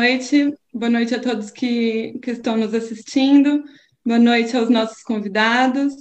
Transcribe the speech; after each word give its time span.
noite, 0.00 0.54
boa 0.72 0.88
noite 0.88 1.12
a 1.12 1.20
todos 1.20 1.50
que, 1.50 2.20
que 2.22 2.30
estão 2.30 2.56
nos 2.56 2.72
assistindo, 2.72 3.64
boa 4.04 4.18
noite 4.18 4.56
aos 4.56 4.70
nossos 4.70 5.02
convidados. 5.02 5.92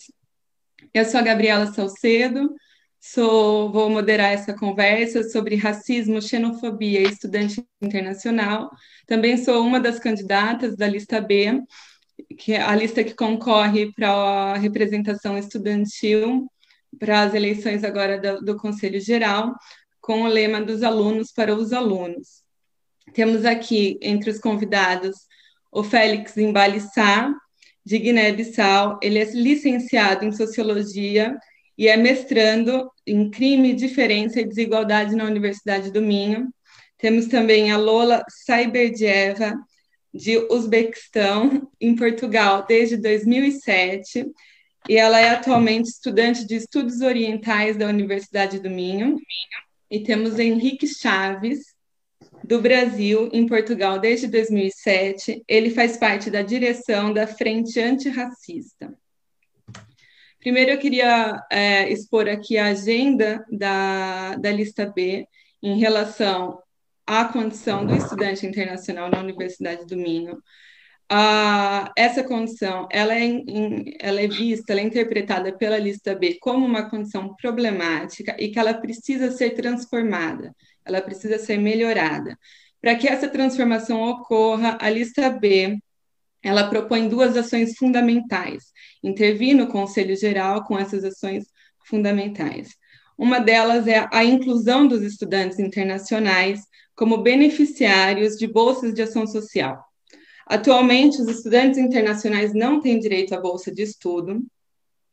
Eu 0.94 1.04
sou 1.04 1.20
a 1.20 1.24
Gabriela 1.24 1.66
Salcedo, 1.74 2.54
sou, 3.00 3.72
vou 3.72 3.90
moderar 3.90 4.32
essa 4.34 4.54
conversa 4.54 5.24
sobre 5.24 5.56
racismo, 5.56 6.22
xenofobia 6.22 7.02
e 7.02 7.06
estudante 7.06 7.66
internacional. 7.82 8.70
Também 9.08 9.36
sou 9.36 9.66
uma 9.66 9.80
das 9.80 9.98
candidatas 9.98 10.78
da 10.78 10.88
lista 10.88 11.20
B, 11.20 11.60
que 12.38 12.54
é 12.54 12.62
a 12.62 12.76
lista 12.76 13.04
que 13.04 13.16
concorre 13.16 13.92
para 13.94 14.12
a 14.12 14.58
representação 14.58 15.36
estudantil 15.40 16.48
para 17.00 17.24
as 17.24 17.34
eleições 17.34 17.84
agora 17.84 18.20
do, 18.20 18.46
do 18.46 18.58
Conselho 18.58 19.02
Geral, 19.02 19.56
com 20.00 20.22
o 20.22 20.28
lema 20.28 20.62
dos 20.62 20.84
alunos 20.84 21.32
para 21.32 21.56
os 21.56 21.74
alunos. 21.74 22.47
Temos 23.18 23.46
aqui 23.46 23.98
entre 24.00 24.30
os 24.30 24.38
convidados 24.38 25.16
o 25.72 25.84
Félix 25.84 26.38
Embalissá, 26.38 27.34
de 27.84 27.98
Guiné-Bissau. 27.98 29.00
Ele 29.02 29.18
é 29.18 29.24
licenciado 29.32 30.24
em 30.24 30.32
Sociologia 30.32 31.36
e 31.76 31.88
é 31.88 31.98
mestrando 31.98 32.88
em 33.08 33.32
Crime, 33.32 33.74
Diferença 33.74 34.40
e 34.40 34.46
Desigualdade 34.46 35.16
na 35.16 35.24
Universidade 35.24 35.90
do 35.90 36.00
Minho. 36.00 36.48
Temos 37.00 37.26
também 37.26 37.72
a 37.72 37.78
Lola 37.80 38.24
Saiberdieva, 38.46 39.56
de 40.14 40.38
Uzbequistão, 40.52 41.68
em 41.82 41.96
Portugal, 41.96 42.68
desde 42.68 42.98
2007, 42.98 44.28
e 44.88 44.96
ela 44.96 45.20
é 45.20 45.30
atualmente 45.30 45.90
estudante 45.90 46.46
de 46.46 46.54
Estudos 46.54 47.02
Orientais 47.02 47.78
da 47.78 47.88
Universidade 47.88 48.60
do 48.60 48.70
Minho. 48.70 49.18
E 49.90 50.02
temos 50.02 50.38
Henrique 50.38 50.86
Chaves, 50.86 51.76
do 52.44 52.62
Brasil 52.62 53.30
em 53.34 53.46
Portugal 53.48 54.00
desde 54.00 54.28
2007. 54.28 55.44
Ele 55.48 55.70
faz 55.70 55.98
parte 55.98 56.30
da 56.30 56.42
direção 56.42 57.14
da 57.14 57.28
Frente 57.28 57.80
Antirracista. 57.80 58.94
Primeiro, 60.40 60.72
eu 60.72 60.78
queria 60.78 61.44
é, 61.52 61.92
expor 61.92 62.28
aqui 62.30 62.58
a 62.58 62.68
agenda 62.68 63.46
da, 63.52 64.36
da 64.36 64.52
lista 64.52 64.86
B 64.86 65.28
em 65.62 65.78
relação 65.78 66.60
à 67.06 67.26
condição 67.26 67.86
do 67.86 67.96
estudante 67.96 68.46
internacional 68.46 69.10
na 69.10 69.20
Universidade 69.20 69.86
do 69.86 69.98
Minho. 69.98 70.42
Ah, 71.10 71.92
essa 71.98 72.22
condição 72.24 72.88
ela 72.92 73.14
é, 73.16 73.42
ela 74.00 74.22
é 74.22 74.28
vista, 74.28 74.74
ela 74.74 74.82
é 74.82 74.84
interpretada 74.84 75.58
pela 75.58 75.78
lista 75.78 76.14
B 76.14 76.38
como 76.40 76.66
uma 76.66 76.90
condição 76.90 77.34
problemática 77.36 78.36
e 78.38 78.50
que 78.50 78.60
ela 78.60 78.74
precisa 78.74 79.32
ser 79.32 79.52
transformada 79.52 80.54
ela 80.88 81.02
precisa 81.02 81.38
ser 81.38 81.58
melhorada. 81.58 82.38
Para 82.82 82.96
que 82.96 83.08
essa 83.08 83.28
transformação 83.28 84.02
ocorra, 84.02 84.78
a 84.80 84.90
lista 84.90 85.30
B 85.30 85.78
ela 86.44 86.70
propõe 86.70 87.10
duas 87.10 87.36
ações 87.36 87.76
fundamentais. 87.76 88.72
Intervir 89.04 89.56
no 89.56 89.68
Conselho 89.68 90.16
Geral 90.16 90.64
com 90.64 90.78
essas 90.78 91.04
ações 91.04 91.46
fundamentais. 91.86 92.70
Uma 93.18 93.40
delas 93.40 93.88
é 93.88 94.08
a 94.14 94.24
inclusão 94.24 94.88
dos 94.88 95.02
estudantes 95.02 95.60
internacionais 95.60 96.62
como 96.96 97.18
beneficiários 97.18 98.36
de 98.38 98.48
bolsas 98.48 98.94
de 98.94 99.02
ação 99.02 99.26
social. 99.26 99.84
Atualmente, 100.46 101.22
os 101.22 101.28
estudantes 101.28 101.78
internacionais 101.78 102.54
não 102.54 102.80
têm 102.80 103.00
direito 103.00 103.34
à 103.34 103.42
bolsa 103.42 103.72
de 103.72 103.82
estudo, 103.82 104.42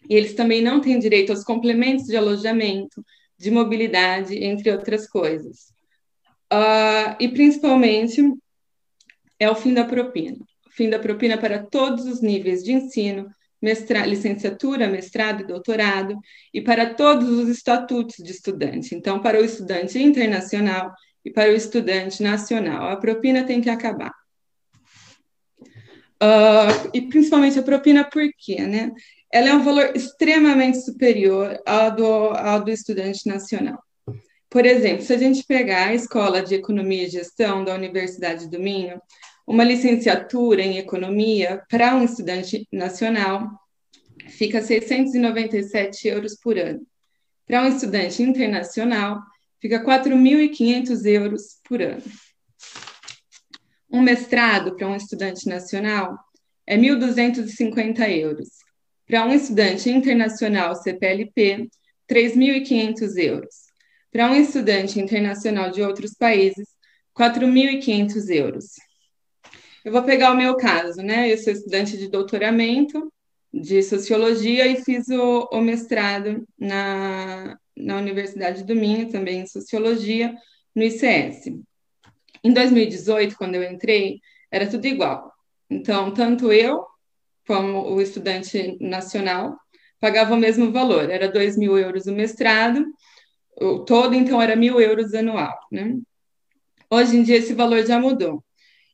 e 0.08 0.14
eles 0.14 0.34
também 0.34 0.62
não 0.62 0.80
têm 0.80 0.98
direito 0.98 1.30
aos 1.30 1.42
complementos 1.42 2.06
de 2.06 2.16
alojamento, 2.16 3.04
de 3.38 3.50
mobilidade, 3.50 4.36
entre 4.42 4.70
outras 4.70 5.08
coisas. 5.08 5.72
Uh, 6.52 7.16
e 7.18 7.28
principalmente 7.28 8.22
é 9.38 9.50
o 9.50 9.54
fim 9.54 9.74
da 9.74 9.84
propina. 9.84 10.38
O 10.66 10.70
fim 10.70 10.88
da 10.88 10.98
propina 10.98 11.36
para 11.38 11.62
todos 11.62 12.06
os 12.06 12.20
níveis 12.20 12.62
de 12.62 12.72
ensino, 12.72 13.28
mestra, 13.60 14.04
licenciatura, 14.04 14.88
mestrado 14.88 15.40
e 15.40 15.46
doutorado, 15.46 16.18
e 16.52 16.60
para 16.60 16.94
todos 16.94 17.28
os 17.28 17.48
estatutos 17.48 18.16
de 18.16 18.30
estudante. 18.30 18.94
Então, 18.94 19.20
para 19.20 19.40
o 19.40 19.44
estudante 19.44 19.98
internacional 19.98 20.92
e 21.24 21.30
para 21.30 21.50
o 21.50 21.54
estudante 21.54 22.22
nacional, 22.22 22.90
a 22.90 22.96
propina 22.96 23.44
tem 23.44 23.60
que 23.60 23.70
acabar. 23.70 24.12
Uh, 26.22 26.90
e 26.92 27.02
principalmente 27.02 27.58
a 27.58 27.62
propina, 27.62 28.04
por 28.04 28.22
quê? 28.38 28.60
Né? 28.62 28.92
Ela 29.34 29.48
é 29.48 29.54
um 29.54 29.64
valor 29.64 29.96
extremamente 29.96 30.80
superior 30.80 31.60
ao 31.66 31.90
do, 31.90 32.06
ao 32.06 32.62
do 32.62 32.70
estudante 32.70 33.28
nacional. 33.28 33.82
Por 34.48 34.64
exemplo, 34.64 35.04
se 35.04 35.12
a 35.12 35.18
gente 35.18 35.44
pegar 35.44 35.88
a 35.88 35.94
Escola 35.94 36.40
de 36.40 36.54
Economia 36.54 37.02
e 37.02 37.10
Gestão 37.10 37.64
da 37.64 37.74
Universidade 37.74 38.48
do 38.48 38.60
Minho, 38.60 39.02
uma 39.44 39.64
licenciatura 39.64 40.62
em 40.62 40.78
Economia 40.78 41.60
para 41.68 41.96
um 41.96 42.04
estudante 42.04 42.64
nacional 42.72 43.50
fica 44.28 44.62
697 44.62 46.06
euros 46.06 46.36
por 46.40 46.56
ano. 46.56 46.86
Para 47.44 47.62
um 47.62 47.66
estudante 47.66 48.22
internacional, 48.22 49.20
fica 49.60 49.84
4.500 49.84 51.06
euros 51.06 51.58
por 51.68 51.82
ano. 51.82 52.04
Um 53.90 54.00
mestrado 54.00 54.76
para 54.76 54.86
um 54.86 54.94
estudante 54.94 55.48
nacional 55.48 56.16
é 56.64 56.78
1.250 56.78 58.08
euros. 58.10 58.63
Para 59.06 59.26
um 59.26 59.32
estudante 59.32 59.90
internacional 59.90 60.74
CPLP, 60.74 61.68
3.500 62.08 63.16
euros. 63.16 63.54
Para 64.10 64.30
um 64.30 64.36
estudante 64.36 65.00
internacional 65.00 65.70
de 65.70 65.82
outros 65.82 66.14
países, 66.14 66.66
4.500 67.14 68.28
euros. 68.30 68.64
Eu 69.84 69.92
vou 69.92 70.02
pegar 70.02 70.32
o 70.32 70.36
meu 70.36 70.56
caso, 70.56 71.02
né? 71.02 71.30
Eu 71.30 71.36
sou 71.36 71.52
estudante 71.52 71.98
de 71.98 72.08
doutoramento 72.08 73.12
de 73.52 73.82
sociologia 73.82 74.66
e 74.66 74.82
fiz 74.82 75.08
o, 75.08 75.48
o 75.52 75.60
mestrado 75.60 76.46
na, 76.58 77.58
na 77.76 77.98
Universidade 77.98 78.64
do 78.64 78.74
Minho, 78.74 79.10
também 79.10 79.40
em 79.40 79.46
sociologia, 79.46 80.34
no 80.74 80.82
ICS. 80.82 81.52
Em 82.42 82.52
2018, 82.52 83.36
quando 83.36 83.54
eu 83.54 83.62
entrei, 83.62 84.20
era 84.50 84.66
tudo 84.66 84.86
igual. 84.86 85.32
Então, 85.70 86.12
tanto 86.12 86.52
eu 86.52 86.84
como 87.46 87.94
o 87.94 88.00
estudante 88.00 88.76
nacional, 88.80 89.56
pagava 90.00 90.34
o 90.34 90.38
mesmo 90.38 90.72
valor, 90.72 91.10
era 91.10 91.28
2 91.28 91.56
mil 91.56 91.78
euros 91.78 92.06
o 92.06 92.12
mestrado, 92.12 92.84
o 93.60 93.80
todo, 93.80 94.14
então, 94.14 94.40
era 94.40 94.56
mil 94.56 94.80
euros 94.80 95.14
anual. 95.14 95.56
Né? 95.70 95.96
Hoje 96.90 97.16
em 97.16 97.22
dia, 97.22 97.36
esse 97.36 97.54
valor 97.54 97.84
já 97.86 97.98
mudou. 97.98 98.44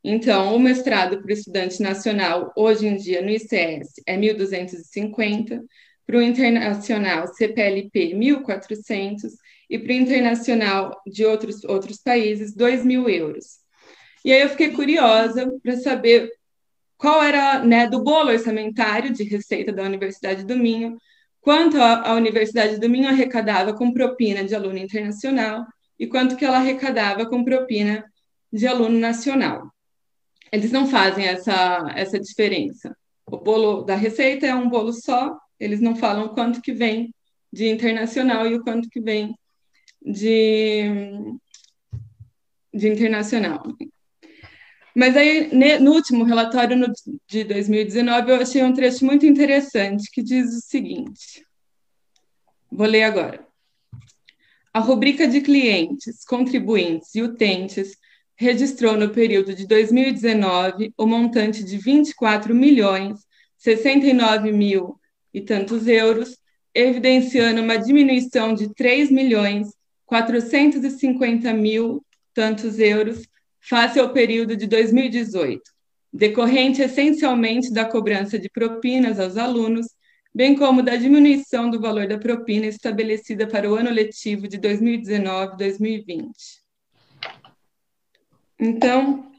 Então, 0.03 0.55
o 0.55 0.59
mestrado 0.59 1.21
para 1.21 1.28
o 1.28 1.33
estudante 1.33 1.83
nacional, 1.83 2.53
hoje 2.56 2.87
em 2.87 2.97
dia, 2.97 3.22
no 3.22 3.31
ICS, 3.31 4.03
é 4.06 4.16
1.250, 4.16 5.61
para 6.06 6.19
o 6.19 6.22
internacional 6.22 7.28
CPLP, 7.28 8.15
1.400, 8.15 9.31
e 9.69 9.78
para 9.78 9.93
o 9.93 9.94
internacional 9.94 11.00
de 11.06 11.25
outros, 11.25 11.62
outros 11.65 11.99
países, 11.99 12.55
2 12.55 12.84
mil 12.84 13.09
euros. 13.09 13.61
E 14.25 14.32
aí 14.32 14.43
eu 14.43 14.49
fiquei 14.49 14.72
curiosa 14.72 15.50
para 15.62 15.77
saber 15.77 16.31
qual 17.00 17.22
era, 17.22 17.65
né, 17.65 17.88
do 17.88 18.05
bolo 18.05 18.31
orçamentário 18.31 19.11
de 19.11 19.25
receita 19.25 19.72
da 19.72 19.83
Universidade 19.83 20.44
do 20.44 20.55
Minho, 20.55 20.99
quanto 21.41 21.78
a, 21.81 22.11
a 22.11 22.15
Universidade 22.15 22.78
do 22.78 22.91
Minho 22.91 23.09
arrecadava 23.09 23.72
com 23.72 23.91
propina 23.91 24.44
de 24.44 24.55
aluno 24.55 24.77
internacional 24.77 25.65
e 25.99 26.06
quanto 26.06 26.37
que 26.37 26.44
ela 26.44 26.59
arrecadava 26.59 27.25
com 27.25 27.43
propina 27.43 28.05
de 28.53 28.66
aluno 28.66 28.99
nacional. 28.99 29.72
Eles 30.53 30.71
não 30.71 30.87
fazem 30.87 31.25
essa, 31.25 31.91
essa 31.97 32.21
diferença. 32.21 32.94
O 33.25 33.38
bolo 33.38 33.81
da 33.81 33.94
receita 33.94 34.47
é 34.47 34.55
um 34.55 34.69
bolo 34.69 34.93
só, 34.93 35.35
eles 35.58 35.81
não 35.81 35.97
falam 35.97 36.35
quanto 36.35 36.61
que 36.61 36.73
vem 36.73 37.14
de 37.50 37.67
internacional 37.67 38.47
e 38.47 38.56
o 38.56 38.62
quanto 38.62 38.91
que 38.91 39.00
vem 39.00 39.35
de, 40.02 40.85
de 42.75 42.88
internacional. 42.91 43.62
Mas 44.94 45.16
aí, 45.16 45.50
no 45.78 45.92
último 45.92 46.25
relatório 46.25 46.76
de 47.28 47.44
2019, 47.44 48.31
eu 48.31 48.37
achei 48.37 48.62
um 48.62 48.72
trecho 48.72 49.04
muito 49.04 49.25
interessante 49.25 50.10
que 50.10 50.22
diz 50.22 50.54
o 50.54 50.60
seguinte: 50.60 51.46
vou 52.70 52.87
ler 52.87 53.04
agora. 53.04 53.46
A 54.72 54.81
rubrica 54.81 55.26
de 55.26 55.40
clientes, 55.40 56.25
contribuintes 56.25 57.14
e 57.14 57.22
utentes 57.22 57.96
registrou 58.37 58.96
no 58.96 59.10
período 59.10 59.54
de 59.54 59.66
2019 59.66 60.92
o 60.96 61.06
montante 61.06 61.62
de 61.62 61.76
24 61.76 62.54
milhões 62.54 63.20
69 63.58 64.52
mil 64.52 64.98
e 65.34 65.40
tantos 65.40 65.87
euros, 65.87 66.38
evidenciando 66.75 67.60
uma 67.60 67.76
diminuição 67.76 68.54
de 68.54 68.72
3 68.75 69.10
milhões 69.10 69.69
450 70.06 71.52
mil 71.52 72.04
tantos 72.32 72.78
euros 72.78 73.28
face 73.61 73.99
ao 74.01 74.12
período 74.12 74.57
de 74.57 74.67
2018, 74.67 75.62
decorrente 76.12 76.83
essencialmente 76.83 77.73
da 77.73 77.85
cobrança 77.85 78.39
de 78.39 78.49
propinas 78.49 79.21
aos 79.21 79.37
alunos, 79.37 79.87
bem 80.35 80.55
como 80.57 80.83
da 80.83 80.97
diminuição 80.97 81.71
do 81.71 81.81
valor 81.81 82.07
da 82.07 82.19
propina 82.19 82.67
estabelecida 82.67 83.47
para 83.47 83.71
o 83.71 83.75
ano 83.75 83.91
letivo 83.91 84.49
de 84.49 84.59
2019-2020. 84.59 86.31
Então, 88.59 89.31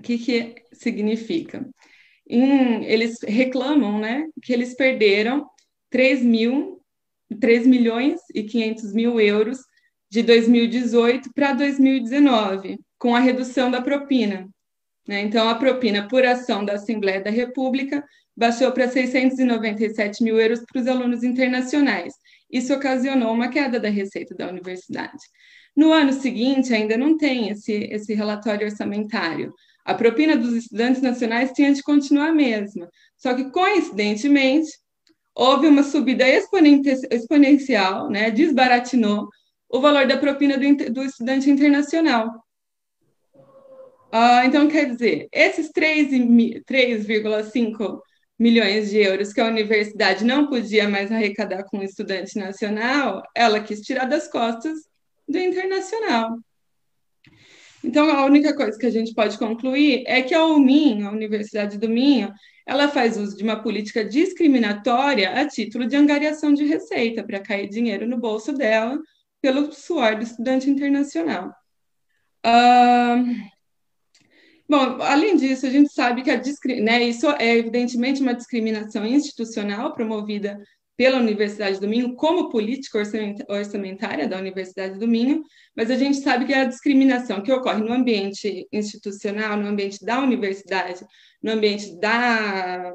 O 0.00 0.02
que, 0.02 0.16
que 0.16 0.54
significa? 0.72 1.68
Em, 2.26 2.84
eles 2.86 3.18
reclamam 3.22 3.98
né, 4.00 4.26
que 4.42 4.52
eles 4.52 4.74
perderam 4.74 5.46
3, 5.90 6.22
mil, 6.22 6.80
3 7.38 7.66
milhões 7.66 8.20
e 8.34 8.44
500 8.44 8.94
mil 8.94 9.20
euros 9.20 9.58
de 10.08 10.22
2018 10.22 11.32
para 11.34 11.52
2019, 11.52 12.78
com 13.00 13.16
a 13.16 13.18
redução 13.18 13.70
da 13.70 13.80
propina. 13.80 14.46
Né? 15.08 15.22
Então, 15.22 15.48
a 15.48 15.54
propina 15.56 16.06
por 16.06 16.24
ação 16.24 16.64
da 16.64 16.74
Assembleia 16.74 17.20
da 17.20 17.30
República 17.30 18.04
baixou 18.36 18.70
para 18.70 18.88
697 18.88 20.22
mil 20.22 20.38
euros 20.38 20.60
para 20.70 20.80
os 20.80 20.86
alunos 20.86 21.24
internacionais. 21.24 22.14
Isso 22.48 22.72
ocasionou 22.74 23.32
uma 23.32 23.48
queda 23.48 23.80
da 23.80 23.88
receita 23.88 24.34
da 24.34 24.48
universidade. 24.48 25.18
No 25.74 25.92
ano 25.92 26.12
seguinte, 26.12 26.74
ainda 26.74 26.96
não 26.96 27.16
tem 27.16 27.48
esse, 27.48 27.72
esse 27.72 28.12
relatório 28.14 28.66
orçamentário. 28.66 29.52
A 29.84 29.94
propina 29.94 30.36
dos 30.36 30.52
estudantes 30.52 31.00
nacionais 31.00 31.52
tinha 31.52 31.72
de 31.72 31.82
continuar 31.82 32.28
a 32.28 32.34
mesma. 32.34 32.88
Só 33.16 33.34
que, 33.34 33.50
coincidentemente, 33.50 34.70
houve 35.34 35.66
uma 35.68 35.82
subida 35.82 36.24
exponencial, 36.28 38.10
né, 38.10 38.30
desbaratinou 38.30 39.28
o 39.70 39.80
valor 39.80 40.06
da 40.06 40.18
propina 40.18 40.58
do, 40.58 40.92
do 40.92 41.02
estudante 41.02 41.48
internacional. 41.48 42.30
Uh, 44.12 44.44
então, 44.44 44.68
quer 44.68 44.90
dizer, 44.90 45.28
esses 45.32 45.70
3,5 45.72 48.00
milhões 48.38 48.90
de 48.90 48.98
euros 48.98 49.32
que 49.32 49.40
a 49.40 49.46
universidade 49.46 50.24
não 50.24 50.48
podia 50.48 50.88
mais 50.88 51.12
arrecadar 51.12 51.62
com 51.64 51.78
o 51.78 51.84
estudante 51.84 52.38
nacional, 52.38 53.22
ela 53.36 53.60
quis 53.60 53.80
tirar 53.82 54.06
das 54.06 54.28
costas 54.28 54.78
do 55.28 55.38
internacional. 55.38 56.36
Então, 57.84 58.10
a 58.10 58.24
única 58.24 58.54
coisa 58.54 58.78
que 58.78 58.86
a 58.86 58.90
gente 58.90 59.14
pode 59.14 59.38
concluir 59.38 60.02
é 60.06 60.22
que 60.22 60.34
a 60.34 60.44
UMIN, 60.44 61.04
a 61.04 61.10
Universidade 61.10 61.78
do 61.78 61.88
Minho, 61.88 62.32
ela 62.66 62.88
faz 62.88 63.16
uso 63.16 63.36
de 63.36 63.44
uma 63.44 63.62
política 63.62 64.04
discriminatória 64.04 65.40
a 65.40 65.46
título 65.46 65.86
de 65.86 65.96
angariação 65.96 66.52
de 66.52 66.64
receita, 66.64 67.22
para 67.22 67.40
cair 67.40 67.68
dinheiro 67.68 68.06
no 68.06 68.18
bolso 68.18 68.52
dela 68.52 68.98
pelo 69.40 69.72
suor 69.72 70.16
do 70.16 70.24
estudante 70.24 70.68
internacional. 70.68 71.54
Uh, 72.44 73.59
bom, 74.70 75.02
além 75.02 75.36
disso, 75.36 75.66
a 75.66 75.70
gente 75.70 75.92
sabe 75.92 76.22
que 76.22 76.30
a 76.30 76.40
né, 76.80 77.02
isso 77.02 77.28
é 77.32 77.58
evidentemente 77.58 78.22
uma 78.22 78.34
discriminação 78.34 79.04
institucional 79.04 79.92
promovida 79.92 80.62
pela 80.96 81.18
Universidade 81.18 81.80
do 81.80 81.88
Minho 81.88 82.14
como 82.14 82.50
política 82.50 83.02
orçamentária 83.48 84.28
da 84.28 84.38
Universidade 84.38 84.98
do 84.98 85.08
Minho, 85.08 85.42
mas 85.74 85.90
a 85.90 85.96
gente 85.96 86.18
sabe 86.18 86.44
que 86.44 86.54
a 86.54 86.66
discriminação 86.66 87.42
que 87.42 87.50
ocorre 87.50 87.82
no 87.82 87.92
ambiente 87.92 88.68
institucional, 88.70 89.56
no 89.56 89.66
ambiente 89.66 90.04
da 90.04 90.20
universidade, 90.20 91.04
no 91.42 91.52
ambiente 91.52 91.98
da 91.98 92.92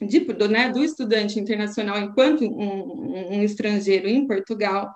de, 0.00 0.20
do, 0.20 0.48
né, 0.48 0.70
do 0.70 0.82
estudante 0.82 1.38
internacional 1.38 1.98
enquanto 1.98 2.44
um, 2.44 3.34
um, 3.34 3.42
estrangeiro 3.42 4.08
em 4.08 4.26
Portugal 4.26 4.90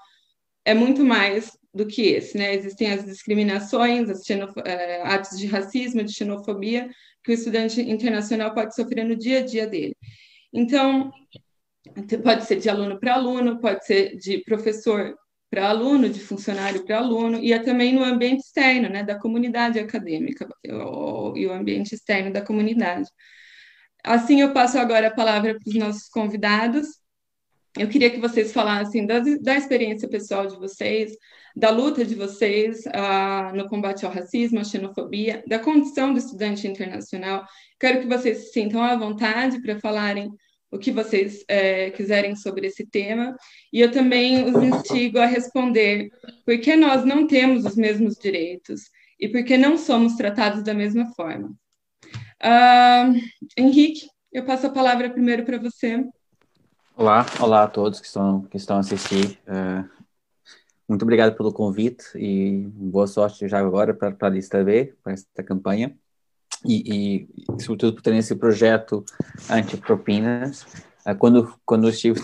é 0.64 0.72
muito 0.72 1.04
mais 1.04 1.50
do 1.74 1.86
que 1.86 2.02
esse, 2.02 2.38
né? 2.38 2.54
Existem 2.54 2.92
as 2.92 3.04
discriminações, 3.04 4.08
as 4.08 4.22
eh, 4.30 5.02
atos 5.04 5.38
de 5.38 5.46
racismo, 5.46 6.04
de 6.04 6.12
xenofobia 6.12 6.88
que 7.22 7.32
o 7.32 7.34
estudante 7.34 7.80
internacional 7.80 8.54
pode 8.54 8.74
sofrer 8.74 9.04
no 9.04 9.16
dia 9.16 9.38
a 9.38 9.44
dia 9.44 9.66
dele. 9.66 9.96
Então, 10.52 11.10
pode 12.22 12.44
ser 12.44 12.56
de 12.56 12.68
aluno 12.68 13.00
para 13.00 13.14
aluno, 13.14 13.58
pode 13.60 13.84
ser 13.84 14.16
de 14.16 14.38
professor 14.44 15.16
para 15.50 15.68
aluno, 15.68 16.08
de 16.08 16.20
funcionário 16.20 16.84
para 16.84 16.98
aluno, 16.98 17.38
e 17.38 17.52
é 17.52 17.58
também 17.58 17.94
no 17.94 18.04
ambiente 18.04 18.40
externo, 18.40 18.88
né, 18.88 19.02
da 19.02 19.18
comunidade 19.18 19.78
acadêmica, 19.78 20.48
e 20.64 21.46
o 21.46 21.52
ambiente 21.52 21.94
externo 21.94 22.32
da 22.32 22.42
comunidade. 22.42 23.08
Assim, 24.02 24.40
eu 24.40 24.52
passo 24.52 24.78
agora 24.78 25.08
a 25.08 25.14
palavra 25.14 25.58
para 25.58 25.68
os 25.68 25.74
nossos 25.76 26.08
convidados. 26.08 26.86
Eu 27.76 27.88
queria 27.88 28.08
que 28.08 28.20
vocês 28.20 28.52
falassem 28.52 29.04
da, 29.04 29.18
da 29.18 29.56
experiência 29.56 30.08
pessoal 30.08 30.46
de 30.46 30.56
vocês, 30.56 31.12
da 31.56 31.70
luta 31.70 32.04
de 32.04 32.14
vocês 32.14 32.84
uh, 32.86 33.54
no 33.54 33.68
combate 33.68 34.06
ao 34.06 34.12
racismo, 34.12 34.60
à 34.60 34.64
xenofobia, 34.64 35.42
da 35.46 35.58
condição 35.58 36.12
do 36.12 36.18
estudante 36.18 36.68
internacional. 36.68 37.44
Quero 37.80 38.00
que 38.00 38.06
vocês 38.06 38.38
se 38.38 38.52
sintam 38.52 38.80
à 38.80 38.96
vontade 38.96 39.60
para 39.60 39.80
falarem 39.80 40.32
o 40.70 40.78
que 40.78 40.92
vocês 40.92 41.44
é, 41.48 41.90
quiserem 41.90 42.36
sobre 42.36 42.68
esse 42.68 42.86
tema. 42.86 43.36
E 43.72 43.80
eu 43.80 43.90
também 43.90 44.44
os 44.44 44.62
instigo 44.62 45.18
a 45.18 45.26
responder 45.26 46.10
por 46.44 46.58
que 46.58 46.76
nós 46.76 47.04
não 47.04 47.26
temos 47.26 47.64
os 47.64 47.76
mesmos 47.76 48.14
direitos 48.16 48.82
e 49.18 49.28
por 49.28 49.44
que 49.44 49.56
não 49.56 49.76
somos 49.76 50.14
tratados 50.14 50.62
da 50.62 50.74
mesma 50.74 51.12
forma. 51.14 51.52
Uh, 52.40 53.20
Henrique, 53.56 54.06
eu 54.32 54.44
passo 54.44 54.66
a 54.66 54.70
palavra 54.70 55.10
primeiro 55.10 55.44
para 55.44 55.58
você. 55.58 56.04
Olá, 56.96 57.26
olá 57.40 57.64
a 57.64 57.66
todos 57.66 58.00
que 58.00 58.06
estão, 58.06 58.42
que 58.42 58.56
estão 58.56 58.76
a 58.76 58.80
assistir. 58.80 59.40
Uh, 59.48 59.88
muito 60.88 61.02
obrigado 61.02 61.36
pelo 61.36 61.52
convite 61.52 62.04
e 62.14 62.68
boa 62.72 63.08
sorte 63.08 63.48
já 63.48 63.58
agora 63.58 63.92
para, 63.92 64.12
para 64.12 64.28
a 64.28 64.30
lista 64.30 64.62
B, 64.62 64.94
para 65.02 65.12
esta 65.12 65.42
campanha 65.42 65.98
e, 66.64 67.26
e, 67.26 67.62
sobretudo 67.62 67.94
por 67.94 68.02
terem 68.02 68.20
esse 68.20 68.36
projeto 68.36 69.04
anti-propinas. 69.50 70.64
Ah, 71.04 71.16
quando, 71.16 71.52
quando 71.66 71.88
estive 71.88 72.20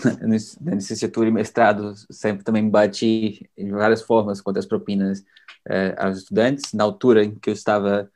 na, 0.61 0.75
licenciatura 0.75 1.27
e 1.27 1.31
mestrado, 1.31 1.93
sempre 2.09 2.45
também 2.45 2.69
bati 2.69 3.49
em 3.57 3.71
várias 3.71 4.01
formas 4.01 4.39
contra 4.39 4.61
as 4.61 4.65
propinas 4.65 5.19
uh, 5.67 5.93
aos 5.97 6.19
estudantes. 6.19 6.71
Na 6.71 6.85
altura 6.85 7.25
em 7.25 7.35
que 7.35 7.49
eu 7.49 7.53
estava 7.53 8.09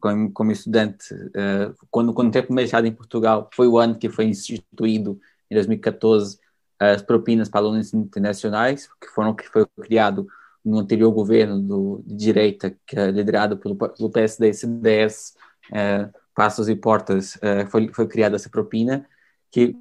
como, 0.00 0.32
como 0.32 0.50
estudante, 0.50 1.14
uh, 1.14 1.72
quando, 1.88 2.12
quando 2.12 2.34
o 2.34 2.52
mestrado 2.52 2.86
em 2.86 2.92
Portugal, 2.92 3.48
foi 3.54 3.68
o 3.68 3.78
ano 3.78 3.96
que 3.96 4.10
foi 4.10 4.24
instituído, 4.24 5.20
em 5.50 5.54
2014, 5.54 6.38
as 6.78 7.02
propinas 7.02 7.48
para 7.48 7.60
alunos 7.60 7.92
internacionais, 7.92 8.88
que 9.00 9.08
foram 9.08 9.34
que 9.34 9.46
foi 9.48 9.66
criado 9.82 10.26
no 10.64 10.78
anterior 10.78 11.10
governo 11.10 11.60
do, 11.60 12.02
de 12.06 12.16
direita, 12.16 12.76
que 12.86 12.98
é 12.98 13.10
liderado 13.10 13.56
pelo, 13.58 13.76
pelo 13.76 14.10
PSD 14.10 14.50
e 14.50 14.54
CDS, 14.54 15.34
uh, 15.70 16.12
Passos 16.34 16.68
e 16.68 16.76
Portas, 16.76 17.36
uh, 17.36 17.66
foi, 17.68 17.90
foi 17.92 18.06
criada 18.06 18.36
essa 18.36 18.48
propina, 18.48 19.06
que 19.50 19.76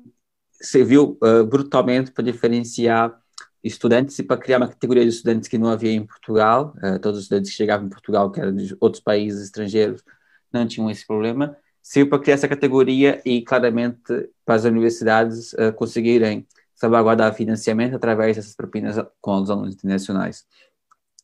serviu 0.61 1.17
uh, 1.23 1.45
brutalmente 1.45 2.11
para 2.11 2.23
diferenciar 2.23 3.17
estudantes 3.63 4.17
e 4.19 4.23
para 4.23 4.39
criar 4.39 4.57
uma 4.57 4.69
categoria 4.69 5.03
de 5.03 5.09
estudantes 5.09 5.49
que 5.49 5.57
não 5.57 5.69
havia 5.69 5.91
em 5.91 6.05
Portugal. 6.05 6.73
todos 7.01 7.19
os 7.19 7.23
estudantes 7.25 7.51
que 7.51 7.57
chegavam 7.57 7.87
em 7.87 7.89
Portugal, 7.89 8.31
que 8.31 8.39
eram 8.39 8.55
de 8.55 8.75
outros 8.79 9.03
países 9.03 9.43
estrangeiros, 9.43 10.01
não 10.51 10.65
tinham 10.65 10.89
esse 10.89 11.05
problema. 11.05 11.57
Serviu 11.89 12.07
para 12.07 12.19
criar 12.19 12.35
essa 12.35 12.47
categoria 12.47 13.19
e, 13.25 13.41
claramente, 13.41 14.29
para 14.45 14.53
as 14.53 14.63
universidades 14.63 15.55
conseguirem 15.75 16.45
salvaguardar 16.75 17.33
financiamento 17.33 17.95
através 17.95 18.35
dessas 18.37 18.55
propinas 18.55 18.95
com 19.19 19.41
os 19.41 19.49
alunos 19.49 19.73
internacionais. 19.73 20.45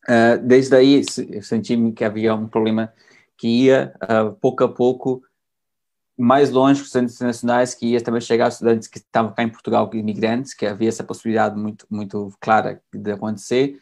Uh, 0.08 0.42
desde 0.42 0.74
aí, 0.74 1.02
senti-me 1.40 1.92
que 1.92 2.04
havia 2.04 2.34
um 2.34 2.48
problema 2.48 2.92
que 3.38 3.46
ia, 3.46 3.94
uh, 4.02 4.32
pouco 4.34 4.64
a 4.64 4.68
pouco, 4.68 5.22
mais 6.18 6.50
longe 6.50 6.80
que 6.80 6.82
os 6.82 6.88
estudantes 6.88 7.14
internacionais, 7.14 7.74
que 7.74 7.86
ia 7.86 8.00
também 8.00 8.20
chegar 8.20 8.46
aos 8.46 8.54
estudantes 8.54 8.88
que 8.88 8.98
estavam 8.98 9.32
cá 9.32 9.44
em 9.44 9.48
Portugal, 9.48 9.88
imigrantes, 9.94 10.52
que 10.52 10.66
havia 10.66 10.88
essa 10.88 11.04
possibilidade 11.04 11.56
muito, 11.56 11.86
muito 11.88 12.32
clara 12.40 12.82
de 12.92 13.12
acontecer, 13.12 13.78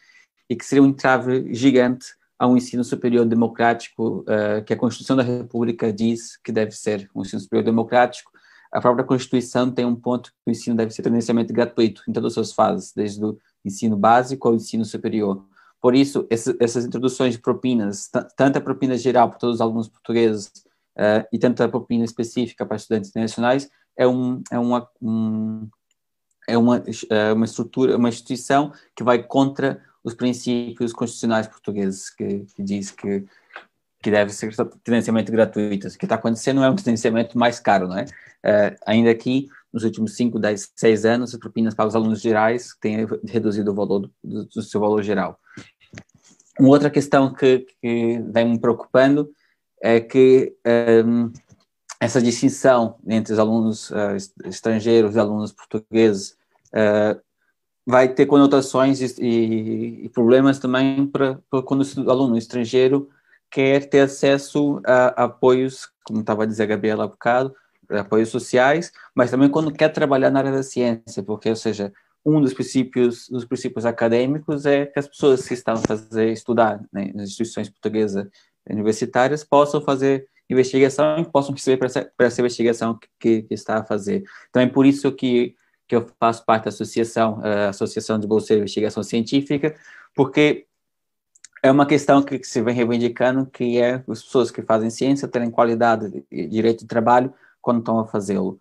e 0.51 0.55
que 0.55 0.65
seria 0.67 0.83
um 0.83 0.89
entrave 0.89 1.55
gigante 1.55 2.07
a 2.45 2.47
um 2.47 2.59
ensino 2.59 2.85
superior 2.85 3.25
democrático, 3.25 4.23
uh, 4.29 4.63
que 4.67 4.75
a 4.75 4.77
Constituição 4.77 5.17
da 5.17 5.23
República 5.23 5.91
diz 5.91 6.37
que 6.37 6.53
deve 6.53 6.73
ser 6.73 7.11
um 7.15 7.23
ensino 7.23 7.41
superior 7.41 7.65
democrático. 7.65 8.31
A 8.71 8.83
própria 8.83 9.03
Constituição 9.03 9.71
tem 9.71 9.87
um 9.87 9.97
ponto 9.97 10.31
que 10.31 10.37
o 10.49 10.51
ensino 10.51 10.77
deve 10.77 10.91
ser 10.91 11.01
tendencialmente 11.01 11.55
gratuito 11.55 12.03
em 12.07 12.13
todas 12.13 12.33
as 12.33 12.35
suas 12.35 12.53
fases, 12.53 12.93
desde 12.95 13.25
o 13.25 13.39
ensino 13.65 13.97
básico 13.97 14.47
ao 14.47 14.55
ensino 14.55 14.85
superior. 14.85 15.43
Por 15.81 15.95
isso, 15.95 16.27
essas 16.29 16.85
introduções 16.85 17.33
de 17.33 17.41
propinas, 17.41 18.11
tanto 18.37 18.59
a 18.59 18.61
propina 18.61 18.99
geral 18.99 19.31
para 19.31 19.39
todos 19.39 19.55
os 19.55 19.61
alunos 19.63 19.89
portugueses 19.89 20.49
uh, 20.99 21.27
e 21.33 21.39
tanto 21.39 21.63
a 21.63 21.69
propina 21.69 22.05
específica 22.05 22.67
para 22.67 22.77
estudantes 22.77 23.09
internacionais, 23.09 23.71
é, 23.97 24.07
um, 24.07 24.43
é, 24.51 24.59
uma, 24.59 24.87
um, 25.01 25.67
é 26.47 26.59
uma, 26.59 26.83
é 27.09 27.33
uma 27.33 27.45
estrutura, 27.47 27.97
uma 27.97 28.11
instituição 28.11 28.71
que 28.95 29.03
vai 29.03 29.23
contra 29.23 29.83
os 30.05 30.15
princípios 30.15 30.93
constitucionais 30.93 31.49
portugueses, 31.49 32.11
que, 32.11 32.47
que 32.55 32.63
diz 32.63 32.91
que, 32.91 33.25
que 34.03 34.11
deve 34.11 34.31
ser 34.33 34.55
tendencialmente 34.85 35.33
gratuito. 35.33 35.89
O 35.89 35.99
que 35.99 36.05
está 36.05 36.17
acontecendo 36.17 36.63
é 36.63 36.69
um 36.69 36.77
tendenciamento 36.77 37.39
mais 37.39 37.59
caro, 37.59 37.89
não 37.89 37.97
é? 37.97 38.05
Uh, 38.05 38.77
ainda 38.87 39.11
aqui, 39.11 39.49
nos 39.73 39.83
últimos 39.83 40.15
5, 40.15 40.39
10, 40.39 40.73
6 40.77 41.05
anos, 41.07 41.35
as 41.35 41.41
propinas 41.41 41.75
para 41.75 41.87
os 41.87 41.97
alunos 41.97 42.21
gerais 42.21 42.77
têm 42.81 43.07
reduzido 43.27 43.73
o 43.73 43.75
valor 43.75 44.11
do, 44.23 44.45
do 44.45 44.63
seu 44.63 44.79
valor 44.79 45.03
geral. 45.03 45.41
Uma 46.61 46.69
outra 46.69 46.91
questão 46.91 47.33
que, 47.33 47.67
que 47.81 48.23
vem 48.31 48.51
me 48.51 48.61
preocupando 48.61 49.31
é 49.83 50.01
que 50.01 50.55
um, 51.05 51.33
essa 51.99 52.21
distinção 52.21 52.97
entre 53.07 53.33
os 53.33 53.39
alunos 53.39 53.91
uh, 53.91 54.17
estrangeiros 54.45 55.17
e 55.17 55.19
alunos 55.19 55.53
portugueses 55.53 56.37
uh, 56.73 57.21
vai 57.87 58.09
ter 58.09 58.27
conotações 58.27 59.01
e, 59.01 59.23
e, 59.23 60.05
e 60.07 60.09
problemas 60.09 60.59
também 60.59 61.07
para, 61.07 61.39
para 61.51 61.63
quando 61.63 61.83
o 61.83 62.11
aluno 62.11 62.37
estrangeiro 62.37 63.09
quer 63.51 63.89
ter 63.89 64.01
acesso 64.01 64.81
a, 64.85 65.25
apoios, 65.25 65.89
como 66.03 66.21
estava 66.21 66.43
a 66.43 66.47
dizer 66.47 66.65
a 66.65 66.67
Gabriela 66.67 67.05
há 67.05 67.09
bocado, 67.09 67.55
apoios 67.91 68.31
sociais, 68.31 68.91
mas 69.15 69.31
também 69.31 69.49
quando 69.49 69.73
quer 69.73 69.91
trabalhar 69.91 70.31
na 70.31 70.41
área 70.41 70.53
da 70.53 70.63
ciência, 70.63 71.23
porque, 71.23 71.49
ou 71.51 71.57
seja, 71.57 71.93
um 72.25 72.41
dos 72.41 72.55
princípios, 72.55 73.29
dos 73.29 73.45
princípios 73.45 73.85
acadêmicos 73.85 74.65
é 74.65 74.87
que 74.87 74.99
as 74.99 75.07
pessoas 75.07 75.47
que 75.47 75.55
estão 75.55 75.75
a 75.75 75.79
fazer 75.79 76.33
estudar 76.33 76.83
né, 76.93 77.13
nas 77.15 77.29
instituições 77.29 77.69
portuguesas 77.69 78.27
universitárias 78.69 79.45
possam 79.45 79.81
fazer 79.81 80.27
investigação 80.49 81.19
e 81.19 81.25
possam 81.25 81.55
receber 81.55 81.77
para 81.77 81.87
essa, 81.87 82.13
essa 82.19 82.41
investigação 82.41 82.99
que, 83.21 83.43
que, 83.43 83.55
está 83.55 83.79
a 83.79 83.85
fazer. 83.85 84.25
Então 84.49 84.63
é 84.63 84.67
por 84.67 84.87
isso 84.87 85.13
que, 85.13 85.55
que 85.87 85.97
eu 85.97 86.07
faço 86.19 86.45
parte 86.45 86.65
da 86.65 86.69
associação, 86.71 87.41
a 87.43 87.69
Associação 87.69 88.19
de 88.19 88.27
Bolseiros 88.27 88.61
de 88.61 88.65
Investigação 88.65 89.03
Científica, 89.03 89.75
porque 90.15 90.67
é 91.63 91.71
uma 91.71 91.87
questão 91.87 92.23
que, 92.23 92.39
que 92.39 92.47
se 92.47 92.61
vem 92.61 92.75
reivindicando, 92.75 93.47
que 93.47 93.79
é 93.79 94.03
as 94.09 94.23
pessoas 94.23 94.51
que 94.51 94.63
fazem 94.63 94.91
ciência 94.91 95.27
terem 95.27 95.51
qualidade 95.51 96.25
e 96.31 96.47
direito 96.47 96.81
de 96.81 96.87
trabalho 96.87 97.33
quando 97.63 97.79
estão 97.79 97.99
a 97.99 98.07
fazê-lo. 98.07 98.59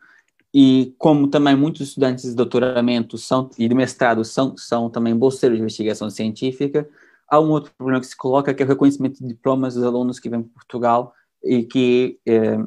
E 0.54 0.94
como 0.98 1.28
também 1.28 1.56
muitos 1.56 1.82
estudantes 1.82 2.30
de 2.30 2.36
doutoramento 2.36 3.18
são, 3.18 3.50
e 3.58 3.68
de 3.68 3.76
mestrado 3.76 4.24
são, 4.24 4.56
são 4.56 4.90
também 4.90 5.16
bolseiros 5.16 5.58
de 5.58 5.62
investigação 5.62 6.10
científica, 6.10 6.88
há 7.28 7.40
um 7.40 7.50
outro 7.50 7.74
problema 7.76 8.00
que 8.00 8.08
se 8.08 8.16
coloca, 8.16 8.54
que 8.54 8.62
é 8.62 8.66
o 8.66 8.70
reconhecimento 8.70 9.20
de 9.20 9.28
diplomas 9.28 9.74
dos 9.74 9.84
alunos 9.84 10.20
que 10.20 10.30
vêm 10.30 10.44
para 10.44 10.54
Portugal 10.54 11.14
e 11.44 11.64
que 11.64 12.20
eh, 12.26 12.60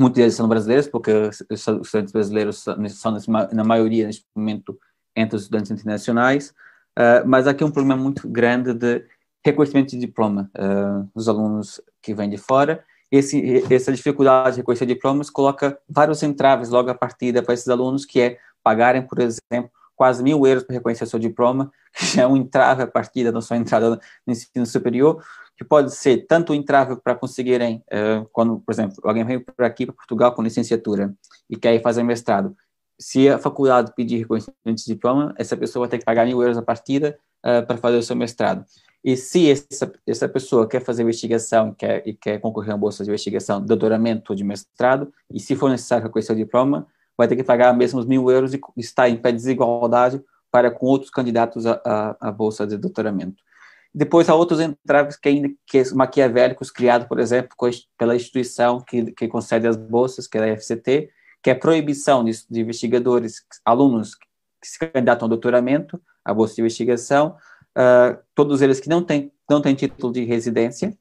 muitos 0.00 0.16
deles 0.16 0.34
são 0.34 0.48
brasileiros, 0.48 0.88
porque 0.88 1.12
os 1.12 1.40
estudantes 1.50 2.12
brasileiros 2.12 2.64
são, 2.90 3.16
na 3.52 3.64
maioria, 3.64 4.06
neste 4.06 4.24
momento, 4.34 4.78
entre 5.14 5.36
os 5.36 5.42
estudantes 5.42 5.70
internacionais, 5.70 6.50
uh, 6.98 7.26
mas 7.26 7.46
aqui 7.46 7.62
é 7.62 7.66
um 7.66 7.70
problema 7.70 8.00
muito 8.00 8.28
grande 8.28 8.72
de 8.72 9.04
reconhecimento 9.44 9.90
de 9.90 9.98
diploma 9.98 10.50
uh, 10.56 11.08
dos 11.14 11.28
alunos 11.28 11.80
que 12.00 12.14
vêm 12.14 12.28
de 12.30 12.36
fora, 12.36 12.84
esse, 13.10 13.64
essa 13.72 13.90
dificuldade 13.90 14.56
de 14.56 14.60
reconhecer 14.60 14.84
diplomas 14.84 15.30
coloca 15.30 15.78
vários 15.88 16.22
entraves 16.22 16.68
logo 16.68 16.90
a 16.90 16.94
partida 16.94 17.42
para 17.42 17.54
esses 17.54 17.68
alunos, 17.68 18.04
que 18.04 18.20
é 18.20 18.38
pagarem, 18.62 19.02
por 19.02 19.18
exemplo, 19.18 19.70
quase 19.96 20.22
mil 20.22 20.46
euros 20.46 20.62
para 20.62 20.74
reconhecer 20.74 21.06
seu 21.06 21.18
diploma, 21.18 21.72
que 21.96 22.04
já 22.04 22.22
é 22.22 22.26
um 22.26 22.36
entrave 22.36 22.82
a 22.82 22.86
partida 22.86 23.32
da 23.32 23.40
sua 23.40 23.56
entrada 23.56 23.98
no 24.26 24.32
ensino 24.32 24.66
superior, 24.66 25.24
que 25.58 25.64
pode 25.64 25.92
ser 25.92 26.26
tanto 26.26 26.54
entrave 26.54 26.96
para 26.96 27.16
conseguirem, 27.16 27.82
uh, 27.92 28.28
quando, 28.32 28.60
por 28.60 28.72
exemplo, 28.72 28.96
alguém 29.02 29.24
vem 29.24 29.40
para 29.40 29.66
aqui, 29.66 29.84
para 29.84 29.94
Portugal, 29.94 30.32
com 30.32 30.40
licenciatura 30.40 31.12
e 31.50 31.56
quer 31.56 31.82
fazer 31.82 32.04
mestrado, 32.04 32.56
se 32.98 33.28
a 33.28 33.38
faculdade 33.38 33.92
pedir 33.94 34.18
reconhecimento 34.18 34.76
de 34.76 34.84
diploma, 34.84 35.34
essa 35.36 35.56
pessoa 35.56 35.82
vai 35.82 35.90
ter 35.90 35.98
que 35.98 36.04
pagar 36.04 36.24
mil 36.24 36.40
euros 36.40 36.56
a 36.56 36.62
partida 36.62 37.18
uh, 37.44 37.66
para 37.66 37.76
fazer 37.76 37.96
o 37.96 38.02
seu 38.02 38.14
mestrado. 38.14 38.64
E 39.04 39.16
se 39.16 39.50
essa, 39.50 39.92
essa 40.06 40.28
pessoa 40.28 40.68
quer 40.68 40.80
fazer 40.80 41.02
investigação 41.02 41.72
quer, 41.72 42.06
e 42.06 42.14
quer 42.14 42.40
concorrer 42.40 42.74
a 42.74 42.76
bolsa 42.76 43.02
de 43.02 43.10
investigação, 43.10 43.60
doutoramento 43.60 44.32
ou 44.32 44.36
de 44.36 44.44
mestrado, 44.44 45.12
e 45.32 45.40
se 45.40 45.56
for 45.56 45.70
necessário 45.70 46.04
reconhecer 46.04 46.32
o 46.32 46.36
diploma, 46.36 46.86
vai 47.16 47.26
ter 47.26 47.34
que 47.34 47.44
pagar 47.44 47.72
mesmo 47.74 47.98
os 47.98 48.06
mil 48.06 48.30
euros 48.30 48.54
e 48.54 48.60
está 48.76 49.08
em 49.08 49.16
pé 49.16 49.32
de 49.32 49.38
desigualdade 49.38 50.22
para 50.50 50.70
com 50.70 50.86
outros 50.86 51.10
candidatos 51.10 51.64
à, 51.66 52.32
bolsa 52.32 52.66
de 52.66 52.76
doutoramento. 52.76 53.42
Depois 53.94 54.28
há 54.28 54.34
outros 54.34 54.60
entraves 54.60 55.16
que 55.16 55.28
ainda 55.28 55.48
que 55.66 55.94
maquiavélicos 55.94 56.70
criados, 56.70 57.08
por 57.08 57.18
exemplo, 57.18 57.56
pela 57.96 58.14
instituição 58.14 58.80
que, 58.80 59.12
que 59.12 59.26
concede 59.28 59.66
as 59.66 59.76
bolsas, 59.76 60.26
que 60.26 60.38
é 60.38 60.52
a 60.52 60.56
FCT, 60.56 61.10
que 61.42 61.50
é 61.50 61.52
a 61.52 61.58
proibição 61.58 62.24
de, 62.24 62.32
de 62.48 62.60
investigadores, 62.60 63.44
alunos 63.64 64.14
que 64.14 64.26
se 64.62 64.78
candidatam 64.78 65.26
ao 65.26 65.30
doutoramento, 65.30 66.00
à 66.24 66.34
bolsa 66.34 66.56
de 66.56 66.60
investigação, 66.60 67.36
uh, 67.76 68.18
todos 68.34 68.60
eles 68.60 68.80
que 68.80 68.88
não 68.88 69.02
têm, 69.02 69.32
não 69.48 69.62
têm 69.62 69.74
título 69.74 70.12
de 70.12 70.24
residência 70.24 70.96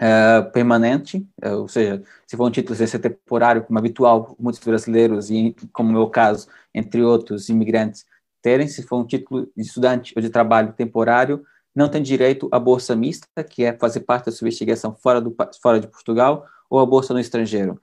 uh, 0.00 0.50
permanente, 0.50 1.18
uh, 1.44 1.58
ou 1.58 1.68
seja, 1.68 2.02
se 2.26 2.36
for 2.36 2.46
um 2.46 2.50
título 2.50 2.74
de 2.74 2.82
residência 2.82 2.98
temporário, 2.98 3.62
como 3.62 3.78
habitual, 3.78 4.34
muitos 4.38 4.62
brasileiros, 4.62 5.30
e 5.30 5.54
como 5.72 5.90
é 5.90 5.92
o 5.92 5.96
meu 5.96 6.10
caso, 6.10 6.48
entre 6.74 7.02
outros 7.02 7.48
imigrantes, 7.48 8.06
terem, 8.42 8.66
se 8.66 8.82
for 8.82 8.98
um 8.98 9.06
título 9.06 9.48
de 9.54 9.62
estudante 9.62 10.12
ou 10.16 10.22
de 10.22 10.30
trabalho 10.30 10.72
temporário, 10.72 11.44
não 11.74 11.88
tem 11.88 12.02
direito 12.02 12.48
à 12.50 12.58
bolsa 12.58 12.96
mista, 12.96 13.44
que 13.48 13.64
é 13.64 13.72
fazer 13.72 14.00
parte 14.00 14.26
da 14.30 14.36
investigação 14.36 14.94
fora, 14.94 15.20
do, 15.20 15.34
fora 15.62 15.80
de 15.80 15.86
Portugal, 15.86 16.46
ou 16.68 16.78
a 16.78 16.86
bolsa 16.86 17.12
no 17.12 17.20
estrangeiro. 17.20 17.80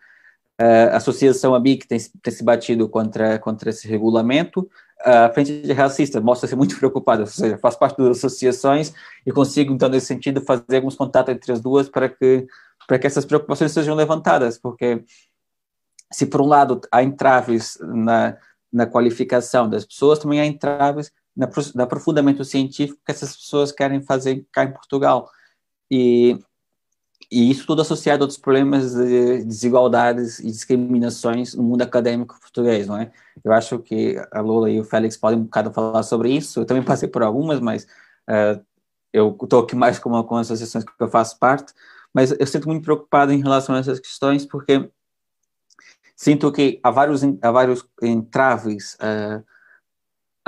Uh, 0.59 0.91
a 0.91 0.97
associação 0.97 1.53
ABIC 1.53 1.87
tem, 1.87 1.99
tem 2.21 2.33
se 2.33 2.43
batido 2.43 2.89
contra, 2.89 3.37
contra 3.37 3.69
esse 3.69 3.87
regulamento, 3.87 4.67
a 4.99 5.29
Frente 5.29 5.61
de 5.61 5.73
Racista 5.73 6.19
mostra-se 6.19 6.55
muito 6.55 6.77
preocupada, 6.79 7.21
ou 7.21 7.27
seja, 7.27 7.57
faz 7.57 7.75
parte 7.75 7.97
das 7.97 8.17
associações 8.17 8.93
e 9.25 9.31
consigo, 9.31 9.73
então, 9.73 9.89
nesse 9.89 10.07
sentido, 10.07 10.41
fazer 10.41 10.77
alguns 10.77 10.95
contatos 10.95 11.33
entre 11.33 11.51
as 11.51 11.61
duas 11.61 11.89
para 11.89 12.09
que, 12.09 12.47
para 12.87 12.97
que 12.97 13.07
essas 13.07 13.25
preocupações 13.25 13.71
sejam 13.71 13.95
levantadas, 13.95 14.57
porque 14.57 15.03
se, 16.11 16.25
por 16.25 16.41
um 16.41 16.47
lado, 16.47 16.81
há 16.91 17.03
entraves 17.03 17.77
na, 17.81 18.37
na 18.71 18.85
qualificação 18.85 19.69
das 19.69 19.85
pessoas, 19.85 20.19
também 20.19 20.39
há 20.39 20.45
entraves 20.45 21.11
na, 21.37 21.47
aprofundamento 21.83 22.43
científico 22.43 22.99
que 23.05 23.11
essas 23.11 23.35
pessoas 23.37 23.71
querem 23.71 24.01
fazer 24.01 24.45
cá 24.51 24.63
em 24.63 24.73
Portugal. 24.73 25.29
E 25.89 26.39
e 27.29 27.51
isso 27.51 27.65
tudo 27.65 27.81
associado 27.81 28.23
a 28.23 28.25
outros 28.25 28.39
problemas 28.39 28.93
de 28.93 29.43
desigualdades 29.43 30.39
e 30.39 30.45
discriminações 30.45 31.53
no 31.53 31.63
mundo 31.63 31.81
acadêmico 31.81 32.39
português, 32.39 32.87
não 32.87 32.97
é? 32.97 33.11
Eu 33.43 33.51
acho 33.51 33.79
que 33.79 34.15
a 34.31 34.39
Lula 34.39 34.69
e 34.69 34.79
o 34.79 34.83
Félix 34.83 35.17
podem 35.17 35.39
um 35.39 35.43
bocado 35.43 35.73
falar 35.73 36.03
sobre 36.03 36.31
isso. 36.31 36.61
Eu 36.61 36.65
também 36.65 36.83
passei 36.83 37.09
por 37.09 37.21
algumas, 37.23 37.59
mas 37.59 37.83
uh, 38.29 38.63
eu 39.11 39.37
estou 39.43 39.61
aqui 39.61 39.75
mais 39.75 39.99
com, 39.99 40.23
com 40.23 40.35
as 40.37 40.47
associações 40.47 40.85
que 40.85 40.91
eu 40.97 41.09
faço 41.09 41.37
parte. 41.37 41.73
Mas 42.13 42.31
eu 42.31 42.47
sinto 42.47 42.67
muito 42.67 42.83
preocupado 42.83 43.33
em 43.33 43.41
relação 43.41 43.75
a 43.75 43.79
essas 43.79 43.99
questões, 43.99 44.45
porque 44.45 44.89
sinto 46.15 46.49
que 46.51 46.79
há 46.81 46.89
vários, 46.89 47.23
há 47.41 47.51
vários 47.51 47.85
entraves 48.01 48.95
uh, 48.95 49.43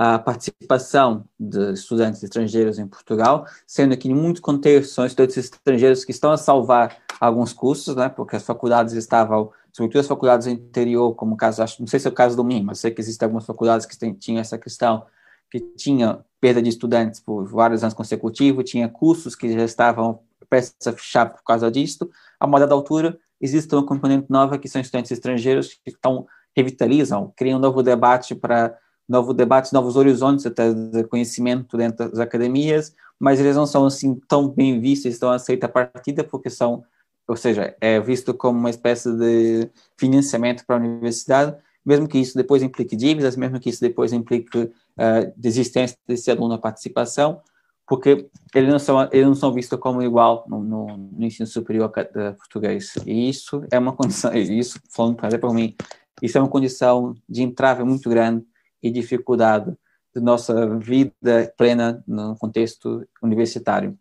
a 0.02 0.18
participação 0.18 1.26
de 1.38 1.74
estudantes 1.74 2.24
estrangeiros 2.24 2.80
em 2.80 2.88
Portugal, 2.88 3.46
sendo 3.68 3.98
que 3.98 4.08
em 4.08 4.14
muitos 4.14 4.42
contextos 4.42 4.96
são 4.96 5.06
estudantes 5.06 5.36
estrangeiros 5.36 6.06
que 6.06 6.12
estão 6.12 6.32
a 6.32 6.38
salvar 6.38 7.00
alguns 7.20 7.52
cursos, 7.52 7.98
né, 7.98 8.08
porque 8.08 8.38
as 8.38 8.44
faculdades 8.44 8.94
estavam, 8.94 9.52
sobretudo 9.74 10.00
as 10.00 10.08
faculdades 10.08 10.48
do 10.48 10.54
interior, 10.54 11.14
como 11.16 11.34
o 11.34 11.38
caso, 11.38 11.62
acho, 11.62 11.82
não 11.82 11.88
sei 11.88 12.00
se 12.00 12.08
é 12.08 12.10
o 12.10 12.14
caso 12.14 12.38
do 12.38 12.46
MIM, 12.46 12.64
mas 12.64 12.80
sei 12.80 12.92
que 12.92 13.02
existem 13.02 13.26
algumas 13.26 13.46
faculdades 13.46 13.86
que 13.86 14.00
tem, 14.00 14.14
tinham 14.14 14.40
essa 14.40 14.58
questão, 14.58 15.06
que 15.52 15.60
tinha 15.60 16.24
perda 16.40 16.62
de 16.62 16.70
estudantes 16.70 17.20
por 17.20 17.46
vários 17.50 17.84
anos 17.84 17.94
consecutivos, 17.94 18.70
tinha 18.72 18.88
cursos 18.88 19.36
que 19.36 19.52
já 19.52 19.66
estavam 19.66 20.22
prestes 20.50 20.88
a 20.88 20.94
fechar 20.94 21.26
por 21.26 21.44
causa 21.44 21.70
disso. 21.70 22.10
A 22.40 22.48
moda 22.48 22.66
da 22.66 22.74
altura, 22.74 23.20
existe 23.42 23.76
uma 23.76 23.86
componente 23.86 24.28
nova 24.30 24.58
que 24.58 24.70
são 24.70 24.80
estudantes 24.80 25.12
estrangeiros 25.12 25.74
que 25.74 25.90
estão, 25.90 26.26
revitalizam, 26.56 27.34
criam 27.36 27.60
um 27.60 27.62
novo 27.62 27.84
debate 27.84 28.34
para 28.34 28.78
novo 29.10 29.34
debate, 29.34 29.74
novos 29.74 29.96
horizontes 29.96 30.46
até 30.46 30.72
de 30.72 31.04
conhecimento 31.06 31.76
dentro 31.76 32.10
das 32.10 32.20
academias, 32.20 32.94
mas 33.20 33.40
eles 33.40 33.56
não 33.56 33.66
são 33.66 33.88
assim 33.88 34.16
tão 34.28 34.48
bem 34.48 34.80
vistos, 34.80 35.12
estão 35.12 35.32
aceitos 35.32 35.68
a 35.68 35.72
partida 35.72 36.24
porque 36.24 36.50
são, 36.50 36.84
ou 37.28 37.36
seja, 37.36 37.76
é 37.82 38.00
visto 38.00 38.36
como 38.36 38.60
uma 38.60 38.70
espécie 38.70 39.12
de 39.12 39.68
financiamento 39.98 40.64
para 40.64 40.76
a 40.76 40.80
universidade, 40.80 41.58
mesmo 41.84 42.08
que 42.08 42.20
isso 42.20 42.38
depois 42.38 42.62
implique 42.62 42.96
dívidas, 42.96 43.36
mesmo 43.36 43.60
que 43.60 43.70
isso 43.70 43.82
depois 43.82 44.14
implique 44.14 44.60
uh, 44.60 45.34
desistência 45.36 45.98
desse 46.08 46.30
aluno 46.30 46.50
na 46.50 46.58
participação, 46.60 47.42
porque 47.88 48.30
eles 48.54 48.70
não 48.70 48.78
são, 48.78 49.10
eles 49.12 49.26
não 49.26 49.34
são 49.34 49.52
vistos 49.52 49.80
como 49.80 50.04
igual 50.04 50.46
no, 50.48 50.64
no, 50.64 50.98
no 50.98 51.26
ensino 51.26 51.48
superior 51.48 51.92
português. 52.38 52.94
E 53.08 53.28
isso 53.28 53.64
é 53.72 53.80
uma 53.80 53.94
condição, 53.94 54.32
isso, 54.38 54.80
falando 54.92 55.16
para 55.16 55.54
mim, 55.54 55.76
isso 56.22 56.38
é 56.38 56.42
uma 56.42 56.50
condição 56.50 57.16
de 57.28 57.42
entrave 57.42 57.84
muito 57.84 58.08
grande 58.08 58.46
e 58.82 58.92
dificuldade 58.92 59.76
de 60.16 60.22
nossa 60.22 60.78
vida 60.78 61.54
plena 61.58 62.04
no 62.08 62.36
contexto 62.38 63.08
universitário. 63.22 63.98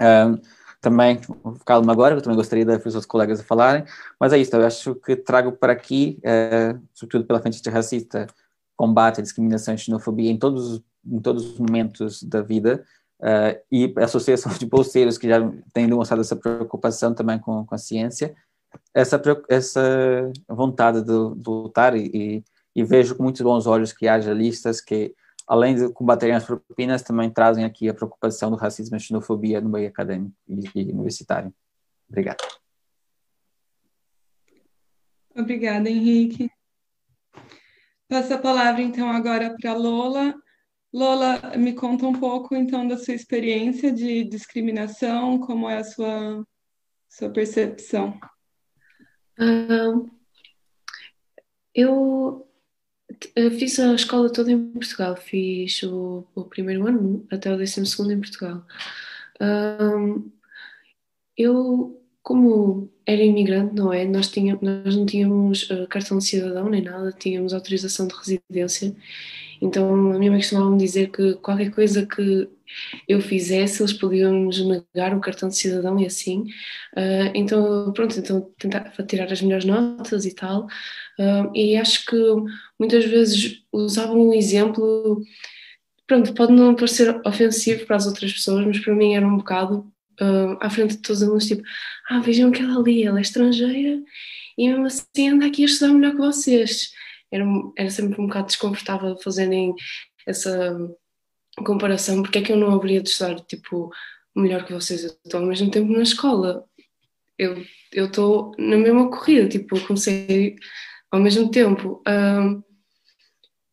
Um, 0.00 0.40
também, 0.80 1.20
calma 1.66 1.92
agora, 1.92 2.14
eu 2.14 2.22
também 2.22 2.36
gostaria 2.36 2.64
de 2.64 2.72
ouvir 2.72 2.88
os 2.88 3.04
colegas 3.04 3.40
a 3.40 3.44
falarem, 3.44 3.84
mas 4.18 4.32
é 4.32 4.38
isso, 4.38 4.54
eu 4.54 4.64
acho 4.64 4.94
que 4.94 5.16
trago 5.16 5.52
para 5.52 5.72
aqui, 5.72 6.20
uh, 6.20 6.80
sobretudo 6.94 7.26
pela 7.26 7.40
frente 7.40 7.60
de 7.60 7.68
racista, 7.68 8.26
combate 8.76 9.18
à 9.18 9.22
discriminação 9.22 9.74
e 9.74 9.78
xenofobia 9.78 10.30
em 10.30 10.38
todos, 10.38 10.80
em 11.04 11.18
todos 11.18 11.52
os 11.52 11.58
momentos 11.58 12.22
da 12.22 12.42
vida, 12.42 12.84
uh, 13.20 13.60
e 13.72 13.92
a 13.96 14.04
associação 14.04 14.52
de 14.52 14.66
bolseiros 14.66 15.18
que 15.18 15.28
já 15.28 15.40
tem 15.72 15.88
demonstrado 15.88 16.20
essa 16.20 16.36
preocupação 16.36 17.12
também 17.12 17.40
com, 17.40 17.66
com 17.66 17.74
a 17.74 17.78
ciência, 17.78 18.36
essa, 18.94 19.20
essa 19.48 20.30
vontade 20.48 21.00
de, 21.00 21.34
de 21.34 21.50
lutar 21.50 21.96
e, 21.96 22.10
e 22.14 22.44
e 22.78 22.84
vejo 22.84 23.16
com 23.16 23.24
muitos 23.24 23.42
bons 23.42 23.66
olhos 23.66 23.92
que 23.92 24.06
haja 24.06 24.32
listas 24.32 24.80
que, 24.80 25.12
além 25.48 25.74
de 25.74 25.92
combaterem 25.92 26.36
as 26.36 26.44
propinas, 26.44 27.02
também 27.02 27.28
trazem 27.28 27.64
aqui 27.64 27.88
a 27.88 27.94
preocupação 27.94 28.52
do 28.52 28.56
racismo 28.56 28.96
e 28.96 29.00
xenofobia 29.00 29.60
no 29.60 29.68
meio 29.68 29.88
acadêmico 29.88 30.32
e, 30.46 30.62
e 30.76 30.92
universitário. 30.92 31.52
Obrigado. 32.08 32.38
Obrigada, 35.34 35.90
Henrique. 35.90 36.48
Passo 38.08 38.34
a 38.34 38.38
palavra, 38.38 38.80
então, 38.80 39.10
agora 39.10 39.56
para 39.60 39.72
a 39.72 39.76
Lola. 39.76 40.32
Lola, 40.92 41.56
me 41.56 41.72
conta 41.72 42.06
um 42.06 42.12
pouco 42.12 42.54
então 42.54 42.86
da 42.86 42.96
sua 42.96 43.14
experiência 43.14 43.90
de 43.90 44.22
discriminação, 44.22 45.40
como 45.40 45.68
é 45.68 45.78
a 45.78 45.84
sua, 45.84 46.46
sua 47.08 47.28
percepção? 47.28 48.16
Uh, 49.36 50.08
eu 51.74 52.47
fiz 53.58 53.78
a 53.78 53.94
escola 53.94 54.32
toda 54.32 54.52
em 54.52 54.70
Portugal, 54.70 55.16
fiz 55.16 55.82
o, 55.82 56.26
o 56.34 56.44
primeiro 56.44 56.86
ano 56.86 57.26
até 57.30 57.52
o 57.52 57.56
décimo 57.56 57.86
segundo 57.86 58.12
em 58.12 58.20
Portugal. 58.20 58.64
Uh, 59.40 60.30
eu, 61.36 62.02
como 62.22 62.90
era 63.06 63.22
imigrante, 63.22 63.74
não 63.74 63.92
é? 63.92 64.04
Nós, 64.04 64.28
tínhamos, 64.28 64.62
nós 64.62 64.96
não 64.96 65.06
tínhamos 65.06 65.70
uh, 65.70 65.86
cartão 65.88 66.18
de 66.18 66.24
cidadão 66.24 66.68
nem 66.68 66.82
nada, 66.82 67.12
tínhamos 67.12 67.54
autorização 67.54 68.06
de 68.08 68.14
residência 68.14 68.94
então 69.60 70.12
a 70.12 70.18
minha 70.18 70.30
mãe 70.30 70.40
costumava 70.40 70.70
me 70.70 70.78
dizer 70.78 71.10
que 71.10 71.34
qualquer 71.34 71.70
coisa 71.70 72.06
que 72.06 72.48
eu 73.08 73.20
fizesse, 73.20 73.82
eles 73.82 73.92
podiam-nos 73.92 74.60
negar 74.64 75.16
o 75.16 75.20
cartão 75.20 75.48
de 75.48 75.56
cidadão 75.56 75.98
e 75.98 76.06
assim. 76.06 76.42
Uh, 76.96 77.30
então, 77.34 77.92
pronto, 77.92 78.18
então 78.18 78.50
tentava 78.58 79.02
tirar 79.04 79.32
as 79.32 79.40
melhores 79.42 79.64
notas 79.64 80.24
e 80.26 80.34
tal. 80.34 80.66
Uh, 81.18 81.50
e 81.54 81.76
acho 81.76 82.04
que 82.06 82.16
muitas 82.78 83.04
vezes 83.04 83.62
usavam 83.72 84.28
um 84.28 84.34
exemplo, 84.34 85.22
pronto, 86.06 86.34
pode 86.34 86.52
não 86.52 86.74
parecer 86.74 87.20
ofensivo 87.26 87.86
para 87.86 87.96
as 87.96 88.06
outras 88.06 88.32
pessoas, 88.32 88.66
mas 88.66 88.78
para 88.78 88.94
mim 88.94 89.14
era 89.14 89.26
um 89.26 89.38
bocado 89.38 89.90
uh, 90.20 90.56
à 90.60 90.70
frente 90.70 90.96
de 90.96 91.02
todos 91.02 91.22
os 91.22 91.26
alunos, 91.26 91.46
tipo, 91.46 91.62
ah, 92.10 92.20
vejam 92.20 92.50
que 92.50 92.62
ela 92.62 92.78
ali, 92.78 93.04
ela 93.04 93.18
é 93.18 93.22
estrangeira 93.22 94.02
e 94.56 94.68
mesmo 94.68 94.86
assim 94.86 95.28
anda 95.30 95.46
aqui 95.46 95.62
a 95.62 95.66
estudar 95.66 95.94
melhor 95.94 96.12
que 96.12 96.18
vocês 96.18 96.90
era, 97.30 97.44
era 97.76 97.90
sempre 97.90 98.20
um 98.20 98.26
bocado 98.26 98.46
desconfortável 98.46 99.16
fazerem 99.18 99.74
essa 100.26 100.76
comparação, 101.64 102.22
porque 102.22 102.38
é 102.38 102.42
que 102.42 102.52
eu 102.52 102.56
não 102.56 102.72
haveria 102.72 103.02
de 103.02 103.08
estar, 103.08 103.34
tipo, 103.40 103.90
melhor 104.34 104.64
que 104.64 104.72
vocês, 104.72 105.04
eu 105.04 105.10
estou 105.24 105.40
ao 105.40 105.46
mesmo 105.46 105.70
tempo 105.70 105.92
na 105.92 106.02
escola, 106.02 106.64
eu 107.38 107.64
estou 107.92 108.52
na 108.58 108.76
mesma 108.76 109.10
corrida, 109.10 109.48
tipo, 109.48 109.80
comecei 109.86 110.56
ao 111.10 111.20
mesmo 111.20 111.50
tempo. 111.50 112.02
Uh, 112.06 112.62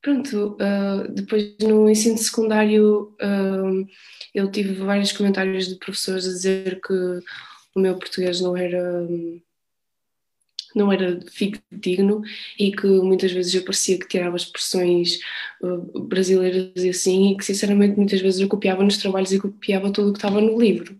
pronto, 0.01 0.55
uh, 0.55 1.11
depois 1.11 1.55
no 1.61 1.89
ensino 1.89 2.17
secundário 2.17 3.15
uh, 3.21 3.87
eu 4.33 4.51
tive 4.51 4.73
vários 4.75 5.11
comentários 5.11 5.67
de 5.67 5.79
professores 5.79 6.25
a 6.27 6.29
dizer 6.29 6.79
que 6.81 6.93
o 7.75 7.79
meu 7.79 7.97
português 7.97 8.39
não 8.39 8.55
era 8.55 9.07
não 10.75 10.91
era 10.91 11.19
digno 11.71 12.21
e 12.59 12.71
que 12.71 12.85
muitas 12.85 13.31
vezes 13.31 13.55
eu 13.55 13.63
parecia 13.63 13.97
que 13.97 14.07
tirava 14.07 14.35
expressões 14.35 15.19
uh, 15.61 16.01
brasileiras 16.01 16.83
e 16.83 16.89
assim, 16.89 17.31
e 17.31 17.37
que 17.37 17.45
sinceramente 17.45 17.97
muitas 17.97 18.21
vezes 18.21 18.41
eu 18.41 18.47
copiava 18.47 18.83
nos 18.83 18.97
trabalhos 18.97 19.31
e 19.31 19.39
copiava 19.39 19.91
tudo 19.91 20.09
o 20.09 20.13
que 20.13 20.19
estava 20.19 20.41
no 20.41 20.59
livro. 20.59 20.99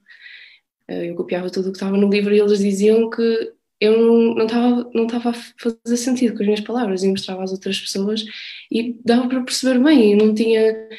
Uh, 0.90 1.06
eu 1.06 1.16
copiava 1.16 1.50
tudo 1.50 1.70
o 1.70 1.72
que 1.72 1.78
estava 1.78 1.98
no 1.98 2.10
livro 2.10 2.34
e 2.34 2.40
eles 2.40 2.60
diziam 2.60 3.10
que 3.10 3.54
eu 3.80 4.36
não, 4.36 4.46
estava, 4.46 4.90
não 4.94 5.06
estava 5.06 5.30
a 5.32 5.34
fazer 5.34 5.98
sentido 5.98 6.34
com 6.34 6.40
as 6.40 6.46
minhas 6.46 6.62
palavras 6.62 7.04
e 7.04 7.10
mostrava 7.10 7.44
às 7.44 7.52
outras 7.52 7.80
pessoas 7.80 8.24
e 8.72 8.98
dava 9.04 9.28
para 9.28 9.44
perceber 9.44 9.84
bem, 9.84 10.14
eu 10.14 10.18
não 10.26 10.34
tinha, 10.34 10.90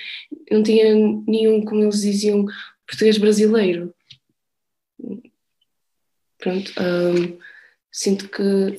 não 0.50 0.62
tinha 0.62 0.94
nenhum, 1.26 1.64
como 1.64 1.82
eles 1.82 2.02
diziam, 2.02 2.44
português 2.86 3.16
brasileiro. 3.18 3.94
Pronto. 6.38 6.72
Um, 6.78 7.38
Sinto 7.96 8.28
que 8.28 8.78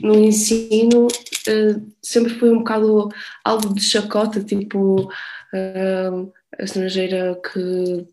no 0.00 0.14
ensino 0.14 1.06
uh, 1.06 1.92
sempre 2.00 2.32
foi 2.32 2.48
um 2.48 2.60
bocado 2.60 3.10
algo 3.44 3.74
de 3.74 3.82
chacota, 3.82 4.42
tipo 4.42 5.02
uh, 5.02 6.32
a 6.58 6.64
estrangeira 6.64 7.38
que, 7.42 8.08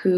que 0.00 0.08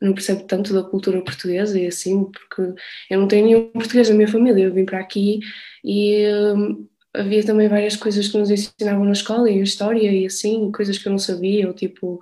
não 0.00 0.14
percebe 0.14 0.44
tanto 0.44 0.72
da 0.72 0.84
cultura 0.84 1.24
portuguesa 1.24 1.76
e 1.76 1.88
assim, 1.88 2.30
porque 2.30 2.80
eu 3.10 3.18
não 3.18 3.26
tenho 3.26 3.46
nenhum 3.46 3.70
português 3.72 4.08
na 4.08 4.14
minha 4.14 4.28
família, 4.28 4.62
eu 4.62 4.72
vim 4.72 4.84
para 4.84 5.00
aqui 5.00 5.40
e 5.82 6.24
uh, 6.24 6.88
havia 7.14 7.44
também 7.44 7.68
várias 7.68 7.96
coisas 7.96 8.28
que 8.28 8.36
nos 8.36 8.50
ensinavam 8.50 9.04
na 9.04 9.12
escola 9.12 9.50
e 9.50 9.62
história 9.62 10.10
e 10.10 10.26
assim, 10.26 10.70
coisas 10.72 10.98
que 10.98 11.06
eu 11.06 11.12
não 11.12 11.18
sabia, 11.18 11.68
ou 11.68 11.74
tipo 11.74 12.18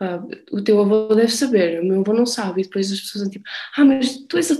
ah, 0.00 0.22
o 0.50 0.62
teu 0.62 0.80
avô 0.80 1.14
deve 1.14 1.32
saber, 1.32 1.80
o 1.80 1.84
meu 1.84 2.00
avô 2.00 2.12
não 2.12 2.26
sabe, 2.26 2.60
e 2.60 2.64
depois 2.64 2.90
as 2.90 3.00
pessoas 3.00 3.28
tipo, 3.28 3.44
ah, 3.76 3.84
mas 3.84 4.16
tu, 4.26 4.36
és 4.36 4.50
a, 4.50 4.56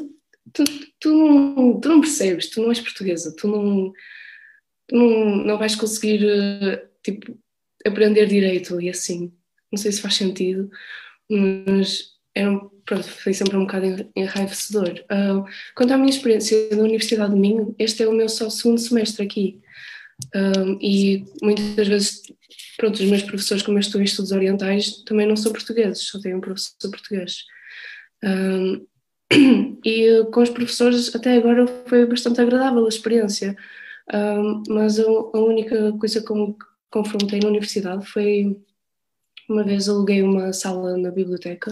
tu, 0.52 0.64
tu, 1.00 1.12
não, 1.12 1.80
tu 1.80 1.88
não 1.88 2.00
percebes, 2.00 2.50
tu 2.50 2.60
não 2.60 2.68
és 2.68 2.80
portuguesa, 2.80 3.34
tu 3.36 3.48
não, 3.48 3.92
tu 4.86 4.96
não, 4.96 5.36
não 5.44 5.58
vais 5.58 5.74
conseguir, 5.74 6.26
ah, 6.28 6.82
tipo, 7.02 7.36
aprender 7.86 8.26
direito 8.26 8.80
e 8.80 8.90
assim. 8.90 9.32
Não 9.72 9.78
sei 9.78 9.92
se 9.92 10.02
faz 10.02 10.14
sentido, 10.16 10.68
mas 11.30 12.10
era, 12.34 12.50
pronto, 12.90 13.08
foi 13.08 13.32
sempre 13.32 13.56
um 13.56 13.60
bocado 13.60 14.10
enraivecedor. 14.16 14.90
Uh, 15.04 15.44
quanto 15.76 15.92
à 15.92 15.96
minha 15.96 16.10
experiência 16.10 16.56
na 16.72 16.82
Universidade 16.82 17.32
de 17.32 17.38
Minho, 17.38 17.72
este 17.78 18.02
é 18.02 18.08
o 18.08 18.12
meu 18.12 18.28
só 18.28 18.50
segundo 18.50 18.80
semestre 18.80 19.24
aqui. 19.24 19.60
Uh, 20.34 20.76
e 20.80 21.24
muitas 21.40 21.86
vezes 21.86 22.22
pronto, 22.76 22.96
os 22.96 23.08
meus 23.08 23.22
professores, 23.22 23.62
como 23.62 23.78
eu 23.78 23.80
estou 23.80 24.00
em 24.00 24.04
estudos 24.04 24.32
orientais, 24.32 25.04
também 25.04 25.24
não 25.24 25.36
são 25.36 25.52
portugueses, 25.52 26.02
só 26.08 26.18
tenho 26.20 26.38
um 26.38 26.40
professor 26.40 26.90
português. 26.90 27.44
Um, 28.24 28.84
e 29.86 30.24
com 30.32 30.42
os 30.42 30.50
professores, 30.50 31.14
até 31.14 31.36
agora 31.36 31.68
foi 31.86 32.04
bastante 32.06 32.40
agradável 32.40 32.84
a 32.84 32.88
experiência, 32.88 33.56
um, 34.12 34.64
mas 34.68 34.98
a, 34.98 35.04
a, 35.04 35.38
única 35.38 35.92
coisa 35.92 36.20
que 36.20 36.34
me 36.34 36.56
confrontei 36.90 37.38
na 37.38 37.48
universidade 37.48 38.04
foi 38.04 38.60
uma 39.48 39.62
vez 39.62 39.88
aluguei 39.88 40.22
uma 40.22 40.52
sala 40.52 40.96
na 40.96 41.12
biblioteca 41.12 41.70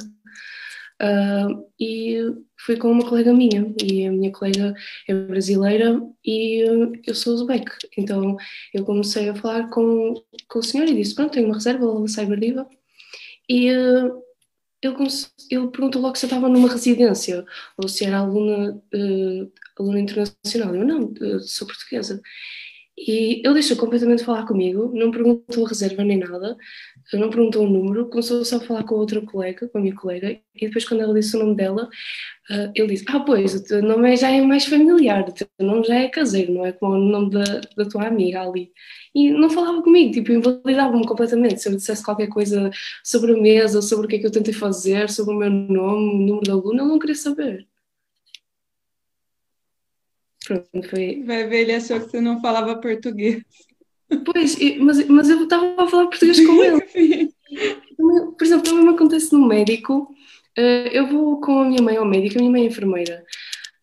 Uh, 1.00 1.64
e 1.78 2.18
fui 2.58 2.76
com 2.76 2.90
uma 2.90 3.08
colega 3.08 3.32
minha, 3.32 3.72
e 3.80 4.06
a 4.06 4.10
minha 4.10 4.32
colega 4.32 4.74
é 5.06 5.14
brasileira 5.14 6.00
e 6.24 6.60
eu 7.06 7.14
sou 7.14 7.34
uzbeque. 7.34 7.70
Então 7.96 8.36
eu 8.74 8.84
comecei 8.84 9.28
a 9.28 9.34
falar 9.34 9.70
com, 9.70 10.14
com 10.48 10.58
o 10.58 10.62
senhor 10.62 10.88
e 10.88 10.94
disse: 10.94 11.14
Pronto, 11.14 11.32
tenho 11.32 11.46
uma 11.46 11.54
reserva, 11.54 11.84
ela 11.84 12.08
Cyberdiva. 12.08 12.68
E 13.48 13.70
uh, 13.70 14.22
ele, 14.82 14.94
ele 15.50 15.68
perguntou 15.68 16.02
logo 16.02 16.16
se 16.16 16.26
eu 16.26 16.28
estava 16.28 16.48
numa 16.48 16.68
residência 16.68 17.44
ou 17.76 17.88
se 17.88 18.04
era 18.04 18.18
aluna, 18.18 18.74
uh, 18.94 19.52
aluna 19.78 20.00
internacional. 20.00 20.74
Eu 20.74 20.84
não, 20.84 21.14
sou 21.40 21.66
portuguesa. 21.66 22.20
E 23.06 23.40
ele 23.44 23.54
deixou 23.54 23.76
completamente 23.76 24.24
falar 24.24 24.44
comigo, 24.44 24.90
não 24.92 25.12
perguntou 25.12 25.64
a 25.64 25.68
reserva 25.68 26.02
nem 26.02 26.18
nada, 26.18 26.56
não 27.12 27.30
perguntou 27.30 27.64
o 27.64 27.70
número, 27.70 28.08
começou 28.08 28.44
só 28.44 28.56
a 28.56 28.60
falar 28.60 28.82
com 28.82 28.96
a 28.96 28.98
outra 28.98 29.20
colega, 29.20 29.68
com 29.68 29.78
a 29.78 29.80
minha 29.80 29.94
colega, 29.94 30.32
e 30.32 30.66
depois 30.66 30.84
quando 30.84 31.02
ela 31.02 31.14
disse 31.14 31.36
o 31.36 31.38
nome 31.38 31.54
dela, 31.54 31.88
uh, 32.50 32.72
ele 32.74 32.88
disse, 32.88 33.04
ah 33.08 33.20
pois, 33.20 33.54
o 33.54 33.62
teu 33.64 33.82
nome 33.82 34.12
é, 34.12 34.16
já 34.16 34.30
é 34.30 34.40
mais 34.42 34.64
familiar, 34.64 35.28
o 35.28 35.32
teu 35.32 35.46
nome 35.60 35.84
já 35.84 35.94
é 35.94 36.08
caseiro, 36.08 36.52
não 36.52 36.66
é 36.66 36.72
como 36.72 36.94
o 36.94 36.98
nome 36.98 37.30
da, 37.30 37.60
da 37.76 37.84
tua 37.88 38.06
amiga 38.06 38.42
ali. 38.42 38.72
E 39.14 39.30
não 39.30 39.48
falava 39.48 39.80
comigo, 39.82 40.12
tipo, 40.12 40.32
invalidava-me 40.32 41.06
completamente, 41.06 41.62
se 41.62 41.68
eu 41.68 41.76
dissesse 41.76 42.04
qualquer 42.04 42.28
coisa 42.28 42.70
sobre 43.04 43.32
a 43.32 43.36
mesa, 43.36 43.80
sobre 43.80 44.06
o 44.06 44.08
que 44.08 44.16
é 44.16 44.18
que 44.18 44.26
eu 44.26 44.32
tentei 44.32 44.52
fazer, 44.52 45.08
sobre 45.08 45.34
o 45.34 45.38
meu 45.38 45.50
nome, 45.50 46.14
o 46.14 46.26
número 46.26 46.46
da 46.46 46.52
aluna, 46.52 46.82
ele 46.82 46.90
não 46.90 46.98
queria 46.98 47.14
saber. 47.14 47.66
Pronto, 50.48 50.88
foi... 50.88 51.22
Vai 51.24 51.46
ver, 51.46 51.60
ele 51.60 51.74
achou 51.74 52.00
que 52.00 52.10
você 52.10 52.22
não 52.22 52.40
falava 52.40 52.80
português. 52.80 53.42
Pois, 54.24 54.56
mas, 54.78 55.06
mas 55.06 55.28
eu 55.28 55.42
estava 55.42 55.74
a 55.76 55.86
falar 55.86 56.06
português 56.06 56.44
com 56.44 56.64
ele. 56.64 57.30
Por 57.98 58.42
exemplo, 58.42 58.64
também 58.64 58.88
acontece 58.88 59.30
no 59.34 59.46
médico. 59.46 60.10
Uh, 60.58 60.88
eu 60.90 61.06
vou 61.06 61.38
com 61.42 61.60
a 61.60 61.64
minha 61.66 61.82
mãe 61.82 61.96
ao 61.98 62.06
médico, 62.06 62.38
a 62.38 62.40
minha 62.40 62.50
mãe 62.50 62.62
é 62.62 62.66
enfermeira. 62.66 63.22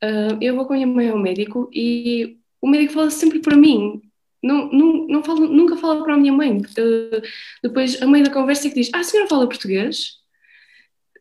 Uh, 0.04 0.38
eu 0.42 0.56
vou 0.56 0.66
com 0.66 0.74
a 0.74 0.78
minha 0.78 0.88
mãe 0.88 1.10
ao 1.10 1.20
médico 1.20 1.70
e 1.72 2.40
o 2.60 2.68
médico 2.68 2.94
fala 2.94 3.12
sempre 3.12 3.40
para 3.40 3.56
mim. 3.56 4.02
Não, 4.42 4.68
não, 4.72 5.08
não 5.08 5.24
fala, 5.24 5.42
nunca 5.42 5.78
fala 5.78 6.04
para 6.04 6.16
a 6.16 6.18
minha 6.18 6.34
mãe. 6.34 6.58
Uh, 6.58 7.22
depois, 7.62 8.02
a 8.02 8.08
mãe 8.08 8.24
da 8.24 8.32
conversa 8.32 8.68
é 8.68 8.70
que 8.72 8.80
diz: 8.82 8.90
Ah, 8.92 9.02
a 9.02 9.04
senhora 9.04 9.30
fala 9.30 9.48
português? 9.48 10.16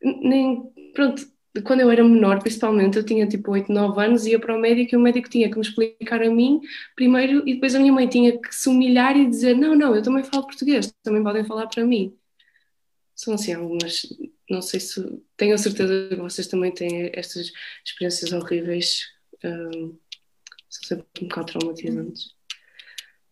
Nem, 0.03 0.63
pronto, 0.95 1.27
quando 1.63 1.81
eu 1.81 1.91
era 1.91 2.03
menor, 2.03 2.41
principalmente, 2.41 2.97
eu 2.97 3.05
tinha 3.05 3.27
tipo 3.29 3.53
8, 3.53 3.73
9 3.73 4.01
anos, 4.05 4.27
ia 4.27 4.39
para 4.41 4.57
o 4.57 4.61
médico 4.61 4.95
e 4.95 4.97
o 4.97 5.01
médico 5.01 5.29
tinha 5.29 5.49
que 5.49 5.57
me 5.57 5.63
explicar 5.63 6.23
a 6.23 6.31
mim 6.31 6.61
primeiro 6.97 7.49
e 7.49 7.55
depois 7.55 7.75
a 7.75 7.79
minha 7.79 7.93
mãe 7.93 8.09
tinha 8.09 8.37
que 8.37 8.55
se 8.55 8.69
humilhar 8.69 9.17
e 9.17 9.29
dizer: 9.29 9.57
Não, 9.57 9.75
não, 9.75 9.95
eu 9.95 10.03
também 10.03 10.25
falo 10.25 10.47
português, 10.47 10.93
também 11.03 11.23
podem 11.23 11.45
falar 11.45 11.69
para 11.69 11.85
mim. 11.85 12.17
São 13.15 13.35
assim 13.35 13.53
algumas, 13.53 14.03
não 14.51 14.61
sei 14.61 14.81
se. 14.81 15.23
Tenho 15.37 15.55
a 15.55 15.59
certeza 15.59 16.09
que 16.09 16.17
vocês 16.17 16.49
também 16.49 16.73
têm 16.73 17.11
estas 17.15 17.53
experiências 17.85 18.33
horríveis, 18.33 19.05
um, 19.45 19.97
são 20.69 20.83
sempre 20.85 21.07
um 21.23 21.29
bocado 21.29 21.47
traumatizantes. 21.53 22.35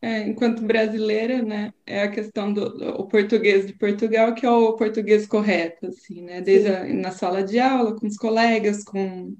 É, 0.04 0.26
enquanto 0.26 0.64
brasileira, 0.64 1.40
né, 1.42 1.72
é 1.86 2.02
a 2.02 2.10
questão 2.10 2.52
do, 2.52 2.70
do 2.70 3.06
português 3.06 3.68
de 3.68 3.72
Portugal, 3.72 4.34
que 4.34 4.44
é 4.44 4.50
o 4.50 4.72
português 4.74 5.28
correto, 5.28 5.86
assim, 5.86 6.22
né, 6.22 6.40
desde 6.40 6.68
a, 6.68 6.92
na 6.92 7.12
sala 7.12 7.44
de 7.44 7.60
aula, 7.60 7.94
com 7.94 8.08
os 8.08 8.16
colegas, 8.16 8.82
com, 8.82 9.36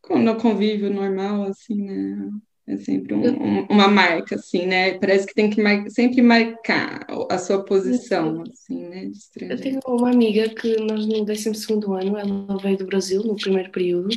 com 0.00 0.16
no 0.16 0.36
convívio 0.36 0.90
normal, 0.90 1.42
assim, 1.42 1.74
né, 1.74 2.30
É 2.68 2.76
sempre 2.76 3.14
um, 3.14 3.24
um, 3.26 3.66
uma 3.68 3.88
marca, 3.88 4.36
assim, 4.36 4.64
né? 4.64 4.96
Parece 4.98 5.26
que 5.26 5.34
tem 5.34 5.50
que 5.50 5.60
mar 5.60 5.90
sempre 5.90 6.22
marcar 6.22 7.04
a 7.28 7.36
sua 7.36 7.64
posição, 7.64 8.42
assim, 8.42 8.88
né? 8.88 9.10
Eu 9.40 9.60
tenho 9.60 9.80
uma 9.88 10.10
amiga 10.10 10.48
que 10.54 10.76
nós 10.76 11.04
no 11.04 11.24
12 11.24 11.48
ano, 11.84 12.16
ela 12.16 12.58
veio 12.58 12.78
do 12.78 12.86
Brasil 12.86 13.24
no 13.24 13.34
primeiro 13.34 13.72
período, 13.72 14.10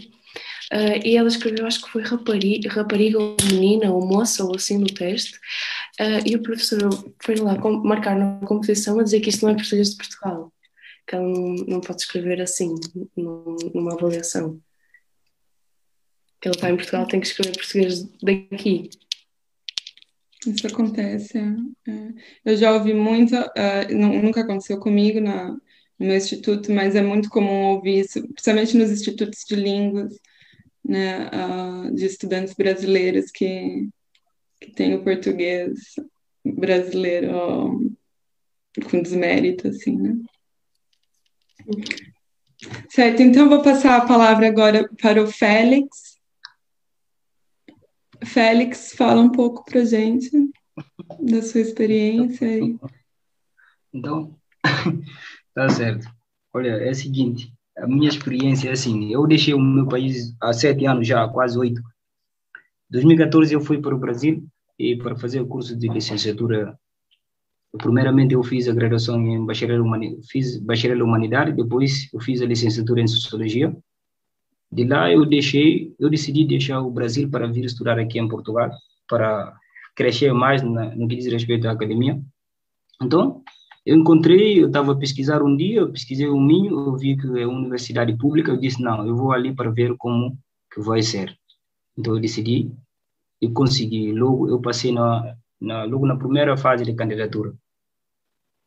uh, 0.74 1.06
e 1.06 1.18
ela 1.18 1.28
escreveu, 1.28 1.66
acho 1.66 1.84
que 1.84 1.90
foi 1.90 2.04
rapariga, 2.04 2.70
rapariga 2.70 3.20
ou 3.20 3.36
menina 3.52 3.92
ou 3.92 4.06
moça 4.06 4.44
ou 4.44 4.56
assim 4.56 4.78
no 4.78 4.88
teste, 4.88 5.36
uh, 6.00 6.26
e 6.26 6.36
o 6.36 6.42
professor 6.42 6.90
foi 7.24 7.36
lá 7.36 7.58
marcar 7.84 8.18
na 8.18 8.46
competição 8.46 9.00
a 9.00 9.04
dizer 9.04 9.22
que 9.22 9.30
isto 9.30 9.46
não 9.46 9.52
é 9.52 9.56
português 9.56 9.92
de 9.92 9.98
Portugal, 9.98 10.54
que 11.08 11.16
ela 11.16 11.28
não, 11.28 11.56
não 11.68 11.82
pode 11.82 12.02
escrever 12.02 12.42
assim 12.42 12.76
numa 13.16 13.94
avaliação 13.94 14.62
que 16.46 16.50
ele 16.50 16.56
está 16.56 16.70
em 16.70 16.76
Portugal 16.76 17.08
tem 17.08 17.20
que 17.20 17.26
escrever 17.26 17.58
português 17.58 18.04
daqui. 18.22 18.90
Isso 20.46 20.68
acontece. 20.68 21.40
É. 21.40 22.14
Eu 22.46 22.56
já 22.56 22.72
ouvi 22.72 22.94
muito, 22.94 23.36
uh, 23.36 24.22
nunca 24.22 24.42
aconteceu 24.42 24.80
comigo 24.80 25.20
na, 25.20 25.50
no 25.50 26.06
meu 26.06 26.16
instituto, 26.16 26.72
mas 26.72 26.96
é 26.96 27.02
muito 27.02 27.30
comum 27.30 27.74
ouvir 27.74 28.02
isso, 28.02 28.22
principalmente 28.34 28.78
nos 28.78 28.92
institutos 28.92 29.44
de 29.50 29.56
línguas, 29.56 30.14
né, 30.88 31.30
uh, 31.30 31.94
de 31.94 32.06
estudantes 32.06 32.54
brasileiros 32.54 33.32
que, 33.32 33.90
que 34.62 34.72
têm 34.72 34.96
o 34.96 35.04
português 35.04 35.96
brasileiro 36.46 37.96
com 38.90 39.02
desmérito, 39.02 39.68
assim, 39.68 39.98
né? 39.98 40.16
Certo, 42.90 43.22
então 43.22 43.50
vou 43.50 43.62
passar 43.62 43.98
a 43.98 44.06
palavra 44.06 44.48
agora 44.48 44.88
para 45.02 45.22
o 45.22 45.28
Félix. 45.28 46.20
Félix, 48.24 48.94
fala 48.94 49.22
um 49.22 49.32
pouco 49.32 49.64
para 49.66 49.84
gente 49.84 50.30
da 51.20 51.42
sua 51.42 51.62
experiência. 51.62 52.48
Então, 53.94 54.38
tá 55.54 55.70
certo. 55.70 56.08
Olha, 56.54 56.70
é 56.70 56.92
o 56.92 56.96
seguinte, 56.96 57.54
a 57.78 57.88
minha 57.88 58.10
experiência 58.10 58.70
é 58.70 58.72
assim, 58.72 59.12
eu 59.12 59.28
deixei 59.28 59.54
o 59.54 59.60
meu 59.60 59.88
país 59.88 60.36
há 60.42 60.54
sete 60.54 60.86
anos 60.86 61.08
já, 61.08 61.28
quase 61.28 61.58
oito. 61.58 61.82
Em 62.90 62.94
2014 62.94 63.54
eu 63.54 63.62
fui 63.62 63.82
para 63.82 63.96
o 63.96 64.00
Brasil 64.00 64.46
e 64.80 64.96
para 64.96 65.16
fazer 65.16 65.42
o 65.42 65.48
curso 65.48 65.76
de 65.76 65.88
licenciatura. 65.88 66.78
Primeiramente 67.78 68.34
eu 68.34 68.44
fiz 68.44 68.70
a 68.70 68.74
graduação 68.74 69.22
em 69.22 69.46
bacharel, 69.46 69.84
fiz 70.30 70.58
bacharel 70.58 71.04
humanidade, 71.04 71.52
depois 71.52 72.10
eu 72.14 72.20
fiz 72.20 72.42
a 72.42 72.46
licenciatura 72.46 73.02
em 73.02 73.08
sociologia 73.08 73.76
de 74.72 74.84
lá 74.84 75.12
eu 75.12 75.26
deixei, 75.26 75.96
eu 75.98 76.10
decidi 76.10 76.46
deixar 76.46 76.82
o 76.82 76.92
Brasil 76.92 77.30
para 77.30 77.48
vir 77.48 77.64
estudar 77.66 77.98
aqui 77.98 78.20
em 78.20 78.28
Portugal, 78.28 78.70
para 79.08 79.56
crescer 79.96 80.34
mais 80.34 80.62
na, 80.62 80.94
no 80.96 81.08
que 81.08 81.16
diz 81.16 81.32
respeito 81.32 81.68
à 81.68 81.72
academia. 81.72 82.20
Então, 83.02 83.42
eu 83.86 83.96
encontrei, 83.96 84.62
eu 84.62 84.68
estava 84.68 84.94
a 84.94 84.98
pesquisar 84.98 85.44
um 85.44 85.56
dia, 85.56 85.82
eu 85.82 85.92
pesquisei 85.92 86.28
o 86.28 86.40
Minho, 86.40 86.80
eu 86.80 86.98
vi 86.98 87.18
que 87.18 87.28
é 87.40 87.46
uma 87.46 87.60
universidade 87.60 88.18
pública, 88.18 88.52
eu 88.52 88.58
disse, 88.58 88.82
não, 88.82 89.06
eu 89.06 89.16
vou 89.16 89.32
ali 89.32 89.54
para 89.54 89.70
ver 89.72 89.96
como 89.98 90.38
que 90.74 90.82
vai 90.82 91.02
ser. 91.02 91.38
Então, 91.98 92.16
eu 92.16 92.22
decidi 92.22 92.72
e 93.42 93.50
consegui. 93.50 94.12
Logo, 94.12 94.50
eu 94.50 94.60
passei 94.60 94.92
na, 94.92 95.36
na, 95.62 95.84
logo 95.84 96.06
na 96.06 96.18
primeira 96.18 96.58
fase 96.58 96.84
de 96.84 96.94
candidatura. 96.94 97.54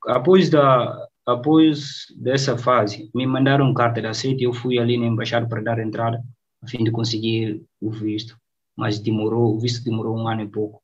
Após 0.06 0.48
da, 0.48 1.08
Após 1.28 2.06
dessa 2.16 2.56
fase, 2.56 3.10
me 3.14 3.26
mandaram 3.26 3.74
carta 3.74 4.00
de 4.00 4.06
aceite 4.06 4.44
eu 4.44 4.54
fui 4.54 4.78
ali 4.78 4.96
na 4.96 5.04
embaixada 5.04 5.46
para 5.46 5.60
dar 5.60 5.78
entrada, 5.78 6.24
a 6.62 6.66
fim 6.66 6.82
de 6.82 6.90
conseguir 6.90 7.62
o 7.82 7.90
visto. 7.90 8.34
Mas 8.74 8.98
demorou, 8.98 9.54
o 9.54 9.60
visto 9.60 9.84
demorou 9.84 10.16
um 10.16 10.26
ano 10.26 10.40
e 10.40 10.48
pouco. 10.48 10.82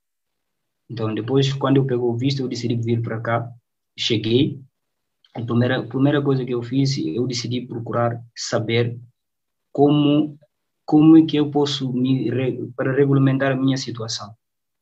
Então, 0.91 1.15
depois, 1.15 1.51
quando 1.55 1.79
eu 1.79 1.87
peguei 1.87 2.05
o 2.05 2.15
visto, 2.15 2.43
eu 2.43 2.49
decidi 2.49 2.77
vir 2.77 3.01
para 3.01 3.23
cá. 3.23 3.51
Cheguei. 3.97 4.61
A 5.35 5.43
primeira, 5.43 5.79
a 5.79 5.83
primeira 5.83 6.23
coisa 6.23 6.45
que 6.45 6.55
eu 6.55 6.63
fiz, 6.63 6.97
eu 6.99 7.27
decidi 7.27 7.63
procurar 7.63 8.23
saber 8.35 8.99
como 9.73 10.39
como 10.87 11.17
é 11.17 11.23
que 11.23 11.37
eu 11.37 11.51
posso 11.51 11.93
me 11.93 12.31
para 12.77 12.93
regulamentar 12.93 13.53
a 13.53 13.57
minha 13.57 13.77
situação. 13.77 14.35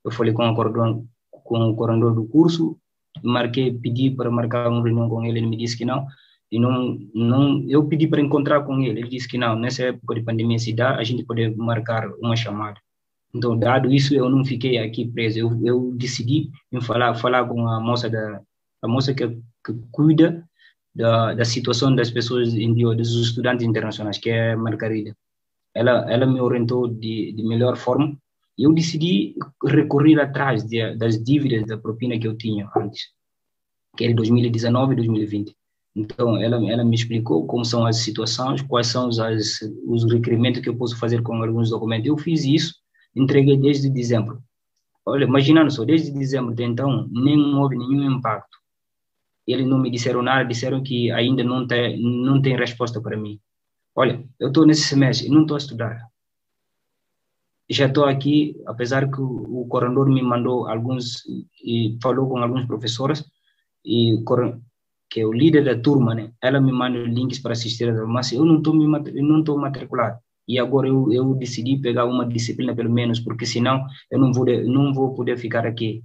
Eu 0.05 0.11
falei 0.11 0.33
com 0.33 0.49
o 0.49 0.55
coordenador, 0.55 1.05
com 1.31 1.71
o 1.71 1.77
coordenador 1.77 2.15
do 2.15 2.25
curso, 2.27 2.77
marquei, 3.23 3.73
pedi 3.73 4.11
para 4.11 4.31
marcar 4.31 4.69
uma 4.69 4.83
reunião 4.83 5.09
com 5.09 5.25
ele, 5.25 5.39
ele 5.39 5.47
me 5.47 5.57
disse 5.57 5.77
que 5.77 5.85
não. 5.85 6.07
E 6.51 6.59
não, 6.59 6.99
não, 7.15 7.65
eu 7.69 7.87
pedi 7.87 8.07
para 8.07 8.21
encontrar 8.21 8.63
com 8.63 8.81
ele, 8.81 9.01
ele 9.01 9.09
disse 9.09 9.27
que 9.27 9.39
não, 9.39 9.57
nessa 9.57 9.85
época 9.85 10.17
de 10.17 10.23
pandemia 10.23 10.59
se 10.59 10.73
dá, 10.73 10.97
a 10.97 11.05
gente 11.05 11.25
pode 11.25 11.49
marcar 11.57 12.11
uma 12.21 12.37
chamada. 12.37 12.79
Então, 13.35 13.59
dado 13.59 13.91
isso, 13.91 14.15
eu 14.15 14.29
não 14.29 14.45
fiquei 14.45 14.77
aqui 14.77 15.09
preso, 15.09 15.39
eu, 15.39 15.61
eu 15.65 15.95
decidi 15.95 16.51
em 16.71 16.81
falar, 16.81 17.15
falar 17.15 17.47
com 17.47 17.67
a 17.67 17.81
moça 17.81 18.11
da, 18.11 18.43
a 18.83 18.89
moça 18.89 19.15
que, 19.15 19.27
que 19.29 19.73
cuida 19.91 20.45
da, 20.95 21.35
da 21.35 21.45
situação 21.45 21.95
das 21.95 22.11
pessoas, 22.11 22.53
dos 22.53 23.15
estudantes 23.15 23.67
internacionais, 23.67 24.19
que 24.19 24.31
é 24.31 24.57
Margarida. 24.57 25.17
Ela, 25.75 26.11
ela 26.13 26.27
me 26.27 26.41
orientou 26.41 26.87
de, 26.89 27.33
de 27.33 27.43
melhor 27.43 27.77
forma 27.77 28.17
eu 28.59 28.73
decidi 28.73 29.35
recorrer 29.65 30.21
atrás 30.21 30.65
de, 30.65 30.95
das 30.97 31.23
dívidas 31.23 31.67
da 31.67 31.79
propina 31.79 32.19
que 32.19 32.27
eu 32.27 32.37
tinha 32.37 32.71
antes, 32.77 33.09
que 33.97 34.05
era 34.05 34.15
2019 34.15 34.93
e 34.93 34.97
2020. 34.97 35.57
Então, 35.95 36.37
ela, 36.41 36.57
ela 36.71 36.85
me 36.85 36.95
explicou 36.95 37.47
como 37.47 37.65
são 37.65 37.85
as 37.85 37.97
situações, 37.97 38.63
quais 38.63 38.87
são 38.87 39.09
as, 39.09 39.61
os 39.87 40.11
requerimentos 40.11 40.63
que 40.63 40.69
eu 40.69 40.77
posso 40.77 40.99
fazer 40.99 41.23
com 41.23 41.43
alguns 41.43 41.71
documentos. 41.71 42.07
Eu 42.07 42.17
fiz 42.17 42.45
isso, 42.45 42.75
entreguei 43.15 43.59
desde 43.59 43.91
dezembro. 43.91 44.43
Olha, 45.05 45.25
imaginando 45.25 45.71
só, 45.71 45.85
desde 45.85 46.11
dezembro 46.13 46.55
de 46.55 46.63
então, 46.63 47.09
nem 47.11 47.37
houve 47.55 47.77
nenhum 47.77 48.19
impacto. 48.19 48.59
Eles 49.47 49.67
não 49.67 49.79
me 49.79 49.91
disseram 49.91 50.23
nada, 50.23 50.45
disseram 50.45 50.83
que 50.83 51.11
ainda 51.11 51.43
não 51.43 51.67
tem, 51.67 52.01
não 52.01 52.41
tem 52.41 52.57
resposta 52.57 53.01
para 53.01 53.17
mim. 53.17 53.41
Olha, 53.95 54.25
eu 54.39 54.49
estou 54.49 54.67
nesse 54.67 54.83
semestre, 54.83 55.29
não 55.29 55.43
estou 55.43 55.57
a 55.57 55.59
estudar 55.59 56.13
já 57.73 57.87
estou 57.87 58.05
aqui, 58.05 58.61
apesar 58.67 59.11
que 59.11 59.21
o, 59.21 59.67
coordenador 59.69 60.09
me 60.09 60.23
mandou 60.23 60.69
alguns 60.69 61.23
e 61.65 61.97
falou 62.03 62.29
com 62.29 62.39
alguns 62.39 62.67
professores 62.67 63.25
e 63.85 64.23
que 65.11 65.21
é 65.21 65.27
o 65.27 65.33
líder 65.33 65.65
da 65.65 65.79
turma, 65.81 66.15
né? 66.15 66.33
Ela 66.41 66.61
me 66.61 66.73
manda 66.73 66.99
links 66.99 67.39
para 67.39 67.53
assistir 67.53 67.89
a 67.89 68.07
mas 68.07 68.33
eu 68.33 68.45
não 68.45 68.59
estou 68.59 68.75
não 68.75 69.41
estou 69.41 69.59
matriculado. 69.59 70.19
E 70.49 70.59
agora 70.59 70.89
eu, 70.89 71.13
eu 71.13 71.35
decidi 71.35 71.79
pegar 71.79 72.05
uma 72.07 72.27
disciplina 72.27 72.75
pelo 72.75 72.91
menos, 72.91 73.21
porque 73.21 73.47
senão 73.47 73.87
eu 74.11 74.19
não 74.19 74.33
vou 74.33 74.47
não 74.47 74.93
vou 74.93 75.15
poder 75.15 75.39
ficar 75.39 75.67
aqui. 75.67 76.03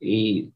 E 0.00 0.50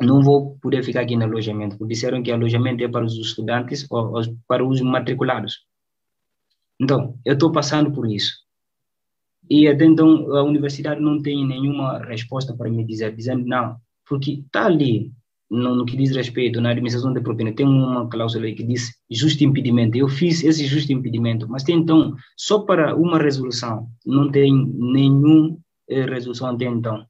não 0.00 0.22
vou 0.22 0.56
poder 0.58 0.84
ficar 0.84 1.02
aqui 1.02 1.16
no 1.16 1.24
alojamento. 1.24 1.76
Porque 1.76 1.94
disseram 1.94 2.22
que 2.22 2.30
alojamento 2.30 2.84
é 2.84 2.88
para 2.88 3.04
os 3.04 3.14
estudantes 3.16 3.86
ou, 3.90 4.14
ou 4.14 4.22
para 4.46 4.64
os 4.64 4.80
matriculados. 4.80 5.66
Então, 6.80 7.18
eu 7.24 7.34
estou 7.34 7.50
passando 7.50 7.92
por 7.92 8.08
isso. 8.08 8.32
E 9.50 9.66
até 9.66 9.84
então 9.84 10.36
a 10.36 10.42
universidade 10.42 11.00
não 11.00 11.20
tem 11.20 11.46
nenhuma 11.46 11.98
resposta 12.04 12.54
para 12.54 12.70
me 12.70 12.84
dizer, 12.84 13.14
dizendo 13.14 13.46
não, 13.46 13.76
porque 14.06 14.42
está 14.46 14.66
ali, 14.66 15.10
no, 15.50 15.74
no, 15.74 15.86
que 15.86 15.96
diz 15.96 16.14
respeito 16.14 16.60
na 16.60 16.70
administração 16.70 17.12
de 17.12 17.20
propina, 17.20 17.52
tem 17.52 17.66
uma 17.66 18.08
cláusula 18.08 18.52
que 18.52 18.62
diz 18.62 18.92
justo 19.10 19.42
impedimento. 19.42 19.96
Eu 19.96 20.08
fiz 20.08 20.44
esse 20.44 20.66
justo 20.66 20.92
impedimento, 20.92 21.48
mas 21.48 21.62
tem 21.62 21.78
então, 21.78 22.14
só 22.36 22.60
para 22.60 22.94
uma 22.94 23.18
resolução, 23.18 23.88
não 24.04 24.30
tem 24.30 24.52
nenhuma 24.54 25.56
eh, 25.88 26.04
resolução 26.04 26.48
até 26.48 26.66
então. 26.66 27.06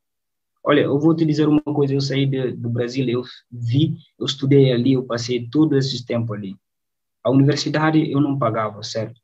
Olha, 0.69 0.83
eu 0.83 0.99
vou 0.99 1.17
te 1.17 1.25
dizer 1.25 1.49
uma 1.49 1.63
coisa, 1.63 1.95
eu 1.95 2.01
saí 2.01 2.27
de, 2.27 2.53
do 2.53 2.69
Brasil, 2.69 3.09
eu 3.09 3.23
vi, 3.51 3.97
eu 4.19 4.27
estudei 4.27 4.73
ali, 4.73 4.93
eu 4.93 5.05
passei 5.05 5.49
todo 5.49 5.77
esse 5.77 6.05
tempo 6.05 6.35
ali. 6.35 6.55
A 7.25 7.31
universidade 7.31 8.11
eu 8.11 8.21
não 8.21 8.39
pagava, 8.39 8.83
certo? 8.83 9.19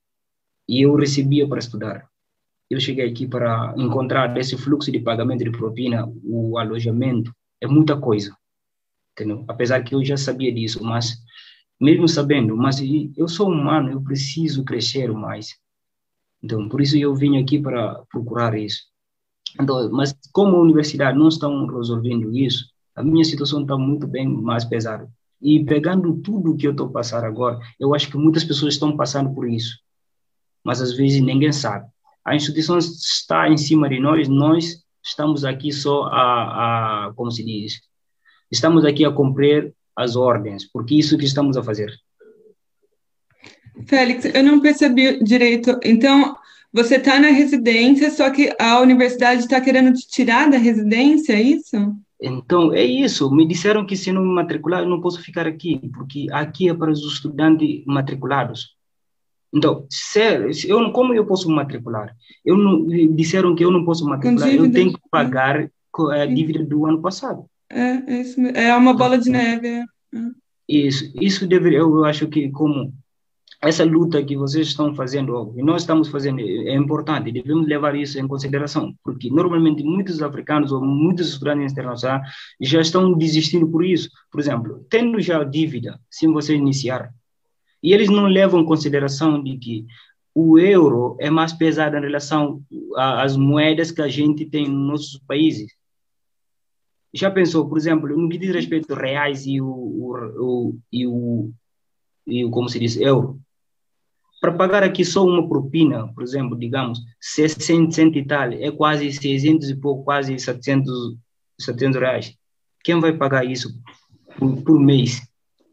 E 0.67 0.83
eu 0.83 0.95
recebia 0.95 1.47
para 1.47 1.59
estudar 1.59 2.09
eu 2.71 2.81
cheguei 2.81 3.09
aqui 3.09 3.27
para 3.27 3.75
encontrar 3.77 4.37
esse 4.37 4.57
fluxo 4.57 4.91
de 4.91 4.99
pagamento 4.99 5.45
de 5.45 5.51
propina, 5.51 6.07
o 6.25 6.59
alojamento, 6.59 7.35
é 7.61 7.67
muita 7.67 7.99
coisa. 7.99 8.37
Entendeu? 9.13 9.45
Apesar 9.49 9.83
que 9.83 9.95
eu 9.95 10.05
já 10.05 10.17
sabia 10.17 10.53
disso, 10.53 10.83
mas 10.83 11.17
mesmo 11.81 12.09
sabendo, 12.09 12.57
mas 12.57 12.81
eu 13.17 13.29
sou 13.29 13.49
humano, 13.49 13.91
eu 13.91 14.03
preciso 14.03 14.65
crescer 14.65 15.13
mais. 15.13 15.57
Então, 16.43 16.69
por 16.69 16.81
isso 16.81 16.97
eu 16.97 17.15
vim 17.15 17.41
aqui 17.41 17.59
para 17.59 18.03
procurar 18.11 18.57
isso. 18.59 18.85
Então, 19.61 19.91
mas 19.91 20.15
como 20.33 20.57
a 20.57 20.61
universidade 20.61 21.19
não 21.19 21.29
estão 21.29 21.67
resolvendo 21.67 22.35
isso, 22.37 22.67
a 22.95 23.03
minha 23.03 23.25
situação 23.25 23.63
está 23.63 23.77
muito 23.77 24.07
bem 24.07 24.29
mais 24.29 24.65
pesada. 24.65 25.09
E 25.41 25.65
pegando 25.65 26.17
tudo 26.17 26.57
que 26.57 26.67
eu 26.67 26.71
estou 26.73 26.89
passando 26.89 27.25
agora, 27.25 27.59
eu 27.79 27.95
acho 27.95 28.11
que 28.11 28.17
muitas 28.17 28.45
pessoas 28.45 28.75
estão 28.75 28.97
passando 28.97 29.35
por 29.35 29.49
isso. 29.49 29.79
Mas 30.65 30.81
às 30.81 30.97
vezes 30.97 31.21
ninguém 31.21 31.53
sabe 31.53 31.87
a 32.25 32.35
instituição 32.35 32.79
está 32.79 33.49
em 33.49 33.57
cima 33.57 33.89
de 33.89 34.01
nós, 34.01 34.29
nós 34.29 34.83
estamos 35.05 35.45
aqui 35.45 35.71
só 35.71 36.05
a, 36.05 37.09
a 37.09 37.13
como 37.15 37.31
se 37.31 37.45
diz, 37.45 37.81
estamos 38.51 38.85
aqui 38.85 39.05
a 39.05 39.13
cumprir 39.13 39.75
as 39.95 40.17
ordens, 40.17 40.65
porque 40.73 40.95
isso 40.95 41.19
que 41.19 41.27
estamos 41.27 41.57
a 41.57 41.63
fazer. 41.63 41.93
Félix, 43.87 44.25
eu 44.25 44.43
não 44.43 44.61
percebi 44.61 45.23
direito. 45.23 45.79
Então, 45.83 46.35
Você 46.75 46.97
está 46.97 47.21
na 47.21 47.29
residência, 47.29 48.11
só 48.11 48.29
que 48.31 48.53
a 48.59 48.81
universidade 48.81 49.43
está 49.43 49.61
querendo 49.61 49.93
te 49.93 50.09
tirar 50.09 50.51
da 50.51 50.59
residência, 50.59 51.33
é 51.33 51.41
isso? 51.41 51.77
Então, 52.21 52.73
é 52.73 52.85
isso. 52.85 53.31
Me 53.31 53.47
disseram 53.47 53.87
que 53.87 53.97
se 53.97 54.11
não 54.11 54.23
me 54.23 54.35
matricular, 54.35 54.83
eu 54.83 54.89
não 54.89 55.01
posso 55.01 55.23
ficar 55.23 55.47
aqui, 55.47 55.81
porque 55.95 56.27
aqui 56.33 56.69
é 56.69 56.75
para 56.75 56.91
os 56.91 57.01
estudantes 57.05 57.85
matriculados. 57.87 58.75
Então, 59.55 59.87
se, 59.89 60.69
eu, 60.69 60.91
como 60.91 61.15
eu 61.15 61.25
posso 61.25 61.49
me 61.49 61.55
matricular? 61.55 62.13
Eu 62.45 62.57
não, 62.57 62.85
disseram 63.15 63.55
que 63.55 63.65
eu 63.65 63.71
não 63.71 63.85
posso 63.85 64.05
matricular, 64.05 64.53
eu 64.53 64.69
tenho 64.73 64.93
que 64.93 64.99
pagar 65.09 65.71
a 66.11 66.27
dívida 66.27 66.65
do 66.65 66.87
ano 66.87 67.01
passado. 67.01 67.47
É, 67.71 68.15
é, 68.15 68.21
isso, 68.21 68.41
é 68.41 68.75
uma 68.75 68.95
bola 68.95 69.17
de 69.17 69.31
neve. 69.31 69.69
É. 69.69 69.85
Isso, 70.69 71.13
isso 71.21 71.47
deveria, 71.47 71.79
eu 71.79 72.05
acho 72.05 72.27
que 72.27 72.51
como 72.51 72.93
essa 73.69 73.85
luta 73.85 74.23
que 74.23 74.37
vocês 74.37 74.69
estão 74.69 74.95
fazendo, 74.95 75.55
e 75.57 75.63
nós 75.63 75.83
estamos 75.83 76.09
fazendo, 76.09 76.41
é 76.41 76.75
importante, 76.75 77.33
devemos 77.33 77.67
levar 77.67 77.95
isso 77.95 78.19
em 78.19 78.27
consideração, 78.29 78.95
porque 79.03 79.31
normalmente 79.31 79.83
muitos 79.83 80.21
africanos 80.23 80.73
ou 80.73 80.85
muitos 80.85 81.29
estudantes 81.29 81.73
internacionais 81.73 82.29
já 82.61 82.81
estão 82.81 83.13
desistindo 83.13 83.67
por 83.69 83.85
isso. 83.85 84.11
Por 84.31 84.41
exemplo, 84.41 84.85
tendo 84.91 85.21
já 85.21 85.43
dívida, 85.45 86.01
se 86.11 86.27
você 86.27 86.55
iniciar, 86.55 87.11
e 87.83 87.93
eles 87.93 88.09
não 88.09 88.27
levam 88.27 88.61
em 88.61 88.65
consideração 88.65 89.43
de 89.43 89.57
que 89.57 89.87
o 90.35 90.59
euro 90.59 91.17
é 91.21 91.31
mais 91.31 91.53
pesado 91.53 91.97
em 91.97 92.01
relação 92.01 92.63
às 92.97 93.37
moedas 93.37 93.93
que 93.93 94.03
a 94.03 94.09
gente 94.09 94.45
tem 94.47 94.69
nos 94.69 94.89
nossos 94.89 95.19
países. 95.27 95.73
Já 97.13 97.31
pensou, 97.31 97.69
por 97.69 97.79
exemplo, 97.79 98.09
no 98.09 98.29
que 98.29 98.39
diz 98.39 98.53
respeito 98.53 98.93
aos 98.93 99.01
reais 99.01 99.47
e 99.47 99.61
o, 99.61 99.67
o, 99.67 100.17
o, 100.39 100.79
e 100.91 101.07
o, 101.07 101.53
e 102.27 102.45
o 102.45 102.51
como 102.51 102.69
se 102.69 102.81
diz, 102.81 102.97
euro? 102.97 103.39
Para 104.45 104.53
pagar 104.53 104.83
aqui 104.83 105.07
só 105.07 105.25
uma 105.25 105.49
propina, 105.49 106.07
por 106.13 106.23
exemplo, 106.23 106.55
digamos, 106.55 107.01
600 107.19 107.97
e 107.97 108.25
tal, 108.27 108.53
é 108.53 108.71
quase 108.71 109.11
600 109.11 109.71
e 109.71 109.75
pouco, 109.75 110.05
quase 110.05 110.39
700, 110.39 111.17
700 111.59 111.99
reais. 111.99 112.37
Quem 112.85 113.01
vai 113.01 113.15
pagar 113.15 113.47
isso 113.47 113.71
por, 114.39 114.63
por 114.63 114.79
mês? 114.79 115.23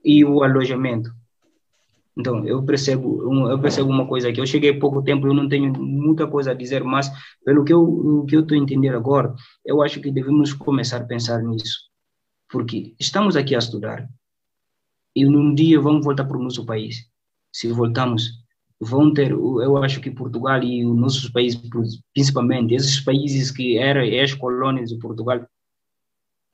E 0.05 0.23
o 0.23 0.41
alojamento? 0.41 1.11
Então, 2.17 2.47
eu 2.47 2.63
percebo, 2.63 3.49
eu 3.51 3.59
percebo 3.59 3.89
uma 3.89 4.07
coisa 4.07 4.29
aqui. 4.29 4.39
Eu 4.39 4.45
cheguei 4.45 4.69
há 4.69 4.79
pouco 4.79 5.03
tempo, 5.03 5.27
eu 5.27 5.33
não 5.33 5.49
tenho 5.49 5.73
muita 5.77 6.25
coisa 6.25 6.51
a 6.51 6.53
dizer, 6.53 6.81
mas 6.81 7.11
pelo 7.43 7.65
que 7.65 7.73
eu 7.73 8.25
que 8.25 8.37
eu 8.37 8.39
estou 8.39 8.55
entendendo 8.55 8.95
agora, 8.95 9.35
eu 9.65 9.81
acho 9.81 9.99
que 9.99 10.09
devemos 10.09 10.53
começar 10.53 11.01
a 11.01 11.05
pensar 11.05 11.43
nisso, 11.43 11.77
porque 12.49 12.95
estamos 12.97 13.35
aqui 13.35 13.53
a 13.53 13.59
estudar 13.59 14.07
e 15.13 15.25
num 15.25 15.53
dia 15.53 15.77
vamos 15.77 16.05
voltar 16.05 16.23
para 16.23 16.37
o 16.37 16.41
nosso 16.41 16.65
país. 16.65 17.11
Se 17.51 17.67
voltamos, 17.67 18.39
vão 18.81 19.13
ter, 19.13 19.31
eu 19.31 19.77
acho 19.77 20.01
que 20.01 20.09
Portugal 20.11 20.61
e 20.63 20.85
os 20.85 20.97
nossos 20.97 21.29
países, 21.29 21.61
principalmente 22.13 22.73
esses 22.73 22.99
países 22.99 23.51
que 23.51 23.77
eram 23.77 24.01
ex-colônias 24.01 24.89
de 24.89 24.97
Portugal, 24.97 25.45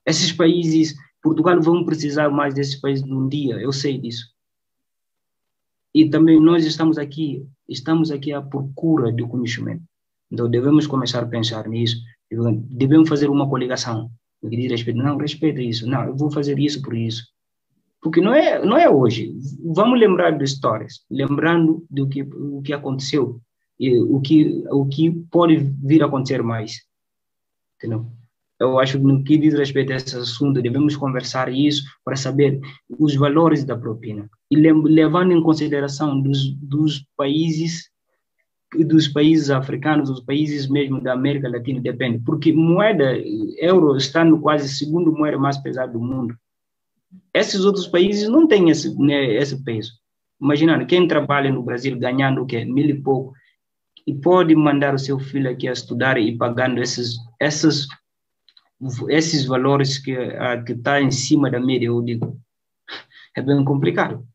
esses 0.06 0.32
países, 0.32 0.94
Portugal 1.22 1.60
vão 1.60 1.84
precisar 1.84 2.30
mais 2.30 2.54
desses 2.54 2.76
países 2.76 3.04
num 3.04 3.28
dia. 3.28 3.56
Eu 3.56 3.72
sei 3.72 3.98
disso 3.98 4.26
e 5.94 6.08
também 6.08 6.40
nós 6.40 6.64
estamos 6.64 6.98
aqui, 6.98 7.46
estamos 7.68 8.10
aqui 8.10 8.32
à 8.32 8.40
procura 8.42 9.10
do 9.10 9.26
conhecimento. 9.26 9.82
Então 10.30 10.48
devemos 10.48 10.86
começar 10.86 11.22
a 11.22 11.26
pensar 11.26 11.68
nisso, 11.68 11.96
devemos 12.30 13.08
fazer 13.08 13.28
uma 13.28 13.48
coligação. 13.48 14.10
Respeito, 14.42 14.98
não, 14.98 15.16
respeita 15.16 15.60
isso, 15.60 15.88
não, 15.88 16.04
eu 16.04 16.16
vou 16.16 16.30
fazer 16.30 16.58
isso 16.58 16.80
por 16.82 16.96
isso. 16.96 17.24
Porque 18.00 18.20
não 18.20 18.32
é, 18.32 18.64
não 18.64 18.76
é 18.76 18.88
hoje. 18.88 19.34
Vamos 19.64 19.98
lembrar 19.98 20.30
de 20.32 20.44
histórias, 20.44 21.04
lembrando 21.10 21.84
do 21.90 22.08
que 22.08 22.22
o 22.22 22.62
que 22.62 22.72
aconteceu 22.72 23.40
e 23.78 23.98
o 24.00 24.20
que 24.20 24.64
o 24.70 24.86
que 24.86 25.10
pode 25.30 25.56
vir 25.56 26.02
a 26.02 26.06
acontecer 26.06 26.42
mais. 26.42 26.82
Entendeu? 27.76 28.06
eu 28.60 28.78
acho 28.78 28.98
que 28.98 29.04
no 29.04 29.22
que 29.22 29.38
diz 29.38 29.54
respeito 29.54 29.92
a 29.92 29.96
esse 29.96 30.16
assunto, 30.16 30.60
devemos 30.60 30.96
conversar 30.96 31.52
isso 31.52 31.84
para 32.04 32.16
saber 32.16 32.60
os 32.98 33.14
valores 33.14 33.64
da 33.64 33.76
propina 33.76 34.28
e 34.50 34.56
levando 34.56 35.32
em 35.32 35.42
consideração 35.42 36.20
dos, 36.20 36.52
dos 36.54 37.04
países 37.16 37.90
dos 38.86 39.08
países 39.08 39.48
africanos, 39.48 40.10
dos 40.10 40.20
países 40.20 40.68
mesmo 40.68 41.00
da 41.00 41.14
América 41.14 41.48
Latina, 41.48 41.80
depende, 41.80 42.18
porque 42.18 42.52
moeda, 42.52 43.16
euro 43.56 43.96
está 43.96 44.22
no 44.22 44.42
quase 44.42 44.68
segundo 44.68 45.10
moeda 45.10 45.38
mais 45.38 45.56
pesada 45.56 45.90
do 45.90 45.98
mundo. 45.98 46.36
Esses 47.32 47.64
outros 47.64 47.86
países 47.86 48.28
não 48.28 48.46
têm 48.46 48.70
esse, 48.70 48.96
né, 48.98 49.34
esse 49.34 49.62
peso. 49.62 49.92
Imaginando, 50.40 50.86
quem 50.86 51.08
trabalha 51.08 51.50
no 51.50 51.62
Brasil 51.62 51.98
ganhando 51.98 52.42
o 52.42 52.46
quê? 52.46 52.64
Mil 52.64 52.88
e 52.88 53.00
pouco, 53.00 53.34
e 54.06 54.14
pode 54.14 54.54
mandar 54.54 54.94
o 54.94 54.98
seu 54.98 55.18
filho 55.18 55.50
aqui 55.50 55.68
a 55.68 55.72
estudar 55.72 56.18
e 56.18 56.36
pagando 56.36 56.80
esses, 56.80 57.16
esses 57.40 57.86
esses 59.08 59.44
valores 59.44 59.98
que 59.98 60.16
uh, 60.16 60.64
que 60.64 60.72
está 60.72 61.00
em 61.00 61.10
cima 61.10 61.50
da 61.50 61.60
média, 61.60 61.86
eu 61.86 62.00
digo, 62.02 62.40
é 63.36 63.42
bem 63.42 63.64
complicado, 63.64 64.26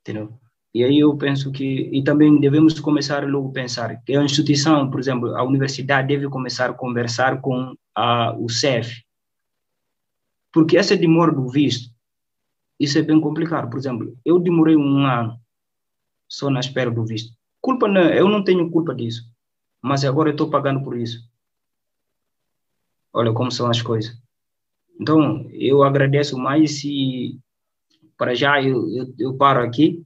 entendeu? 0.00 0.38
E 0.74 0.84
aí 0.84 0.98
eu 0.98 1.16
penso 1.16 1.50
que, 1.50 1.88
e 1.90 2.04
também 2.04 2.38
devemos 2.38 2.78
começar 2.80 3.26
logo 3.26 3.48
a 3.48 3.52
pensar 3.52 4.02
que 4.04 4.14
a 4.14 4.22
instituição, 4.22 4.90
por 4.90 5.00
exemplo, 5.00 5.34
a 5.34 5.42
universidade 5.42 6.08
deve 6.08 6.28
começar 6.28 6.68
a 6.68 6.74
conversar 6.74 7.40
com 7.40 7.74
a, 7.94 8.36
o 8.36 8.48
CEF, 8.48 9.02
porque 10.52 10.76
essa 10.76 10.96
demora 10.96 11.32
do 11.32 11.48
visto, 11.48 11.90
isso 12.78 12.98
é 12.98 13.02
bem 13.02 13.20
complicado. 13.20 13.70
Por 13.70 13.78
exemplo, 13.78 14.16
eu 14.24 14.38
demorei 14.38 14.76
um 14.76 15.06
ano 15.06 15.38
só 16.28 16.50
na 16.50 16.60
espera 16.60 16.90
do 16.90 17.04
visto. 17.04 17.34
Culpa 17.60 17.88
não, 17.88 18.02
eu 18.02 18.28
não 18.28 18.44
tenho 18.44 18.70
culpa 18.70 18.94
disso, 18.94 19.22
mas 19.82 20.04
agora 20.04 20.28
eu 20.28 20.32
estou 20.32 20.50
pagando 20.50 20.82
por 20.82 20.96
isso. 20.96 21.28
Olha 23.12 23.32
como 23.32 23.50
são 23.50 23.68
as 23.68 23.80
coisas. 23.80 24.16
Então, 25.00 25.48
eu 25.50 25.82
agradeço 25.82 26.38
mais 26.38 26.82
e 26.84 27.38
para 28.16 28.34
já 28.34 28.62
eu, 28.62 28.88
eu, 28.90 29.14
eu 29.18 29.36
paro 29.36 29.62
aqui. 29.62 30.04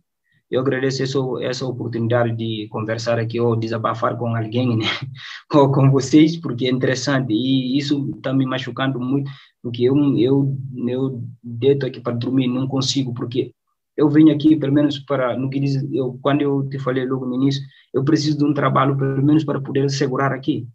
Eu 0.50 0.60
agradeço 0.60 1.02
essa, 1.02 1.18
essa 1.42 1.66
oportunidade 1.66 2.34
de 2.36 2.66
conversar 2.70 3.18
aqui 3.18 3.40
ou 3.40 3.54
desabafar 3.54 4.16
com 4.16 4.34
alguém, 4.34 4.76
né? 4.76 4.84
ou 5.54 5.70
com 5.70 5.90
vocês, 5.90 6.36
porque 6.36 6.66
é 6.66 6.70
interessante. 6.70 7.32
E 7.32 7.78
isso 7.78 8.10
está 8.16 8.32
me 8.32 8.44
machucando 8.46 8.98
muito, 8.98 9.30
porque 9.62 9.84
eu, 9.84 9.94
eu, 10.18 10.56
eu 10.88 11.22
deito 11.42 11.86
aqui 11.86 12.00
para 12.00 12.16
dormir, 12.16 12.48
não 12.48 12.66
consigo, 12.66 13.14
porque 13.14 13.52
eu 13.96 14.08
venho 14.08 14.34
aqui, 14.34 14.56
pelo 14.56 14.72
menos 14.72 14.98
para, 14.98 15.36
no 15.36 15.50
que 15.50 15.60
diz, 15.60 15.76
eu, 15.92 16.18
quando 16.22 16.42
eu 16.42 16.68
te 16.68 16.78
falei 16.78 17.06
logo 17.06 17.26
no 17.26 17.36
início, 17.36 17.62
eu 17.94 18.02
preciso 18.04 18.38
de 18.38 18.44
um 18.44 18.54
trabalho, 18.54 18.96
pelo 18.96 19.22
menos 19.22 19.44
para 19.44 19.60
poder 19.60 19.88
segurar 19.90 20.32
aqui 20.32 20.66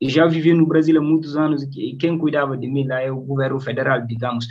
e 0.00 0.08
já 0.08 0.26
vivi 0.26 0.52
no 0.52 0.66
Brasil 0.66 0.98
há 0.98 1.02
muitos 1.02 1.36
anos 1.36 1.62
e 1.62 1.96
quem 1.96 2.18
cuidava 2.18 2.56
de 2.56 2.68
mim 2.68 2.86
lá 2.86 3.00
é 3.00 3.10
o 3.10 3.20
governo 3.20 3.58
federal, 3.58 4.06
digamos. 4.06 4.46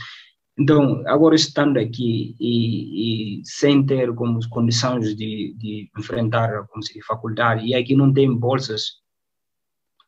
Então, 0.58 1.02
agora 1.08 1.36
estando 1.36 1.80
aqui 1.80 2.36
e, 2.40 3.40
e 3.40 3.42
sem 3.44 3.84
ter 3.84 4.14
como 4.14 4.40
condições 4.50 5.16
de, 5.16 5.56
de 5.58 5.90
enfrentar 5.98 6.68
como 6.68 6.84
se, 6.84 7.02
faculdade, 7.02 7.66
e 7.66 7.74
aqui 7.74 7.96
não 7.96 8.14
tem 8.14 8.32
bolsas, 8.32 9.02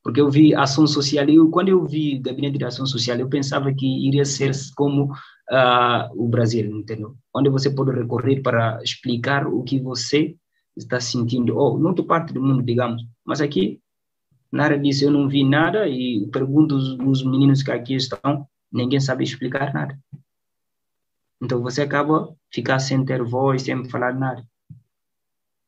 porque 0.04 0.22
eu 0.22 0.30
vi 0.30 0.54
ação 0.54 0.86
social, 0.86 1.28
e 1.28 1.50
quando 1.50 1.70
eu 1.70 1.84
vi 1.84 2.20
gabinete 2.20 2.60
de 2.60 2.66
ação 2.66 2.86
social, 2.86 3.18
eu 3.18 3.28
pensava 3.28 3.74
que 3.74 4.08
iria 4.08 4.24
ser 4.24 4.52
como 4.76 5.06
uh, 5.06 6.14
o 6.16 6.28
Brasil, 6.28 6.66
entendeu? 6.78 7.16
Onde 7.36 7.50
você 7.50 7.72
pode 7.72 7.92
recorrer 7.92 8.42
para 8.44 8.80
explicar 8.84 9.48
o 9.48 9.64
que 9.64 9.80
você 9.80 10.36
está 10.78 11.00
sentindo, 11.00 11.58
ou 11.58 11.80
não 11.80 11.90
outra 11.90 12.06
parte 12.06 12.34
do 12.34 12.44
mundo, 12.44 12.62
digamos, 12.62 13.02
mas 13.26 13.42
aqui 13.42 13.82
Nara 14.52 14.78
disse, 14.78 15.06
eu 15.06 15.12
não 15.12 15.28
vi 15.28 15.44
nada 15.44 15.88
e 15.88 16.28
pergunto 16.32 16.76
os, 16.76 16.98
os 17.00 17.24
meninos 17.26 17.64
que 17.64 17.72
aqui 17.72 17.96
estão, 17.96 18.48
ninguém 18.72 19.00
sabe 19.00 19.24
explicar 19.24 19.74
nada. 19.74 20.00
Então 21.46 21.62
você 21.62 21.84
acaba 21.84 22.36
ficar 22.52 22.80
sem 22.80 23.06
ter 23.06 23.24
voz, 23.24 23.62
sem 23.62 23.88
falar 23.88 24.14
nada. 24.16 24.44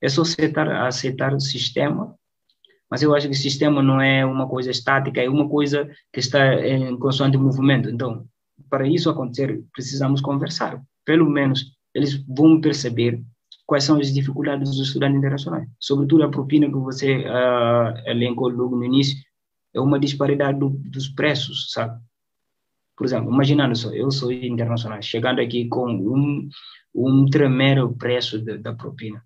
É 0.02 0.10
só 0.10 0.24
aceitar, 0.24 0.68
aceitar 0.88 1.34
o 1.34 1.40
sistema, 1.40 2.16
mas 2.90 3.04
eu 3.04 3.14
acho 3.14 3.28
que 3.28 3.36
o 3.36 3.38
sistema 3.38 3.82
não 3.82 4.02
é 4.02 4.26
uma 4.26 4.48
coisa 4.48 4.72
estática, 4.72 5.22
é 5.22 5.30
uma 5.30 5.48
coisa 5.48 5.88
que 6.12 6.20
está 6.20 6.56
em 6.66 6.98
constante 6.98 7.38
movimento. 7.38 7.90
Então, 7.90 8.28
para 8.70 8.88
isso 8.88 9.10
acontecer, 9.10 9.64
precisamos 9.72 10.20
conversar. 10.20 10.82
Pelo 11.06 11.30
menos 11.30 11.74
eles 11.94 12.16
vão 12.28 12.60
perceber 12.60 13.24
quais 13.68 13.84
são 13.84 14.00
as 14.00 14.12
dificuldades 14.12 14.72
dos 14.72 14.88
estudantes 14.88 15.18
internacionais. 15.18 15.70
Sobretudo 15.80 16.24
a 16.24 16.30
propina 16.30 16.68
que 16.68 16.78
você 16.78 17.18
uh, 17.18 18.10
elencou 18.10 18.50
logo 18.50 18.76
no 18.76 18.84
início, 18.84 19.16
é 19.76 19.80
uma 19.80 20.00
disparidade 20.00 20.58
do, 20.58 20.70
dos 20.70 21.08
preços, 21.08 21.72
sabe? 21.72 22.02
Por 22.98 23.06
exemplo, 23.06 23.32
imaginando 23.32 23.76
só, 23.76 23.94
eu 23.94 24.10
sou 24.12 24.32
internacional, 24.32 25.02
chegando 25.02 25.40
aqui 25.40 25.68
com 25.68 25.86
um, 25.88 26.50
um 26.94 27.26
tremendo 27.30 27.96
preço 27.96 28.40
de, 28.40 28.58
da 28.58 28.74
propina. 28.74 29.24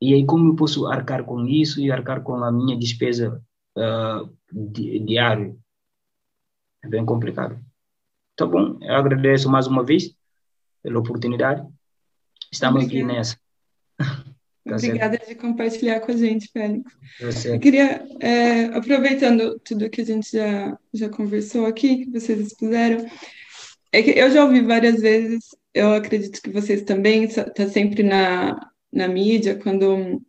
E 0.00 0.12
aí 0.12 0.26
como 0.26 0.50
eu 0.50 0.56
posso 0.56 0.86
arcar 0.86 1.24
com 1.24 1.46
isso 1.46 1.80
e 1.80 1.90
arcar 1.90 2.22
com 2.22 2.34
a 2.42 2.52
minha 2.52 2.76
despesa 2.76 3.42
uh, 3.78 4.36
di, 4.52 4.98
diária? 4.98 5.56
É 6.84 6.88
bem 6.88 7.06
complicado. 7.06 7.58
Tá 8.36 8.44
bom, 8.44 8.78
eu 8.82 8.94
agradeço 8.94 9.48
mais 9.48 9.66
uma 9.66 9.82
vez 9.82 10.14
pela 10.82 10.98
oportunidade 10.98 11.66
Estamos 12.52 12.84
aqui 12.84 13.02
nessa. 13.02 13.36
Tá 14.66 14.74
Obrigada 14.74 15.16
certo. 15.16 15.28
de 15.28 15.34
compartilhar 15.36 16.00
com 16.00 16.10
a 16.10 16.16
gente, 16.16 16.50
Félix. 16.52 16.92
Tá 17.20 17.48
eu 17.50 17.60
queria, 17.60 18.04
é, 18.20 18.64
aproveitando 18.64 19.60
tudo 19.60 19.88
que 19.88 20.00
a 20.00 20.04
gente 20.04 20.32
já, 20.32 20.76
já 20.92 21.08
conversou 21.08 21.66
aqui, 21.66 22.04
que 22.04 22.10
vocês 22.10 22.40
expuseram, 22.40 23.06
é 23.92 24.02
que 24.02 24.10
eu 24.10 24.28
já 24.28 24.44
ouvi 24.44 24.60
várias 24.60 25.00
vezes, 25.00 25.44
eu 25.72 25.92
acredito 25.92 26.42
que 26.42 26.50
vocês 26.50 26.82
também, 26.82 27.24
está 27.24 27.68
sempre 27.68 28.02
na, 28.02 28.58
na 28.92 29.06
mídia, 29.06 29.54
quando 29.54 30.20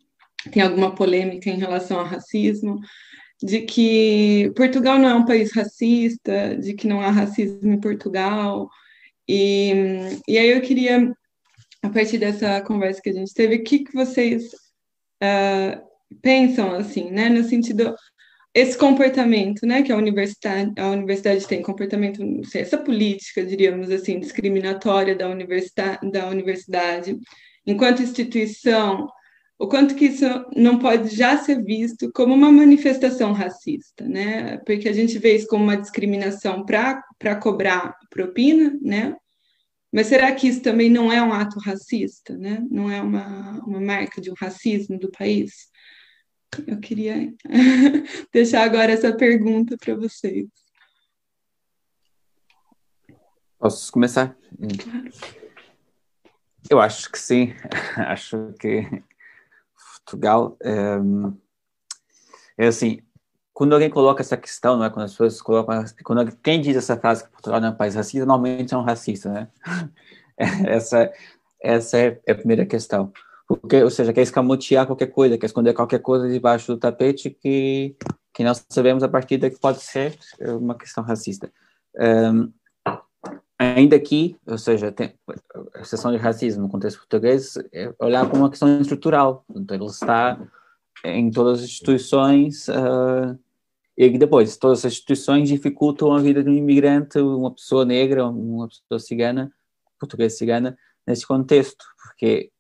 tem 0.52 0.62
alguma 0.62 0.93
polêmica 0.93 1.50
em 1.50 1.58
relação 1.58 2.00
ao 2.00 2.06
racismo, 2.06 2.80
de 3.41 3.62
que 3.62 4.52
Portugal 4.56 5.00
não 5.00 5.10
é 5.10 5.15
um 5.15 5.26
país 5.26 5.52
racista, 5.52 6.56
de 6.56 6.76
que 6.76 6.88
não 6.88 7.02
há 7.02 7.10
racismo 7.10 7.71
em 7.71 7.80
Portugal. 7.80 8.69
E, 9.28 9.73
e 10.28 10.38
aí 10.38 10.50
eu 10.50 10.62
queria 10.62 11.12
a 11.88 11.89
partir 11.89 12.17
dessa 12.17 12.62
conversa 12.62 13.02
que 13.02 13.10
a 13.10 13.13
gente 13.13 13.34
teve, 13.34 13.56
o 13.56 13.63
que, 13.63 13.80
que 13.80 13.93
vocês 13.93 14.45
uh, 15.23 15.82
pensam, 16.21 16.73
assim, 16.73 17.12
né, 17.12 17.30
no 17.30 17.43
sentido, 17.43 17.95
esse 18.54 18.78
comportamento, 18.78 19.65
né, 19.65 19.82
que 19.82 19.91
a 19.91 19.97
universidade, 19.97 20.71
a 20.78 20.89
universidade 20.89 21.47
tem, 21.47 21.62
comportamento, 21.62 22.23
não 22.23 22.43
sei, 22.43 22.62
essa 22.62 22.78
política, 22.78 23.45
diríamos 23.45 23.91
assim, 23.91 24.19
discriminatória 24.19 25.15
da 25.15 25.28
universidade, 25.30 26.12
da 26.12 26.28
universidade, 26.28 27.17
enquanto 27.65 28.02
instituição, 28.02 29.08
o 29.60 29.67
quanto 29.67 29.95
que 29.95 30.06
isso 30.06 30.26
não 30.56 30.78
pode 30.78 31.15
já 31.15 31.38
ser 31.38 31.63
visto 31.63 32.12
como 32.13 32.34
uma 32.34 32.52
manifestação 32.52 33.34
racista, 33.34 34.08
né? 34.08 34.58
Porque 34.60 34.88
a 34.88 34.93
gente 34.93 35.17
vê 35.17 35.36
isso 35.36 35.47
como 35.47 35.63
uma 35.63 35.78
discriminação 35.78 36.63
para 36.63 37.36
cobrar 37.41 37.95
propina, 38.10 38.78
né? 38.82 39.15
Mas 39.97 40.05
será 40.05 40.31
que 40.31 40.47
isso 40.47 40.62
também 40.62 40.91
não 40.91 41.12
é 41.12 41.19
um 41.23 41.33
ato 41.33 41.60
racista, 41.60 42.38
né? 42.38 42.63
Não 42.69 42.88
é 42.88 43.01
uma, 43.01 43.60
uma 43.65 43.81
marca 43.81 44.21
de 44.21 44.29
um 44.29 44.36
racismo 44.39 44.99
do 44.99 45.10
país? 45.10 45.71
Eu 46.67 46.79
queria 46.79 47.33
deixar 48.31 48.62
agora 48.62 48.91
essa 48.91 49.12
pergunta 49.17 49.75
para 49.75 49.95
vocês. 49.95 50.45
Posso 53.57 53.91
começar? 53.91 54.38
Eu 56.69 56.79
acho 56.79 57.12
que 57.12 57.17
sim. 57.17 57.55
acho 57.97 58.53
que 58.60 58.88
Portugal 60.05 60.55
é, 60.62 62.65
é 62.65 62.67
assim. 62.67 63.01
Quando 63.58 63.74
alguém 63.74 63.89
coloca 63.89 64.22
essa 64.22 64.38
questão, 64.38 64.78
não 64.78 64.86
é? 64.86 64.89
Quando 64.91 65.06
as 65.06 65.13
pessoas 65.13 65.41
colocam, 65.41 65.84
quando 66.04 66.32
quem 66.43 66.62
diz 66.62 66.78
essa 66.78 66.96
frase 66.96 67.24
que 67.24 67.32
Portugal 67.32 67.60
não 67.60 67.70
é 67.70 67.72
um 67.72 67.76
país 67.76 67.96
racista, 67.96 68.24
normalmente 68.24 68.72
é 68.72 68.78
um 68.78 68.84
racista, 68.84 69.32
né? 69.32 69.48
essa, 70.38 71.12
essa 71.60 71.98
é 71.98 72.22
a 72.30 72.36
primeira 72.36 72.67
questão. 72.67 73.12
Porque, 73.48 73.82
ou 73.82 73.89
seja, 73.89 74.13
quer 74.13 74.22
escamotear 74.22 74.86
qualquer 74.86 75.08
coisa, 75.08 75.39
quer 75.39 75.48
esconder 75.48 75.74
qualquer 75.74 75.98
coisa 75.98 76.30
debaixo 76.30 76.72
do 76.72 76.80
tapete 76.80 77.32
que, 77.32 77.96
que 78.32 78.43
nós 78.43 78.63
sabemos 78.70 79.02
a 79.02 79.10
partir 79.10 79.39
daqui 79.39 79.58
pode 79.60 79.82
ser 79.82 80.15
uma 80.39 80.78
questão 80.78 81.04
racista. 81.04 81.52
Um, 82.00 82.54
ainda 83.58 83.96
aqui, 83.96 84.38
ou 84.46 84.60
seja, 84.60 84.91
tem, 84.91 85.15
a 85.74 85.80
questão 85.80 86.12
de 86.12 86.17
racismo 86.17 86.62
no 86.62 86.70
contexto 86.70 87.00
português 87.00 87.58
é 87.74 87.91
olhar 87.98 88.30
como 88.30 88.43
uma 88.43 88.52
questão 88.52 88.80
estrutural. 88.80 89.43
Então, 89.50 89.76
ele 89.76 89.86
está 89.86 90.39
em 91.04 91.32
todas 91.32 91.58
as 91.58 91.65
instituições 91.65 92.67
uh, 92.67 93.36
e 93.97 94.15
depois, 94.15 94.55
todas 94.57 94.86
as 94.86 94.91
instituições 94.91 95.49
dificultam 95.49 96.13
a 96.13 96.19
vida 96.19 96.43
de 96.43 96.49
um 96.49 96.53
imigrante, 96.53 97.17
uma 97.17 97.49
pessoa 97.49 97.83
negra, 97.83 98.27
uma 98.27 98.67
pessoa 98.67 98.99
cigana, 98.99 99.51
portuguesa 99.99 100.36
cigana, 100.36 100.77
nesse 101.05 101.25
contexto, 101.25 101.83
porque 102.03 102.51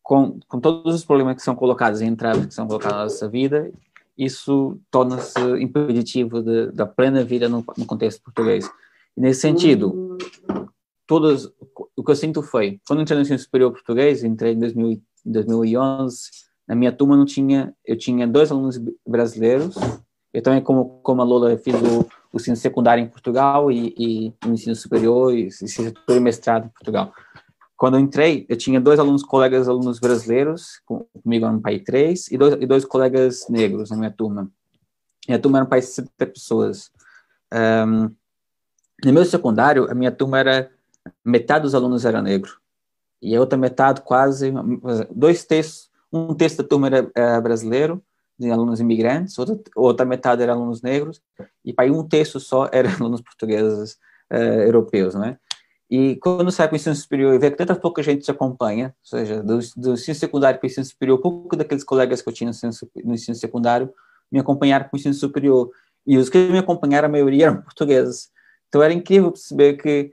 com, 0.00 0.38
com 0.46 0.60
todos 0.60 0.94
os 0.94 1.04
problemas 1.04 1.34
que 1.34 1.42
são 1.42 1.56
colocados 1.56 2.00
em 2.00 2.06
entraves 2.06 2.46
que 2.46 2.54
são 2.54 2.68
colocados 2.68 2.96
na 2.96 3.04
nossa 3.04 3.28
vida, 3.28 3.72
isso 4.16 4.78
torna-se 4.88 5.40
impeditivo 5.60 6.40
de, 6.40 6.70
da 6.70 6.86
plena 6.86 7.24
vida 7.24 7.48
no, 7.48 7.64
no, 7.76 7.84
contexto 7.84 8.22
português. 8.22 8.70
E 9.16 9.20
nesse 9.20 9.40
sentido, 9.40 10.16
todos, 11.04 11.52
o 11.96 12.04
que 12.04 12.12
eu 12.12 12.16
sinto 12.16 12.42
foi, 12.42 12.80
quando 12.86 13.02
entrei 13.02 13.16
no 13.16 13.22
ensino 13.22 13.38
superior 13.40 13.72
português, 13.72 14.22
entrei 14.22 14.52
em 14.52 14.58
2000, 14.60 15.02
2011, 15.24 16.30
na 16.68 16.76
minha 16.76 16.92
turma 16.92 17.16
não 17.16 17.24
tinha, 17.24 17.74
eu 17.84 17.98
tinha 17.98 18.26
dois 18.26 18.52
alunos 18.52 18.80
brasileiros 19.04 19.74
eu 20.36 20.42
também, 20.42 20.60
como, 20.60 21.00
como 21.02 21.22
a 21.22 21.24
Lola, 21.24 21.56
fiz 21.56 21.74
o, 21.74 22.06
o 22.30 22.36
ensino 22.36 22.56
secundário 22.56 23.02
em 23.02 23.08
Portugal 23.08 23.72
e, 23.72 23.94
e 23.96 24.34
ensino 24.46 24.76
superior 24.76 25.34
e 25.34 25.50
superior 25.50 25.94
e 26.10 26.20
mestrado 26.20 26.66
em 26.66 26.68
Portugal. 26.68 27.10
Quando 27.74 27.96
eu 27.96 28.00
entrei, 28.00 28.44
eu 28.46 28.54
tinha 28.54 28.78
dois 28.78 28.98
alunos, 28.98 29.22
colegas 29.22 29.66
alunos 29.66 29.98
brasileiros, 29.98 30.82
comigo 30.84 31.50
no 31.50 31.62
pai 31.62 31.78
três, 31.78 32.30
e 32.30 32.36
dois, 32.36 32.52
e 32.60 32.66
dois 32.66 32.84
colegas 32.84 33.46
negros 33.48 33.88
na 33.88 33.96
minha 33.96 34.10
turma. 34.10 34.50
Minha 35.26 35.38
turma 35.38 35.56
era 35.56 35.64
um 35.64 35.70
país 35.70 35.86
de 35.86 35.92
60 35.92 36.26
pessoas. 36.26 36.90
Um, 37.54 38.10
no 39.06 39.12
meu 39.14 39.24
secundário, 39.24 39.90
a 39.90 39.94
minha 39.94 40.12
turma 40.12 40.38
era, 40.38 40.70
metade 41.24 41.62
dos 41.62 41.74
alunos 41.74 42.04
era 42.04 42.20
negro. 42.20 42.58
E 43.22 43.34
a 43.34 43.40
outra 43.40 43.56
metade, 43.56 44.02
quase, 44.02 44.52
dois 45.10 45.46
terços, 45.46 45.88
um 46.12 46.34
terço 46.34 46.58
da 46.58 46.64
turma 46.64 46.88
era, 46.88 47.10
era 47.14 47.40
brasileiro, 47.40 48.02
de 48.38 48.50
alunos 48.50 48.80
imigrantes, 48.80 49.38
outra, 49.38 49.58
outra 49.74 50.06
metade 50.06 50.42
eram 50.42 50.54
alunos 50.54 50.82
negros, 50.82 51.22
e 51.64 51.72
para 51.72 51.90
um 51.92 52.06
terço 52.06 52.38
só 52.38 52.68
eram 52.72 52.90
alunos 53.00 53.20
portugueses 53.20 53.92
uh, 54.32 54.62
europeus, 54.62 55.14
né? 55.14 55.38
E 55.88 56.16
quando 56.16 56.50
sai 56.50 56.66
para 56.66 56.74
o 56.74 56.76
ensino 56.76 56.96
superior 56.96 57.34
e 57.34 57.38
vê 57.38 57.50
que 57.50 57.56
tanta 57.56 57.74
pouca 57.76 58.02
gente 58.02 58.24
se 58.24 58.30
acompanha, 58.30 58.88
ou 58.88 59.18
seja, 59.18 59.42
do, 59.42 59.58
do 59.76 59.92
ensino 59.92 60.14
secundário 60.16 60.58
para 60.58 60.66
o 60.66 60.68
ensino 60.68 60.84
superior, 60.84 61.18
pouco 61.18 61.54
daqueles 61.56 61.84
colegas 61.84 62.20
que 62.20 62.28
eu 62.28 62.32
tinha 62.32 62.48
no 62.48 62.50
ensino, 62.50 62.72
no 63.04 63.14
ensino 63.14 63.36
secundário 63.36 63.92
me 64.30 64.40
acompanharam 64.40 64.86
para 64.86 64.96
o 64.96 64.98
ensino 64.98 65.14
superior. 65.14 65.70
E 66.04 66.18
os 66.18 66.28
que 66.28 66.38
me 66.48 66.58
acompanharam, 66.58 67.06
a 67.06 67.10
maioria 67.10 67.46
eram 67.46 67.62
portugueses. 67.62 68.30
Então 68.68 68.82
era 68.82 68.92
incrível 68.92 69.30
perceber 69.30 69.74
que, 69.74 70.12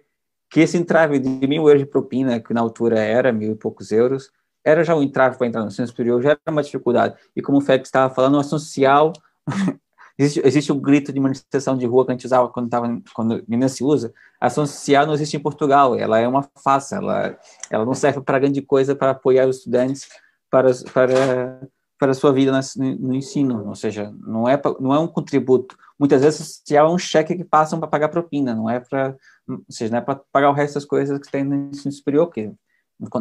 que 0.50 0.60
esse 0.60 0.78
entrave 0.78 1.18
de 1.18 1.48
mil 1.48 1.68
euros 1.68 1.80
de 1.80 1.88
propina, 1.88 2.40
que 2.40 2.54
na 2.54 2.62
altura 2.62 3.00
era 3.00 3.32
mil 3.32 3.54
e 3.54 3.56
poucos 3.56 3.92
euros, 3.92 4.30
era 4.64 4.84
já 4.84 4.96
um 4.96 5.04
entrave 5.04 5.38
para 5.38 5.48
entrar 5.48 5.62
no 5.62 5.68
ensino 5.68 5.88
superior, 5.88 6.22
já 6.22 6.32
era 6.32 6.40
uma 6.50 6.64
dificuldade. 6.64 7.16
E 7.36 7.42
como 7.42 7.58
o 7.58 7.62
Félix 7.62 7.88
estava 7.88 8.14
falando, 8.14 8.40
a 8.40 8.44
social, 8.44 9.12
existe, 10.18 10.42
existe 10.46 10.72
o 10.72 10.76
grito 10.76 11.12
de 11.12 11.20
manifestação 11.20 11.78
de 11.78 11.86
rua 11.86 12.06
que 12.06 12.12
a 12.12 12.14
gente 12.16 12.26
usava 12.26 12.50
quando, 12.50 12.70
tava, 12.70 13.02
quando 13.14 13.44
ainda 13.50 13.68
se 13.68 13.84
usa, 13.84 14.14
a 14.40 14.48
ação 14.48 14.66
social 14.66 15.06
não 15.06 15.14
existe 15.14 15.36
em 15.36 15.42
Portugal, 15.42 15.96
ela 15.96 16.20
é 16.20 16.28
uma 16.28 16.48
farsa, 16.64 16.98
ela, 16.98 17.38
ela 17.70 17.86
não 17.86 17.94
serve 17.94 18.22
para 18.22 18.40
grande 18.40 18.62
coisa 18.62 18.96
para 18.96 19.12
apoiar 19.12 19.48
os 19.48 19.58
estudantes 19.58 20.08
para, 20.50 20.70
para, 20.94 21.68
para 22.00 22.12
a 22.12 22.16
sua 22.16 22.32
vida 22.32 22.52
no, 22.52 22.96
no 23.00 23.16
ensino, 23.16 23.68
ou 23.68 23.76
seja, 23.76 24.14
não 24.20 24.48
é, 24.48 24.62
não 24.80 24.94
é 24.94 25.00
um 25.00 25.08
contributo. 25.08 25.76
Muitas 26.00 26.22
vezes 26.22 26.58
social 26.58 26.90
é 26.90 26.94
um 26.94 26.98
cheque 26.98 27.36
que 27.36 27.44
passam 27.44 27.80
para 27.80 27.88
pagar 27.88 28.10
propina, 28.10 28.54
não 28.54 28.70
é 28.70 28.80
para, 28.80 29.16
ou 29.48 29.64
seja, 29.70 29.92
não 29.92 29.98
é 29.98 30.02
para 30.02 30.22
pagar 30.32 30.50
o 30.50 30.54
resto 30.54 30.76
das 30.76 30.86
coisas 30.86 31.20
que 31.20 31.32
tem 31.32 31.44
no 31.44 31.70
ensino 31.72 31.92
superior, 31.92 32.30
que 32.30 32.52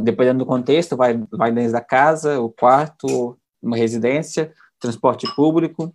dependendo 0.03 0.41
do 0.41 0.47
contexto, 0.47 0.97
vai, 0.97 1.23
vai 1.31 1.53
desde 1.53 1.77
a 1.77 1.81
casa, 1.81 2.41
o 2.41 2.51
quarto, 2.51 3.37
uma 3.63 3.77
residência, 3.77 4.53
transporte 4.79 5.33
público, 5.35 5.95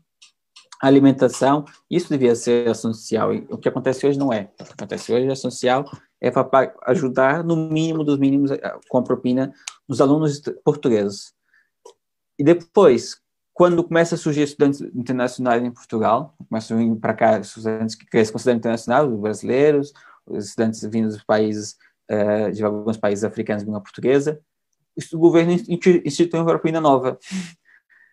alimentação, 0.82 1.66
isso 1.90 2.10
devia 2.10 2.36
ser 2.36 2.74
social. 2.76 3.34
E 3.34 3.48
o 3.50 3.58
que 3.58 3.68
acontece 3.68 4.06
hoje 4.06 4.18
não 4.18 4.32
é. 4.32 4.50
O 4.60 4.64
que 4.64 4.74
acontece 4.74 5.12
hoje, 5.12 5.30
ação 5.30 5.52
social 5.52 5.86
é 6.22 6.32
para 6.32 6.74
ajudar, 6.86 7.44
no 7.44 7.56
mínimo 7.56 8.04
dos 8.04 8.18
mínimos, 8.18 8.52
eh, 8.52 8.80
com 8.90 8.98
a 8.98 9.04
propina, 9.04 9.54
os 9.88 10.02
alunos 10.02 10.42
portugueses. 10.64 11.34
E 12.40 12.44
depois, 12.44 13.20
quando 13.54 13.84
começa 13.84 14.16
a 14.16 14.18
surgir 14.18 14.44
estudantes 14.44 14.82
internacionais 14.82 15.64
em 15.64 15.72
Portugal, 15.72 16.36
começam 16.48 16.78
a 16.78 16.80
vir 16.80 16.96
para 16.96 17.14
cá 17.14 17.40
estudantes 17.40 17.96
que 17.96 18.26
se 18.26 18.32
consideram 18.32 18.58
internacionais, 18.58 19.12
os 19.12 19.20
brasileiros, 19.20 19.94
os 20.26 20.46
estudantes 20.46 20.82
vindos 20.82 21.16
dos 21.16 21.24
países 21.24 21.76
de 22.54 22.64
alguns 22.64 22.98
países 22.98 23.24
africanos 23.24 23.64
de 23.64 23.68
língua 23.68 23.82
portuguesa, 23.82 24.40
o 25.14 25.18
governo 25.18 25.54
instituiu 25.54 26.42
uma 26.42 26.46
propina 26.46 26.82
nova. 26.82 27.20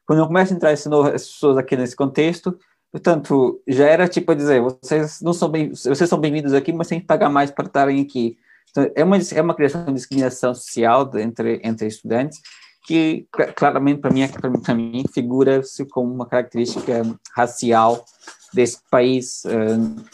Quando 0.07 0.19
eu 0.19 0.27
começo 0.27 0.53
a 0.53 0.57
entrar 0.57 0.73
esse 0.73 0.89
novo, 0.89 1.11
pessoas 1.11 1.57
aqui 1.57 1.77
nesse 1.77 1.97
contexto, 1.97 2.59
portanto, 2.93 3.63
já 3.67 3.87
era 3.87 4.07
tipo 4.07 4.33
a 4.33 4.35
dizer, 4.35 4.61
vocês 4.61 5.21
não 5.23 5.33
são 5.33 5.49
bem, 5.49 5.71
vocês 5.71 6.09
são 6.09 6.19
bem-vindos 6.19 6.53
aqui, 6.53 6.73
mas 6.73 6.89
tem 6.89 7.01
que 7.01 7.07
pagar 7.07 7.31
mais 7.31 7.51
para 7.51 7.67
estarem 7.67 8.03
aqui. 8.03 8.37
Então, 8.71 8.91
é 8.95 9.05
uma 9.05 9.17
é 9.17 9.41
uma 9.41 9.55
criação 9.55 9.85
de 9.87 9.95
discriminação 9.95 10.55
social 10.55 11.11
entre 11.19 11.61
entre 11.63 11.87
estudantes 11.87 12.41
que 12.85 13.27
claramente 13.55 14.01
para 14.01 14.11
mim 14.11 14.29
para 14.63 14.75
mim 14.75 15.05
figura-se 15.13 15.87
como 15.87 16.13
uma 16.13 16.27
característica 16.27 17.03
racial 17.35 18.05
desse 18.53 18.79
país 18.91 19.45
uh, 19.47 20.05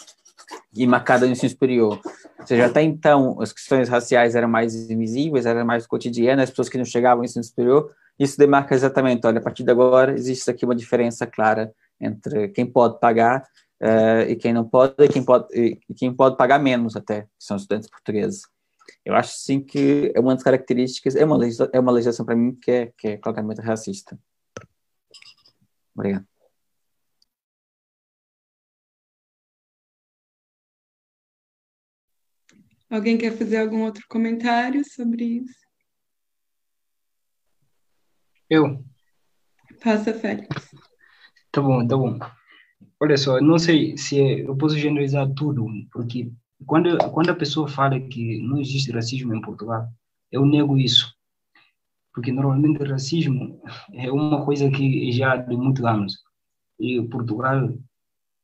e 0.75 0.87
marcada 0.87 1.27
no 1.27 1.33
ensino 1.33 1.51
superior. 1.51 2.01
Ou 2.39 2.47
seja, 2.47 2.67
até 2.67 2.83
então 2.83 3.41
as 3.41 3.53
questões 3.53 3.89
raciais 3.89 4.35
eram 4.35 4.49
mais 4.49 4.91
invisíveis, 4.91 5.47
eram 5.47 5.65
mais 5.65 5.87
cotidianas, 5.87 6.45
as 6.45 6.51
pessoas 6.51 6.69
que 6.69 6.79
não 6.79 6.85
chegavam 6.85 7.19
ao 7.19 7.25
ensino 7.25 7.45
superior, 7.45 7.95
isso 8.19 8.39
demarca 8.39 8.75
exatamente, 8.75 9.27
olha, 9.27 9.39
a 9.39 9.43
partir 9.43 9.65
de 9.65 9.71
agora 9.71 10.13
existe 10.13 10.51
aqui 10.51 10.65
uma 10.65 10.75
diferença 10.75 11.27
clara 11.27 11.73
entre 12.01 12.49
quem 12.49 12.67
pode 12.67 13.01
pagar 13.01 13.43
uh, 13.81 14.29
e 14.29 14.37
quem 14.37 14.53
não 14.53 14.69
pode, 14.69 14.95
e 14.99 15.09
quem 15.09 15.25
pode, 15.25 15.47
e 15.55 15.95
quem 15.95 16.13
pode 16.15 16.37
pagar 16.37 16.59
menos 16.59 16.97
até, 16.97 17.23
que 17.23 17.29
são 17.39 17.57
estudantes 17.57 17.89
portugueses. 17.91 18.43
eu 19.05 19.15
acho 19.15 19.33
sim 19.39 19.61
que 19.61 20.13
é 20.15 20.21
uma 20.21 20.35
das 20.35 20.45
características, 20.45 21.17
é 21.17 21.25
uma, 21.25 21.39
é 21.73 21.81
uma 21.81 21.93
legislação 21.93 22.27
para 22.27 22.37
mim 22.37 22.55
que 22.55 22.71
é, 22.71 22.93
que 22.97 23.09
é 23.09 23.17
claramente 23.17 23.61
racista. 23.61 24.19
Obrigado. 25.95 26.25
Alguém 32.91 33.17
quer 33.17 33.37
fazer 33.39 33.59
algum 33.59 33.85
outro 33.85 34.05
comentário 34.09 34.83
sobre 34.85 35.25
isso? 35.25 35.61
Eu. 38.49 38.85
Passa, 39.81 40.13
Félix. 40.13 40.75
Tá 41.53 41.63
bom, 41.63 41.87
tá 41.87 41.97
bom. 41.97 42.19
Olha 43.01 43.17
só, 43.17 43.41
não 43.41 43.61
sei 43.61 43.97
se 43.97 44.21
é, 44.21 44.41
eu 44.41 44.57
posso 44.57 44.77
generalizar 44.77 45.33
tudo, 45.35 45.67
porque 45.93 46.33
quando, 46.67 46.99
quando 47.13 47.31
a 47.31 47.35
pessoa 47.35 47.69
fala 47.69 47.99
que 48.01 48.41
não 48.41 48.61
existe 48.61 48.91
racismo 48.91 49.35
em 49.35 49.41
Portugal, 49.41 49.89
eu 50.33 50.45
nego 50.45 50.77
isso. 50.77 51.15
Porque 52.13 52.33
normalmente 52.33 52.83
racismo 52.83 53.63
é 53.95 54.11
uma 54.11 54.45
coisa 54.45 54.69
que 54.69 55.13
já 55.13 55.37
de 55.37 55.57
muitos 55.57 55.85
anos. 55.85 56.19
E 56.79 57.01
Portugal 57.09 57.73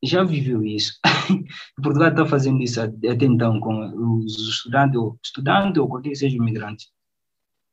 já 0.07 0.25
viveu 0.25 0.65
isso. 0.65 0.99
Portugal 1.83 2.11
está 2.11 2.27
fazendo 2.27 2.63
isso 2.63 2.81
até 2.81 3.25
então 3.25 3.61
com 3.61 4.23
os 4.23 4.49
estudantes, 4.49 4.99
ou 4.99 5.19
estudante 5.23 5.79
ou 5.79 5.89
qualquer 5.89 6.11
que 6.11 6.17
seja 6.17 6.37
imigrante. 6.37 6.87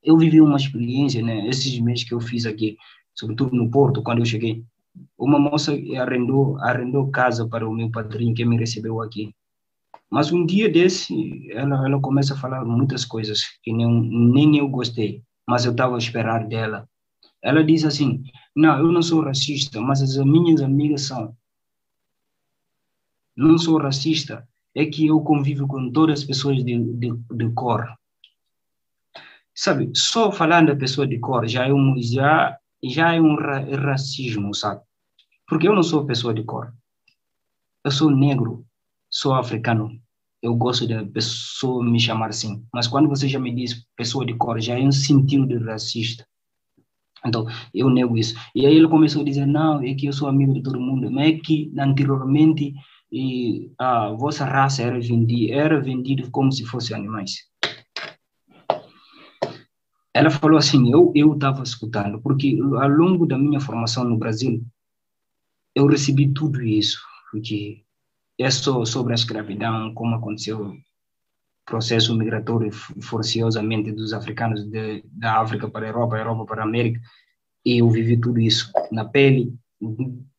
Eu 0.04 0.18
vivi 0.18 0.42
uma 0.42 0.58
experiência, 0.58 1.22
né, 1.22 1.48
esses 1.48 1.80
meses 1.80 2.04
que 2.04 2.14
eu 2.14 2.20
fiz 2.20 2.46
aqui, 2.46 2.76
sobretudo 3.16 3.56
no 3.56 3.70
Porto, 3.72 4.04
quando 4.04 4.20
eu 4.20 4.26
cheguei. 4.26 4.64
Uma 5.18 5.40
moça 5.40 5.74
arrendou, 5.98 6.58
arrendou 6.60 7.10
casa 7.10 7.48
para 7.48 7.68
o 7.68 7.74
meu 7.74 7.90
padrinho 7.90 8.36
que 8.36 8.46
me 8.46 8.58
recebeu 8.58 9.02
aqui. 9.02 9.34
Mas 10.10 10.32
um 10.32 10.46
dia 10.46 10.70
desse, 10.70 11.50
ela, 11.52 11.88
ela 11.88 12.00
começa 12.00 12.34
a 12.36 12.38
falar 12.38 12.64
muitas 12.64 13.04
coisas 13.04 13.42
que 13.64 13.74
nem, 13.74 13.88
nem 13.88 14.58
eu 14.58 14.68
gostei, 14.70 15.24
mas 15.48 15.66
eu 15.66 15.72
estava 15.72 15.96
a 15.96 15.98
esperar 15.98 16.48
dela. 16.48 16.88
Ela 17.42 17.64
diz 17.64 17.84
assim: 17.84 18.24
Não, 18.56 18.78
eu 18.78 18.92
não 18.92 19.02
sou 19.02 19.22
racista, 19.22 19.82
mas 19.82 20.02
as 20.02 20.16
minhas 20.18 20.62
amigas 20.62 21.04
são 21.04 21.36
não 23.36 23.58
sou 23.58 23.78
racista, 23.78 24.48
é 24.76 24.86
que 24.86 25.08
eu 25.08 25.22
convivo 25.22 25.68
com 25.68 25.92
todas 25.92 26.20
as 26.20 26.26
pessoas 26.26 26.64
de, 26.64 26.78
de, 26.80 27.14
de 27.32 27.50
cor. 27.54 27.88
Sabe, 29.56 29.92
só 29.96 30.32
falando 30.32 30.68
da 30.68 30.76
pessoa 30.76 31.06
de 31.06 31.20
cor 31.20 31.48
já 31.48 31.68
é 31.68 31.74
um, 31.74 31.96
já, 32.02 32.58
já 32.84 33.14
é 33.14 33.22
um 33.22 33.36
ra 33.36 33.60
racismo, 33.76 34.54
sabe? 34.54 34.82
Porque 35.48 35.68
eu 35.68 35.76
não 35.76 35.84
sou 35.84 36.06
pessoa 36.06 36.34
de 36.34 36.44
cor. 36.44 36.74
Eu 37.86 37.92
sou 37.92 38.10
negro, 38.10 38.66
sou 39.10 39.36
africano. 39.36 39.92
Eu 40.42 40.56
gosto 40.56 40.88
da 40.88 41.06
pessoa 41.06 41.84
me 41.84 42.00
chamar 42.00 42.30
assim. 42.30 42.66
Mas 42.74 42.88
quando 42.88 43.08
você 43.08 43.28
já 43.28 43.40
me 43.40 43.54
diz 43.54 43.86
pessoa 43.96 44.26
de 44.26 44.34
cor, 44.34 44.60
já 44.60 44.78
é 44.78 44.82
um 44.82 44.92
sentido 44.92 45.46
de 45.46 45.58
racista. 45.58 46.26
Então, 47.26 47.46
eu 47.74 47.90
nego 47.90 48.18
isso. 48.18 48.36
E 48.54 48.66
aí 48.66 48.76
ele 48.76 48.88
começou 48.88 49.22
a 49.22 49.26
dizer, 49.26 49.46
não, 49.46 49.82
é 49.82 49.94
que 49.94 50.08
eu 50.08 50.14
sou 50.14 50.28
amigo 50.28 50.54
de 50.54 50.64
todo 50.64 50.80
mundo. 50.80 51.10
Mas 51.12 51.30
é 51.30 51.40
que 51.40 51.72
anteriormente 51.78 52.74
e 53.14 53.72
a 53.78 54.10
vossa 54.10 54.44
raça 54.44 54.82
era 54.82 55.00
vendida, 55.00 55.54
era 55.54 55.80
vendida 55.80 56.28
como 56.32 56.52
se 56.52 56.66
fossem 56.66 56.98
animais. 56.98 57.48
Ela 60.12 60.32
falou 60.32 60.58
assim, 60.58 60.92
eu 60.92 61.12
eu 61.14 61.34
estava 61.36 61.62
escutando, 61.62 62.20
porque 62.20 62.58
ao 62.60 62.90
longo 62.90 63.28
da 63.28 63.38
minha 63.38 63.60
formação 63.60 64.04
no 64.04 64.18
Brasil, 64.18 64.66
eu 65.76 65.86
recebi 65.86 66.34
tudo 66.34 66.60
isso, 66.64 67.00
porque 67.30 67.84
é 68.40 68.50
só 68.50 68.84
sobre 68.84 69.14
a 69.14 69.16
escravidão, 69.16 69.94
como 69.94 70.16
aconteceu 70.16 70.72
o 70.72 70.78
processo 71.66 72.18
migratório 72.18 72.72
forciosamente 72.72 73.92
dos 73.92 74.12
africanos 74.12 74.66
de, 74.66 75.04
da 75.12 75.40
África 75.40 75.70
para 75.70 75.86
a 75.86 75.90
Europa, 75.90 76.18
Europa 76.18 76.46
para 76.46 76.64
a 76.64 76.66
América, 76.66 77.00
e 77.64 77.78
eu 77.78 77.90
vivi 77.92 78.20
tudo 78.20 78.40
isso 78.40 78.72
na 78.92 79.06
pele, 79.06 79.56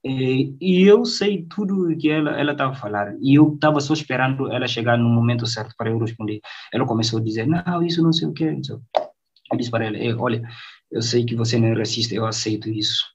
e, 0.05 0.55
e 0.61 0.83
eu 0.83 1.05
sei 1.05 1.47
tudo 1.47 1.97
que 1.97 2.11
ela 2.11 2.39
ela 2.39 2.53
estava 2.53 2.73
a 2.73 2.77
falar 2.77 3.17
e 3.21 3.35
eu 3.35 3.55
estava 3.55 3.81
só 3.81 3.95
esperando 3.95 4.53
ela 4.53 4.67
chegar 4.69 4.99
no 4.99 5.09
momento 5.09 5.47
certo 5.47 5.75
para 5.77 5.91
eu 5.91 5.99
responder. 5.99 6.41
Ela 6.73 6.87
começou 6.87 7.19
a 7.19 7.23
dizer 7.23 7.47
não 7.47 7.83
isso 7.83 8.03
não 8.03 8.13
sei 8.13 8.29
o 8.29 8.33
que. 8.33 8.45
Eu 8.45 9.57
disse 9.57 9.71
para 9.71 9.87
ela 9.87 10.23
olha 10.23 10.43
eu 10.91 11.03
sei 11.03 11.25
que 11.25 11.35
você 11.35 11.59
não 11.59 11.69
é 11.69 11.75
racista 11.75 12.15
eu 12.15 12.27
aceito 12.27 12.69
isso 12.69 13.15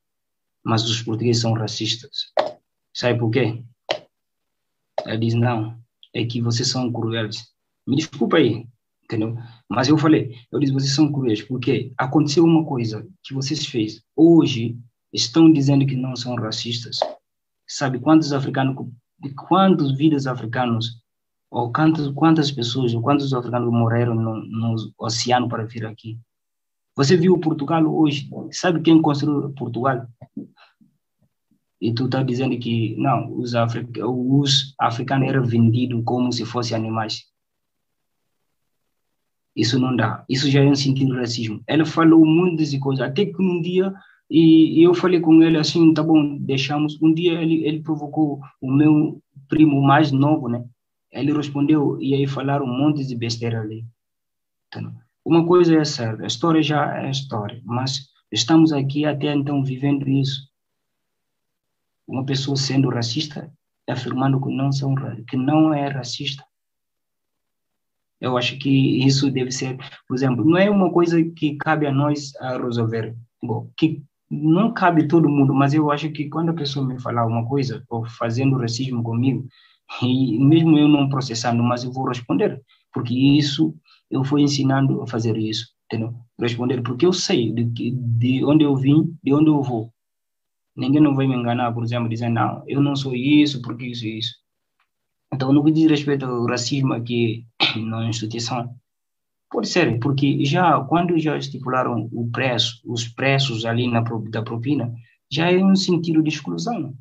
mas 0.63 0.83
os 0.83 1.01
portugueses 1.01 1.41
são 1.41 1.53
racistas. 1.53 2.31
Sabe 2.93 3.19
por 3.19 3.31
quê? 3.31 3.63
Ela 5.05 5.17
diz 5.17 5.33
não 5.33 5.79
é 6.13 6.25
que 6.25 6.41
vocês 6.41 6.67
são 6.67 6.91
cruéis. 6.91 7.47
Me 7.87 7.95
desculpa 7.95 8.37
aí, 8.37 8.67
entendeu? 9.03 9.37
Mas 9.67 9.87
eu 9.87 9.97
falei, 9.97 10.35
eu 10.51 10.59
disse, 10.59 10.73
vocês 10.73 10.93
são 10.93 11.11
cruéis, 11.11 11.41
porque 11.41 11.93
aconteceu 11.97 12.43
uma 12.43 12.65
coisa 12.65 13.07
que 13.23 13.33
vocês 13.33 13.65
fez. 13.65 14.01
Hoje, 14.15 14.77
estão 15.13 15.51
dizendo 15.51 15.85
que 15.85 15.95
não 15.95 16.15
são 16.15 16.35
racistas. 16.35 16.99
Sabe 17.67 17.99
quantos 17.99 18.33
africanos, 18.33 18.75
quantos 19.47 19.95
vidas 19.97 20.27
africanos, 20.27 21.01
ou 21.49 21.71
quantas, 21.71 22.07
quantas 22.09 22.51
pessoas, 22.51 22.93
ou 22.93 23.01
quantos 23.01 23.33
africanos 23.33 23.71
morreram 23.71 24.15
no, 24.15 24.35
no 24.45 24.75
oceano 24.97 25.47
para 25.47 25.65
vir 25.65 25.85
aqui? 25.85 26.19
Você 26.95 27.15
viu 27.15 27.39
Portugal 27.39 27.85
hoje? 27.85 28.29
Sabe 28.51 28.81
quem 28.81 29.01
construiu 29.01 29.51
Portugal? 29.53 30.07
E 31.81 31.93
tu 31.93 32.05
está 32.05 32.21
dizendo 32.21 32.57
que 32.59 32.95
não, 32.97 33.33
os, 33.37 33.55
afric 33.55 34.01
os 34.03 34.75
africanos 34.77 35.29
eram 35.29 35.45
vendidos 35.45 36.03
como 36.03 36.31
se 36.33 36.43
fossem 36.45 36.75
animais. 36.75 37.25
Isso 39.55 39.79
não 39.79 39.95
dá. 39.95 40.25
Isso 40.27 40.49
já 40.49 40.61
é 40.61 40.65
um 40.65 40.75
sentido 40.75 41.13
de 41.13 41.19
racismo. 41.19 41.63
Ela 41.65 41.85
falou 41.85 42.25
muitas 42.25 42.75
coisas. 42.77 43.05
Até 43.05 43.25
que 43.25 43.41
um 43.41 43.61
dia 43.61 43.93
e, 44.29 44.83
eu 44.83 44.93
falei 44.93 45.19
com 45.19 45.41
ele 45.41 45.57
assim, 45.57 45.93
tá 45.93 46.03
bom, 46.03 46.37
deixamos. 46.37 47.01
Um 47.01 47.13
dia 47.13 47.41
ele, 47.41 47.65
ele 47.65 47.81
provocou 47.81 48.39
o 48.61 48.71
meu 48.71 49.21
primo 49.47 49.81
mais 49.81 50.11
novo, 50.11 50.47
né? 50.47 50.63
Ele 51.11 51.33
respondeu 51.33 51.99
e 51.99 52.13
aí 52.13 52.27
falaram 52.27 52.65
um 52.65 52.77
monte 52.77 53.05
de 53.05 53.15
besteira 53.15 53.59
ali. 53.59 53.83
Então, 54.67 54.93
uma 55.25 55.45
coisa 55.47 55.75
é 55.75 55.83
certa, 55.83 56.23
a 56.23 56.27
história 56.27 56.61
já 56.61 57.03
é 57.03 57.09
história, 57.09 57.59
mas 57.65 58.07
estamos 58.31 58.71
aqui 58.71 59.05
até 59.05 59.33
então 59.33 59.63
vivendo 59.63 60.07
isso. 60.07 60.47
Uma 62.07 62.23
pessoa 62.23 62.55
sendo 62.55 62.89
racista, 62.89 63.51
afirmando 63.87 64.39
que 64.39 64.55
não, 64.55 64.71
são, 64.71 64.93
que 65.27 65.35
não 65.35 65.73
é 65.73 65.87
racista. 65.87 66.43
Eu 68.21 68.37
acho 68.37 68.59
que 68.59 68.69
isso 69.03 69.31
deve 69.31 69.51
ser, 69.51 69.77
por 70.07 70.15
exemplo, 70.15 70.45
não 70.45 70.57
é 70.57 70.69
uma 70.69 70.91
coisa 70.91 71.23
que 71.23 71.55
cabe 71.55 71.87
a 71.87 71.91
nós 71.91 72.35
a 72.35 72.57
resolver. 72.57 73.15
Bom, 73.41 73.71
que 73.77 74.03
não 74.29 74.73
cabe 74.73 75.07
todo 75.07 75.29
mundo, 75.29 75.53
mas 75.53 75.73
eu 75.73 75.89
acho 75.91 76.11
que 76.11 76.29
quando 76.29 76.49
a 76.49 76.53
pessoa 76.53 76.85
me 76.85 76.99
falar 76.99 77.25
uma 77.25 77.45
coisa, 77.47 77.83
ou 77.89 78.05
fazendo 78.05 78.57
racismo 78.57 79.03
comigo, 79.03 79.47
e 80.03 80.37
mesmo 80.39 80.77
eu 80.77 80.87
não 80.87 81.09
processando, 81.09 81.63
mas 81.63 81.83
eu 81.83 81.91
vou 81.91 82.07
responder, 82.07 82.61
porque 82.93 83.13
isso, 83.13 83.75
eu 84.09 84.23
fui 84.23 84.41
ensinando 84.41 85.01
a 85.01 85.07
fazer 85.07 85.35
isso, 85.37 85.67
entendeu? 85.85 86.13
Responder, 86.39 86.81
porque 86.81 87.05
eu 87.05 87.13
sei 87.13 87.51
de, 87.51 87.91
de 87.91 88.45
onde 88.45 88.63
eu 88.63 88.75
vim, 88.75 89.17
de 89.23 89.33
onde 89.33 89.49
eu 89.49 89.61
vou. 89.61 89.91
Ninguém 90.75 91.01
não 91.01 91.15
vai 91.15 91.27
me 91.27 91.35
enganar, 91.35 91.73
por 91.73 91.83
exemplo, 91.83 92.07
dizendo, 92.07 92.35
não, 92.35 92.63
eu 92.67 92.81
não 92.81 92.95
sou 92.95 93.13
isso, 93.15 93.61
porque 93.61 93.87
isso 93.87 94.05
e 94.05 94.19
isso. 94.19 94.35
Então, 95.33 95.53
no 95.53 95.63
que 95.63 95.71
diz 95.71 95.89
respeito 95.89 96.25
ao 96.25 96.45
racismo 96.45 96.93
aqui 96.93 97.45
na 97.77 98.07
instituição, 98.07 98.73
Pode 99.51 99.67
ser, 99.67 99.99
porque 99.99 100.45
já 100.45 100.79
quando 100.81 101.17
já 101.17 101.37
estipularam 101.37 102.07
o 102.11 102.29
preço, 102.31 102.81
os 102.85 103.07
preços 103.07 103.65
ali 103.65 103.87
na 103.87 104.01
da 104.01 104.43
propina, 104.43 104.93
já 105.31 105.51
é 105.51 105.57
um 105.57 105.75
sentido 105.75 106.21
de 106.21 106.29
exclusão. 106.29 106.93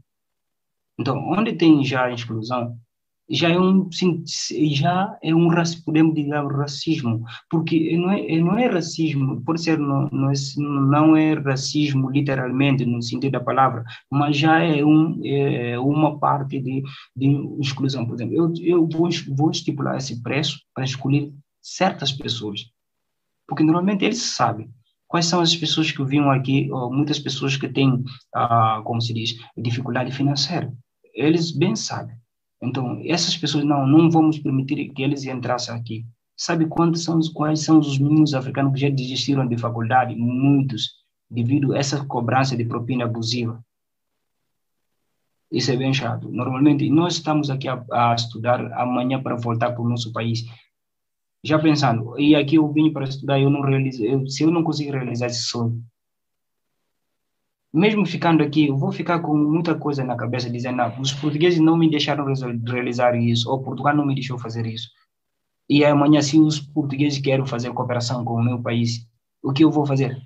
Então, 0.98 1.16
onde 1.30 1.52
tem 1.52 1.84
já 1.84 2.10
exclusão, 2.10 2.76
já 3.30 3.50
é 3.50 3.58
um 3.58 3.88
já 4.70 5.18
é 5.22 5.34
um 5.34 5.48
podemos 5.84 6.14
dizer 6.14 6.46
racismo, 6.46 7.22
porque 7.50 7.96
não 7.96 8.10
é 8.10 8.38
não 8.38 8.58
é 8.58 8.66
racismo, 8.66 9.42
pode 9.44 9.62
ser 9.62 9.78
não, 9.78 10.08
não 10.10 10.30
é, 10.30 10.34
não 10.56 11.16
é 11.16 11.34
racismo 11.34 12.10
literalmente 12.10 12.86
no 12.86 13.02
sentido 13.02 13.32
da 13.32 13.40
palavra, 13.40 13.84
mas 14.10 14.36
já 14.38 14.62
é 14.62 14.82
um 14.84 15.20
é 15.24 15.78
uma 15.78 16.18
parte 16.18 16.58
de, 16.60 16.82
de 17.14 17.60
exclusão, 17.60 18.06
por 18.06 18.14
exemplo, 18.14 18.34
eu 18.34 18.52
eu 18.62 18.88
vou 18.88 19.10
vou 19.36 19.50
estipular 19.50 19.98
esse 19.98 20.22
preço 20.22 20.58
para 20.74 20.84
escolher 20.84 21.30
certas 21.60 22.12
pessoas. 22.12 22.70
Porque 23.46 23.62
normalmente 23.62 24.04
eles 24.04 24.22
sabem 24.22 24.70
quais 25.08 25.26
são 25.26 25.40
as 25.40 25.56
pessoas 25.56 25.90
que 25.90 26.04
vinham 26.04 26.30
aqui, 26.30 26.70
ou 26.70 26.92
muitas 26.92 27.18
pessoas 27.18 27.56
que 27.56 27.68
têm, 27.68 28.04
ah, 28.34 28.82
como 28.84 29.00
se 29.00 29.14
diz, 29.14 29.36
dificuldade 29.56 30.12
financeira. 30.12 30.72
Eles 31.14 31.50
bem 31.50 31.74
sabem. 31.74 32.14
Então, 32.62 33.00
essas 33.04 33.36
pessoas, 33.36 33.64
não, 33.64 33.86
não 33.86 34.10
vamos 34.10 34.38
permitir 34.38 34.90
que 34.90 35.02
eles 35.02 35.24
entrassem 35.24 35.74
aqui. 35.74 36.04
Sabe 36.36 36.66
quantos 36.66 37.02
são, 37.02 37.18
quais 37.32 37.60
são 37.60 37.78
os 37.78 37.98
meninos 37.98 38.34
africanos 38.34 38.72
que 38.74 38.80
já 38.80 38.88
desistiram 38.90 39.48
de 39.48 39.56
faculdade? 39.56 40.14
Muitos, 40.14 40.90
devido 41.30 41.72
a 41.72 41.78
essa 41.78 42.04
cobrança 42.04 42.56
de 42.56 42.64
propina 42.64 43.04
abusiva. 43.04 43.64
Isso 45.50 45.72
é 45.72 45.76
bem 45.76 45.94
chato. 45.94 46.28
Normalmente, 46.28 46.88
nós 46.90 47.14
estamos 47.14 47.48
aqui 47.48 47.68
a, 47.68 47.82
a 47.90 48.14
estudar 48.14 48.60
amanhã 48.72 49.20
para 49.22 49.34
voltar 49.34 49.72
para 49.72 49.80
o 49.80 49.88
nosso 49.88 50.12
país 50.12 50.44
Já 51.42 51.58
pensando, 51.58 52.18
e 52.18 52.34
aqui 52.34 52.56
eu 52.56 52.70
vim 52.72 52.92
para 52.92 53.04
estudar, 53.04 53.40
eu 53.40 53.48
não 53.48 53.62
realizo, 53.62 54.04
eu, 54.04 54.26
se 54.26 54.42
eu 54.42 54.50
não 54.50 54.64
consigo 54.64 54.92
realizar 54.92 55.26
esse 55.26 55.42
sonho, 55.42 55.82
mesmo 57.72 58.04
ficando 58.06 58.42
aqui, 58.42 58.66
eu 58.66 58.76
vou 58.76 58.90
ficar 58.90 59.20
com 59.20 59.36
muita 59.36 59.74
coisa 59.74 60.02
na 60.02 60.16
cabeça, 60.16 60.50
dizendo, 60.50 60.78
não, 60.78 61.00
os 61.00 61.12
portugueses 61.12 61.60
não 61.60 61.76
me 61.76 61.90
deixaram 61.90 62.24
realizar 62.66 63.14
isso, 63.14 63.50
ou 63.50 63.62
Portugal 63.62 63.94
não 63.94 64.06
me 64.06 64.14
deixou 64.14 64.38
fazer 64.38 64.66
isso. 64.66 64.88
E 65.68 65.84
amanhã, 65.84 66.22
se 66.22 66.40
os 66.40 66.58
portugueses 66.58 67.20
querem 67.20 67.46
fazer 67.46 67.72
cooperação 67.72 68.24
com 68.24 68.34
o 68.34 68.42
meu 68.42 68.60
país, 68.60 69.06
o 69.42 69.52
que 69.52 69.64
eu 69.64 69.70
vou 69.70 69.84
fazer? 69.86 70.20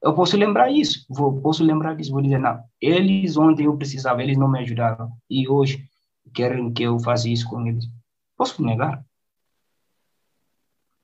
Eu 0.00 0.14
posso 0.14 0.36
lembrar 0.36 0.70
isso, 0.70 1.04
vou, 1.10 1.40
posso 1.40 1.64
lembrar 1.64 1.94
disso, 1.96 2.12
vou 2.12 2.22
dizer, 2.22 2.38
não, 2.38 2.62
eles 2.80 3.36
ontem 3.36 3.66
eu 3.66 3.76
precisava, 3.76 4.22
eles 4.22 4.38
não 4.38 4.48
me 4.48 4.60
ajudaram, 4.60 5.10
e 5.28 5.48
hoje 5.48 5.84
querem 6.32 6.72
que 6.72 6.84
eu 6.84 6.98
faça 7.00 7.28
isso 7.28 7.48
com 7.48 7.66
eles. 7.66 7.84
Posso 8.38 8.64
negar? 8.64 9.04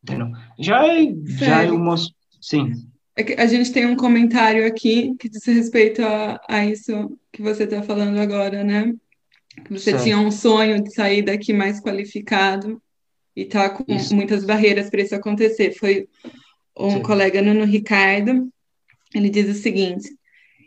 Entendeu? 0.02 0.28
Já 0.58 0.86
é, 0.86 1.12
já 1.26 1.64
é 1.64 1.70
uma... 1.70 1.96
Sim. 2.40 2.72
É 3.16 3.42
a 3.42 3.46
gente 3.46 3.72
tem 3.72 3.86
um 3.86 3.96
comentário 3.96 4.66
aqui 4.66 5.14
que 5.18 5.28
diz 5.28 5.44
respeito 5.44 6.02
a, 6.02 6.40
a 6.48 6.64
isso 6.64 7.18
que 7.32 7.42
você 7.42 7.64
está 7.64 7.82
falando 7.82 8.18
agora, 8.18 8.62
né? 8.62 8.94
Que 9.64 9.72
você 9.72 9.90
certo. 9.90 10.04
tinha 10.04 10.18
um 10.18 10.30
sonho 10.30 10.82
de 10.82 10.92
sair 10.92 11.22
daqui 11.22 11.52
mais 11.52 11.80
qualificado 11.80 12.80
e 13.36 13.42
está 13.42 13.68
com 13.68 13.84
isso. 13.92 14.14
muitas 14.14 14.44
barreiras 14.44 14.90
para 14.90 15.02
isso 15.02 15.14
acontecer. 15.14 15.72
Foi 15.72 16.08
um 16.76 16.90
Sim. 16.90 17.02
colega, 17.02 17.42
Nuno 17.42 17.64
Ricardo, 17.64 18.48
ele 19.14 19.30
diz 19.30 19.48
o 19.48 19.60
seguinte: 19.60 20.08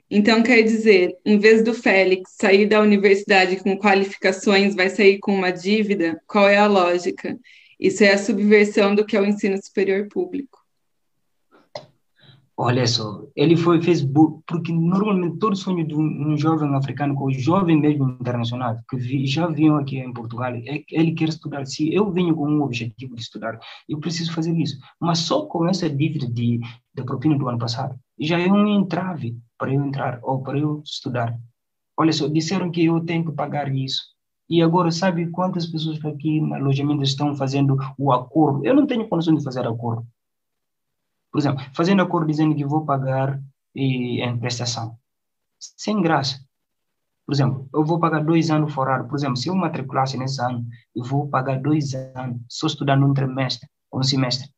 então 0.10 0.42
quer 0.42 0.62
dizer, 0.62 1.16
em 1.26 1.38
vez 1.38 1.64
do 1.64 1.74
Félix 1.74 2.32
sair 2.40 2.66
da 2.66 2.82
universidade 2.82 3.58
com 3.58 3.78
qualificações, 3.78 4.74
vai 4.74 4.90
sair 4.90 5.20
com 5.20 5.36
uma 5.36 5.52
dívida? 5.52 6.22
Qual 6.26 6.48
é 6.48 6.58
a 6.58 6.68
lógica? 6.68 7.38
Isso 7.80 8.04
é 8.04 8.14
a 8.14 8.18
subversão 8.18 8.96
do 8.96 9.06
que 9.06 9.18
é 9.18 9.22
o 9.22 9.26
ensino 9.26 9.58
superior 9.62 10.08
público. 10.08 10.58
Olha 12.60 12.88
só, 12.88 13.24
ele 13.36 13.56
foi 13.56 13.80
fez 13.84 14.04
porque 14.48 14.74
normalmente 14.74 15.38
todo 15.38 15.56
sonho 15.56 15.86
de 15.86 15.94
um, 15.94 16.36
jovem 16.36 16.74
africano, 16.74 17.16
ou 17.20 17.32
jovem 17.32 17.80
mesmo 17.80 18.18
internacional, 18.20 18.80
que 18.90 18.98
vi, 18.98 19.28
já 19.28 19.46
vinham 19.46 19.78
aqui 19.78 20.00
em 20.00 20.12
Portugal, 20.12 20.56
é, 20.56 20.84
ele 20.90 21.12
quer 21.12 21.30
estudar. 21.30 21.68
Se 21.68 21.94
eu 21.94 22.12
venho 22.12 22.34
com 22.34 22.50
um 22.50 22.64
objetivo 22.64 23.14
de 23.14 23.22
estudar, 23.22 23.60
eu 23.88 24.00
preciso 24.00 24.34
fazer 24.34 24.58
isso. 24.58 24.76
Mas 25.00 25.20
só 25.20 25.46
com 25.46 25.68
essa 25.68 25.88
dívida 25.88 26.26
de, 26.26 26.60
da 26.96 27.04
propina 27.04 27.38
do 27.38 27.48
ano 27.48 27.60
passado, 27.60 27.96
já 28.20 28.40
é 28.40 28.52
um 28.52 28.68
entrave 28.68 29.38
para 29.58 29.74
eu 29.74 29.84
entrar 29.84 30.20
ou 30.22 30.42
para 30.42 30.58
eu 30.58 30.82
estudar. 30.84 31.38
Olha 31.98 32.14
só, 32.14 32.28
disseram 32.28 32.72
que 32.72 32.86
eu 32.86 33.04
tenho 33.04 33.26
que 33.26 33.32
pagar 33.32 33.74
isso. 33.74 34.04
E 34.50 34.62
agora, 34.62 34.92
sabe 34.92 35.30
quantas 35.30 35.66
pessoas 35.68 36.04
aqui 36.06 36.40
no 36.40 36.56
alojamento 36.56 37.04
estão 37.04 37.36
fazendo 37.36 37.78
o 37.98 38.12
acordo? 38.12 38.66
Eu 38.66 38.74
não 38.74 38.88
tenho 38.88 39.08
condição 39.08 39.36
de 39.36 39.44
fazer 39.44 39.68
acordo 39.68 40.08
por 41.38 41.40
exemplo, 41.40 41.64
fazendo 41.74 42.02
acordo 42.02 42.28
dizendo 42.28 42.56
que 42.56 42.66
vou 42.66 42.84
pagar 42.84 43.40
e, 43.76 44.24
em 44.24 44.40
prestação. 44.40 44.98
Sem 45.60 46.02
graça. 46.02 46.40
Por 47.28 47.34
exemplo, 47.34 47.70
eu 47.72 47.86
vou 47.86 48.00
pagar 48.00 48.24
dois 48.24 48.50
anos 48.50 48.74
forado. 48.74 49.08
Por 49.08 49.16
exemplo, 49.16 49.38
se 49.38 49.48
eu 49.48 49.56
matriculasse 49.56 50.18
nesse 50.18 50.42
ano, 50.42 50.66
eu 50.96 51.04
vou 51.04 51.28
pagar 51.28 51.62
dois 51.62 51.94
anos 51.94 52.42
só 52.50 52.66
estudando 52.66 53.06
um 53.06 53.14
trimestre, 53.14 53.70
um 53.94 54.02
semestre. 54.02 54.50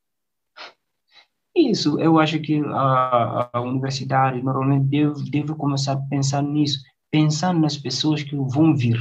Isso, 1.59 1.99
eu 1.99 2.17
acho 2.17 2.39
que 2.39 2.61
a, 2.67 3.49
a 3.51 3.61
universidade 3.61 4.41
normalmente 4.41 4.85
deve, 4.85 5.29
deve 5.29 5.53
começar 5.55 5.93
a 5.93 5.97
pensar 5.97 6.41
nisso, 6.41 6.79
pensando 7.11 7.59
nas 7.59 7.75
pessoas 7.75 8.23
que 8.23 8.35
vão 8.35 8.73
vir. 8.73 8.97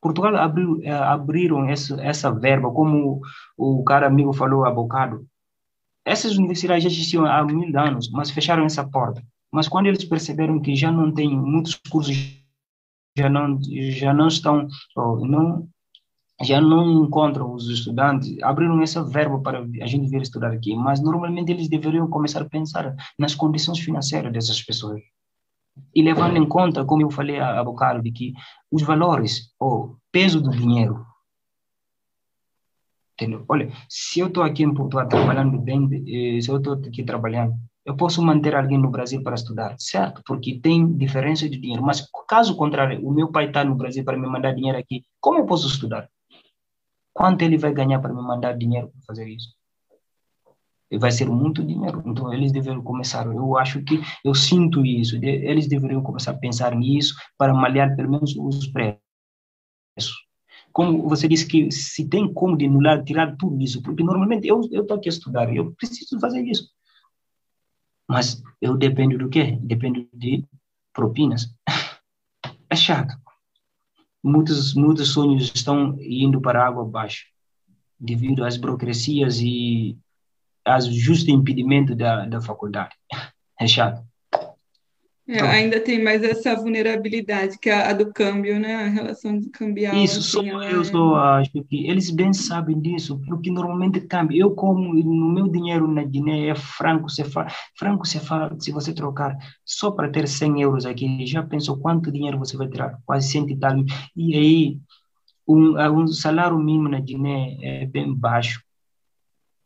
Portugal 0.00 0.34
abriu, 0.34 0.82
eh, 0.82 0.90
abriram 0.90 1.68
essa, 1.68 1.94
essa 2.02 2.32
verba, 2.32 2.72
como 2.72 3.20
o, 3.56 3.84
cara 3.84 4.08
amigo 4.08 4.32
falou 4.32 4.64
há 4.64 4.70
bocado, 4.72 5.24
essas 6.04 6.36
universidades 6.36 6.82
já 6.82 6.90
existiam 6.90 7.24
há 7.24 7.44
mil 7.44 7.78
anos, 7.78 8.10
mas 8.10 8.32
fecharam 8.32 8.64
essa 8.64 8.84
porta. 8.84 9.22
Mas 9.52 9.68
quando 9.68 9.86
eles 9.86 10.04
perceberam 10.04 10.60
que 10.60 10.74
já 10.74 10.90
não 10.90 11.12
tem 11.12 11.30
muitos 11.30 11.76
cursos, 11.88 12.16
já 13.16 13.28
não 13.28 13.56
já 13.62 14.12
não 14.12 14.26
estão, 14.26 14.66
não 14.96 15.68
já 16.42 16.60
não 16.60 17.04
encontram 17.04 17.52
os 17.52 17.68
estudantes, 17.68 18.36
abriram 18.42 18.80
essa 18.82 19.02
verba 19.02 19.40
para 19.40 19.60
a 19.60 19.86
gente 19.86 20.08
vir 20.08 20.22
estudar 20.22 20.52
aqui. 20.52 20.74
Mas 20.74 21.02
normalmente 21.02 21.52
eles 21.52 21.68
deveriam 21.68 22.08
começar 22.08 22.42
a 22.42 22.48
pensar 22.48 22.94
nas 23.18 23.34
condições 23.34 23.78
financeiras 23.78 24.32
dessas 24.32 24.62
pessoas 24.62 25.00
e 25.94 26.02
levando 26.02 26.36
em 26.36 26.46
conta, 26.46 26.84
como 26.84 27.02
eu 27.02 27.10
falei 27.10 27.40
há 27.40 27.62
bocado, 27.64 28.02
de 28.02 28.12
que 28.12 28.32
os 28.70 28.82
valores, 28.82 29.54
o 29.58 29.96
peso 30.10 30.40
do 30.40 30.50
dinheiro 30.50 31.06
Entendeu? 33.14 33.44
Olha, 33.48 33.70
se 33.88 34.20
eu 34.20 34.26
estou 34.26 34.42
aqui 34.42 34.64
em 34.64 34.74
Portugal 34.74 35.06
trabalhando 35.06 35.58
bem, 35.60 35.88
eh, 36.08 36.40
se 36.40 36.50
eu 36.50 36.56
estou 36.56 36.74
aqui 36.74 37.04
trabalhando, 37.04 37.54
eu 37.84 37.94
posso 37.96 38.22
manter 38.22 38.54
alguém 38.54 38.78
no 38.78 38.90
Brasil 38.90 39.22
para 39.22 39.34
estudar, 39.34 39.76
certo? 39.78 40.22
Porque 40.26 40.58
tem 40.60 40.92
diferença 40.96 41.48
de 41.48 41.58
dinheiro. 41.58 41.82
Mas 41.82 42.08
caso 42.28 42.56
contrário, 42.56 43.06
o 43.06 43.12
meu 43.12 43.30
pai 43.30 43.46
está 43.46 43.64
no 43.64 43.74
Brasil 43.74 44.04
para 44.04 44.16
me 44.16 44.26
mandar 44.26 44.54
dinheiro 44.54 44.78
aqui, 44.78 45.04
como 45.20 45.38
eu 45.38 45.46
posso 45.46 45.68
estudar? 45.68 46.08
Quanto 47.12 47.42
ele 47.42 47.58
vai 47.58 47.72
ganhar 47.72 48.00
para 48.00 48.12
me 48.12 48.22
mandar 48.22 48.56
dinheiro 48.56 48.88
para 48.88 49.00
fazer 49.06 49.28
isso? 49.28 49.54
vai 51.00 51.10
ser 51.10 51.26
muito 51.26 51.64
dinheiro. 51.64 52.02
Então, 52.04 52.30
eles 52.34 52.52
deveriam 52.52 52.82
começar. 52.82 53.24
Eu 53.24 53.56
acho 53.56 53.82
que 53.82 53.98
eu 54.22 54.34
sinto 54.34 54.84
isso. 54.84 55.16
Eles 55.22 55.66
deveriam 55.66 56.02
começar 56.02 56.32
a 56.32 56.38
pensar 56.38 56.74
nisso 56.74 57.14
para 57.38 57.54
malhar 57.54 57.96
pelo 57.96 58.10
menos 58.10 58.36
os 58.36 58.66
preços 58.66 59.00
como 60.72 61.08
você 61.08 61.28
disse 61.28 61.46
que 61.46 61.70
se 61.70 62.08
tem 62.08 62.32
como 62.32 62.56
de 62.56 62.64
anular, 62.66 63.04
tirar 63.04 63.36
tudo 63.36 63.60
isso, 63.60 63.82
porque 63.82 64.02
normalmente 64.02 64.48
eu 64.48 64.60
estou 64.62 64.96
aqui 64.96 65.08
a 65.08 65.12
estudar, 65.12 65.54
eu 65.54 65.72
preciso 65.74 66.18
fazer 66.18 66.42
isso. 66.42 66.68
Mas 68.08 68.42
eu 68.60 68.76
dependo 68.76 69.18
do 69.18 69.28
quê? 69.28 69.58
Dependo 69.60 70.08
de 70.12 70.44
propinas. 70.92 71.54
É 72.68 72.74
chato. 72.74 73.14
Muitos, 74.22 74.74
muitos 74.74 75.12
sonhos 75.12 75.50
estão 75.54 75.96
indo 76.00 76.40
para 76.40 76.62
a 76.62 76.66
água 76.66 76.82
abaixo 76.84 77.26
devido 77.98 78.44
às 78.44 78.56
burocracias 78.56 79.40
e 79.40 79.96
aos 80.64 80.86
justos 80.86 81.28
impedimentos 81.28 81.96
da, 81.96 82.26
da 82.26 82.40
faculdade. 82.40 82.94
É 83.60 83.66
chato. 83.68 84.02
É, 85.28 85.36
então, 85.36 85.48
ainda 85.48 85.80
tem 85.80 86.02
mais 86.02 86.22
essa 86.24 86.56
vulnerabilidade 86.56 87.56
que 87.58 87.70
é 87.70 87.74
a, 87.74 87.90
a, 87.90 87.92
do 87.92 88.12
câmbio, 88.12 88.58
né? 88.58 88.74
A 88.74 88.88
relação 88.88 89.38
de 89.38 89.48
cambial. 89.50 89.94
Isso, 89.94 90.18
assim, 90.18 90.50
só 90.50 90.62
eu 90.62 90.80
é... 90.80 90.84
só 90.84 91.14
acho 91.14 91.50
que 91.52 91.86
eles 91.86 92.10
bem 92.10 92.32
sabem 92.32 92.80
disso, 92.80 93.20
porque 93.28 93.50
normalmente 93.50 94.00
cambia. 94.00 94.40
Eu, 94.40 94.50
como 94.50 94.92
no 94.92 95.32
meu 95.32 95.46
dinheiro 95.46 95.86
na 95.86 96.02
Guiné 96.02 96.48
é 96.48 96.54
franco 96.56 97.08
cefal, 97.08 97.46
franco 97.78 98.04
cefal, 98.04 98.50
se 98.58 98.72
você 98.72 98.92
trocar 98.92 99.36
só 99.64 99.92
para 99.92 100.10
ter 100.10 100.26
100 100.26 100.60
euros 100.62 100.86
aqui, 100.86 101.24
já 101.24 101.42
pensou 101.42 101.78
quanto 101.78 102.10
dinheiro 102.10 102.38
você 102.38 102.56
vai 102.56 102.68
tirar? 102.68 102.98
Quase 103.06 103.28
100 103.28 103.50
e 103.50 103.56
tal. 103.56 103.76
E 104.16 104.36
aí, 104.36 104.78
um, 105.46 105.78
um 106.00 106.06
salário 106.08 106.58
mínimo 106.58 106.88
na 106.88 106.98
Guiné 106.98 107.58
é 107.62 107.86
bem 107.86 108.12
baixo. 108.12 108.60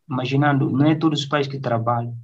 Imaginando, 0.09 0.71
não 0.71 0.87
é 0.87 0.95
todos 0.95 1.21
os 1.21 1.27
pais 1.27 1.49
que 1.49 1.59
trabalham 1.59 2.15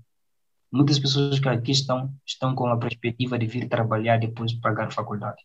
Muitas 0.73 0.99
pessoas 0.99 1.39
que 1.39 1.49
aqui 1.49 1.71
estão, 1.71 2.11
estão 2.27 2.55
com 2.55 2.67
a 2.67 2.79
perspectiva 2.79 3.39
de 3.39 3.47
vir 3.47 3.69
trabalhar 3.69 4.19
depois 4.19 4.53
de 4.53 4.61
pagar 4.61 4.91
faculdade. 4.91 5.43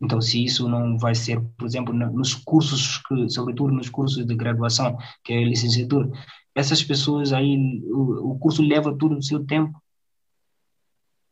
Então, 0.00 0.20
se 0.20 0.44
isso 0.44 0.68
não 0.68 0.98
vai 0.98 1.14
ser, 1.14 1.40
por 1.56 1.64
exemplo, 1.64 1.94
nos 1.94 2.34
cursos, 2.34 2.98
que, 3.06 3.28
sobretudo 3.30 3.72
nos 3.72 3.88
cursos 3.88 4.26
de 4.26 4.34
graduação, 4.34 4.98
que 5.22 5.32
é 5.32 5.44
licenciatura, 5.44 6.10
essas 6.52 6.82
pessoas 6.82 7.32
aí, 7.32 7.80
o, 7.84 8.32
o 8.32 8.38
curso 8.40 8.60
leva 8.60 8.96
todo 8.98 9.16
o 9.16 9.22
seu 9.22 9.46
tempo. 9.46 9.80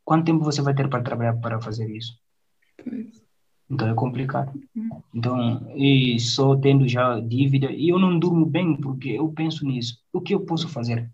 Quanto 0.05 0.25
tempo 0.25 0.45
você 0.45 0.61
vai 0.61 0.73
ter 0.73 0.89
para 0.89 1.03
trabalhar 1.03 1.33
para 1.41 1.61
fazer 1.61 1.93
isso? 1.93 2.17
Então 3.69 3.89
é 3.89 3.93
complicado. 3.93 4.57
Então, 5.13 5.69
e 5.75 6.17
só 6.21 6.55
tendo 6.55 6.87
já 6.87 7.19
dívida, 7.19 7.69
e 7.71 7.89
eu 7.89 7.99
não 7.99 8.17
durmo 8.17 8.45
bem 8.45 8.75
porque 8.77 9.09
eu 9.09 9.29
penso 9.33 9.65
nisso. 9.65 9.97
O 10.13 10.21
que 10.21 10.33
eu 10.33 10.45
posso 10.45 10.69
fazer? 10.69 11.11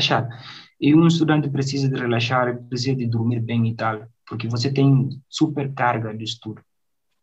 Chato. 0.00 0.28
E 0.80 0.94
um 0.94 1.06
estudante 1.06 1.48
precisa 1.48 1.88
de 1.88 1.98
relaxar, 1.98 2.62
precisa 2.64 2.96
de 2.96 3.06
dormir 3.06 3.40
bem 3.40 3.68
e 3.68 3.74
tal, 3.74 4.06
porque 4.26 4.48
você 4.48 4.72
tem 4.72 5.08
super 5.28 5.72
carga 5.72 6.14
de 6.14 6.24
estudo. 6.24 6.60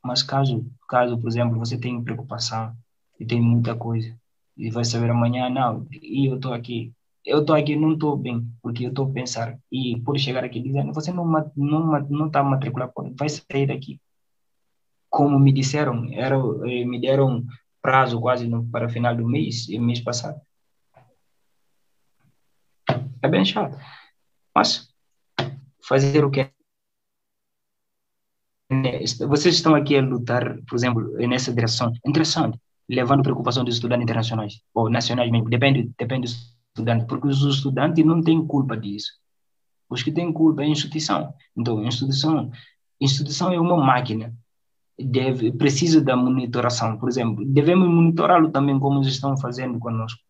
Mas 0.03 0.23
caso, 0.23 0.65
caso, 0.89 1.17
por 1.17 1.27
exemplo, 1.27 1.59
você 1.59 1.77
tem 1.77 2.03
preocupação 2.03 2.73
e 3.19 3.25
tem 3.25 3.39
muita 3.39 3.75
coisa, 3.75 4.17
e 4.57 4.71
vai 4.71 4.83
saber 4.83 5.11
amanhã, 5.11 5.49
não, 5.49 5.85
e 5.91 6.25
eu 6.27 6.35
estou 6.35 6.53
aqui, 6.53 6.91
eu 7.23 7.41
estou 7.41 7.55
aqui, 7.55 7.75
não 7.75 7.93
estou 7.93 8.17
bem, 8.17 8.47
porque 8.63 8.85
eu 8.85 8.89
estou 8.89 9.07
a 9.07 9.11
pensar, 9.11 9.59
e 9.71 9.99
por 10.01 10.17
chegar 10.17 10.43
aqui 10.43 10.59
dizendo, 10.59 10.91
você 10.93 11.11
não 11.13 11.25
não 11.55 12.01
não 12.09 12.27
está 12.27 12.43
matriculado, 12.43 12.93
vai 13.15 13.29
sair 13.29 13.67
daqui. 13.67 13.99
Como 15.09 15.37
me 15.39 15.51
disseram, 15.53 16.07
era, 16.13 16.35
eh, 16.65 16.85
me 16.85 16.99
deram 16.99 17.45
prazo 17.81 18.19
quase 18.19 18.47
no, 18.47 18.65
para 18.65 18.89
final 18.89 19.15
do 19.15 19.27
mês, 19.27 19.67
mês 19.67 19.99
passado. 19.99 20.39
É 23.23 23.27
bem 23.27 23.45
chato. 23.45 23.77
Mas 24.55 24.89
fazer 25.87 26.23
o 26.25 26.31
que 26.31 26.51
vocês 29.27 29.55
estão 29.55 29.75
aqui 29.75 29.97
a 29.97 30.01
lutar, 30.01 30.57
por 30.67 30.75
exemplo, 30.75 31.03
nessa 31.27 31.53
direção. 31.53 31.91
Interessante, 32.05 32.57
levando 32.89 33.23
preocupação 33.23 33.63
dos 33.63 33.75
estudantes 33.75 34.03
internacionais, 34.03 34.61
ou 34.73 34.89
nacionais 34.89 35.29
mesmo, 35.29 35.49
depende, 35.49 35.91
depende 35.97 36.27
do 36.27 36.33
estudante, 36.73 37.05
porque 37.05 37.27
os 37.27 37.43
estudantes 37.43 38.05
não 38.05 38.21
têm 38.21 38.45
culpa 38.45 38.77
disso. 38.77 39.11
Os 39.89 40.01
que 40.01 40.11
têm 40.11 40.31
culpa 40.31 40.61
é 40.61 40.65
a 40.65 40.69
instituição. 40.69 41.33
Então, 41.55 41.79
a 41.79 41.83
instituição, 41.83 42.49
instituição 42.99 43.51
é 43.51 43.59
uma 43.59 43.75
máquina, 43.75 44.33
deve, 44.97 45.51
precisa 45.51 45.99
da 46.01 46.15
monitoração. 46.15 46.97
Por 46.97 47.09
exemplo, 47.09 47.43
devemos 47.45 47.89
monitorá-lo 47.89 48.51
também 48.51 48.79
como 48.79 48.99
eles 48.99 49.13
estão 49.13 49.37
fazendo 49.37 49.77
conosco. 49.79 50.21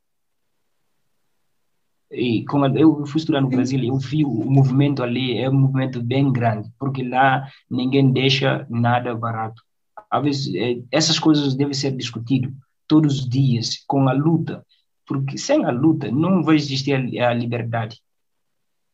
E 2.12 2.43
como 2.45 2.66
eu 2.78 3.05
fui 3.05 3.20
estudar 3.20 3.39
no 3.39 3.49
Brasil, 3.49 3.82
eu 3.82 3.97
vi 3.97 4.26
o 4.26 4.30
movimento 4.30 5.01
ali, 5.01 5.38
é 5.38 5.49
um 5.49 5.53
movimento 5.53 6.01
bem 6.03 6.32
grande, 6.32 6.70
porque 6.78 7.03
lá 7.03 7.47
ninguém 7.70 8.12
deixa 8.12 8.66
nada 8.70 9.16
barato. 9.16 9.64
Às 10.09 10.24
vezes, 10.24 10.55
é, 10.55 10.82
essas 10.91 11.18
coisas 11.18 11.55
devem 11.55 11.74
ser 11.74 11.95
discutidas 11.95 12.51
todos 12.86 13.20
os 13.20 13.30
dias, 13.30 13.82
com 13.88 14.09
a 14.09 14.14
luta, 14.14 14.66
porque 15.07 15.38
sem 15.38 15.64
a 15.64 15.72
luta 15.72 16.12
não 16.12 16.43
vai 16.43 16.55
existir 16.55 16.93
a 16.93 17.34
liberdade. 17.34 18.01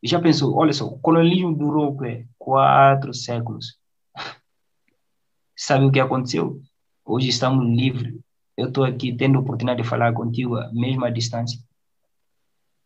Já 0.04 0.22
pensou, 0.22 0.56
olha 0.56 0.72
só, 0.72 0.86
o 0.86 1.00
colonialismo 1.00 1.56
durou 1.56 1.98
quatro 2.38 3.14
séculos. 3.16 3.80
Sabe 5.56 5.86
o 5.86 5.92
que 5.92 6.00
aconteceu? 6.00 6.62
Hoje 7.04 7.30
estamos 7.30 7.66
livres. 7.68 8.14
Eu 8.56 8.68
estou 8.68 8.84
aqui 8.84 9.16
tendo 9.16 9.40
a 9.40 9.42
oportunidade 9.42 9.82
de 9.82 9.88
falar 9.90 10.14
contigo, 10.14 10.56
mesmo 10.72 11.04
à 11.04 11.10
distância. 11.10 11.60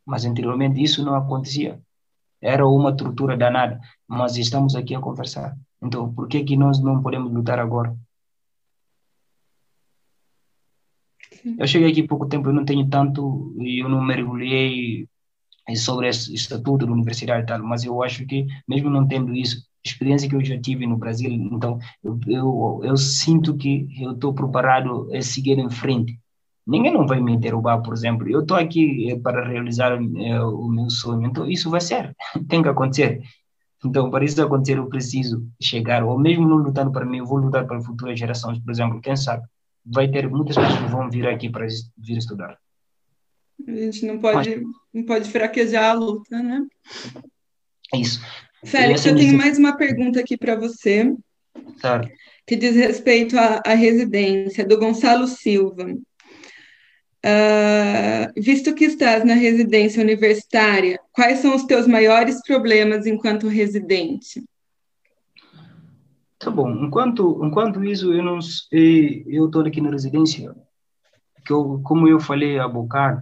Mas 0.06 0.26
anteriormente 0.26 0.82
isso 0.82 1.04
não 1.04 1.16
acontecia. 1.16 1.80
Era 2.42 2.68
uma 2.68 2.96
tortura 2.96 3.38
danada, 3.38 3.80
mas 4.08 4.38
estamos 4.38 4.76
aqui 4.76 4.96
a 4.96 5.00
conversar. 5.00 5.56
Então, 5.82 6.14
por 6.14 6.28
que 6.28 6.44
que 6.44 6.58
nós 6.58 6.80
não 6.82 7.02
podemos 7.02 7.32
lutar 7.32 7.60
agora? 7.60 7.96
Eu 11.58 11.68
cheguei 11.68 11.92
aqui 11.92 12.04
pouco 12.04 12.28
tempo, 12.28 12.50
eu 12.50 12.54
não 12.54 12.66
tenho 12.66 12.88
tanto, 12.90 13.56
eu 13.60 13.90
não 13.90 14.02
mergulhei 14.02 15.08
sobre 15.76 16.08
esse 16.08 16.34
estatuto 16.34 16.86
da 16.86 16.92
universidade 16.92 17.44
e 17.44 17.46
tal, 17.46 17.64
mas 17.64 17.84
eu 17.84 18.02
acho 18.04 18.26
que, 18.26 18.46
mesmo 18.68 18.90
não 18.90 19.08
tendo 19.08 19.34
isso, 19.34 19.64
experiência 19.84 20.30
que 20.30 20.36
eu 20.36 20.44
já 20.44 20.60
tive 20.60 20.86
no 20.86 20.98
Brasil, 20.98 21.32
então 21.32 21.80
eu, 22.04 22.20
eu, 22.28 22.82
eu 22.84 22.98
sinto 22.98 23.56
que 23.58 23.88
eu 24.00 24.12
estou 24.12 24.34
preparado 24.34 25.10
a 25.14 25.22
seguir 25.22 25.58
em 25.58 25.70
frente. 25.70 26.20
Ninguém 26.66 26.94
não 26.94 27.08
vai 27.08 27.20
me 27.20 27.38
derrubar, 27.38 27.82
por 27.82 27.94
exemplo. 27.94 28.30
Eu 28.30 28.42
estou 28.42 28.56
aqui 28.56 29.12
eh, 29.12 29.20
para 29.20 29.48
realizar 29.48 29.94
é, 29.94 30.42
o 30.44 30.68
meu 30.68 30.90
sonho, 30.90 31.28
então 31.28 31.50
isso 31.50 31.70
vai 31.70 31.82
ser, 31.82 32.16
tem 32.48 32.62
que 32.62 32.70
acontecer. 32.70 33.22
Então, 33.84 34.12
para 34.12 34.24
isso 34.24 34.42
acontecer, 34.42 34.78
eu 34.78 34.88
preciso 34.88 35.48
chegar, 35.60 36.04
ou 36.04 36.18
mesmo 36.20 36.48
não 36.48 36.58
lutando 36.58 36.92
para 36.92 37.06
mim, 37.06 37.18
eu 37.18 37.26
vou 37.26 37.40
lutar 37.40 37.66
para 37.66 37.82
futuras 37.82 38.18
gerações, 38.18 38.60
por 38.60 38.72
exemplo, 38.72 39.02
quem 39.02 39.16
sabe, 39.16 39.44
vai 39.84 40.08
ter 40.08 40.30
muitas 40.30 40.56
pessoas 40.56 40.80
que 40.80 40.92
vão 40.92 41.10
vir 41.10 41.28
aqui 41.28 41.50
para 41.50 41.66
vir 41.98 42.18
estudar. 42.18 42.58
A 43.68 43.72
gente 43.72 44.06
não 44.06 44.20
pode, 44.20 44.56
Mas, 44.56 44.64
não 44.94 45.04
pode 45.04 45.30
fraquejar 45.32 45.92
a 45.92 45.94
luta, 45.94 46.42
né? 46.42 46.66
Isso. 47.96 48.22
Félix, 48.64 49.06
eu 49.06 49.16
tenho 49.16 49.38
mais 49.38 49.58
uma 49.58 49.76
pergunta 49.76 50.20
aqui 50.20 50.38
para 50.38 50.56
você. 50.56 51.14
Claro. 51.80 52.10
Que 52.46 52.56
diz 52.56 52.76
respeito 52.76 53.38
à, 53.38 53.62
à 53.66 53.74
residência, 53.74 54.66
do 54.66 54.78
Gonçalo 54.78 55.28
Silva. 55.28 55.96
Uh, 57.24 58.34
visto 58.36 58.74
que 58.74 58.86
estás 58.86 59.24
na 59.24 59.36
residência 59.36 60.02
universitária, 60.02 61.00
quais 61.12 61.40
são 61.40 61.56
os 61.56 61.64
teus 61.64 61.86
maiores 61.86 62.42
problemas 62.42 63.06
enquanto 63.06 63.48
residente? 63.48 64.44
Tá 66.40 66.50
bom. 66.50 66.72
Enquanto 66.84 67.46
enquanto 67.46 67.84
isso 67.84 68.12
eu 68.12 68.24
não 68.24 68.40
eu 68.72 69.46
estou 69.46 69.62
aqui 69.62 69.80
na 69.80 69.92
residência, 69.92 70.56
que 71.46 71.54
eu, 71.54 71.80
como 71.84 72.08
eu 72.08 72.20
falei 72.20 72.58
há 72.58 72.68
bocado, 72.68 73.22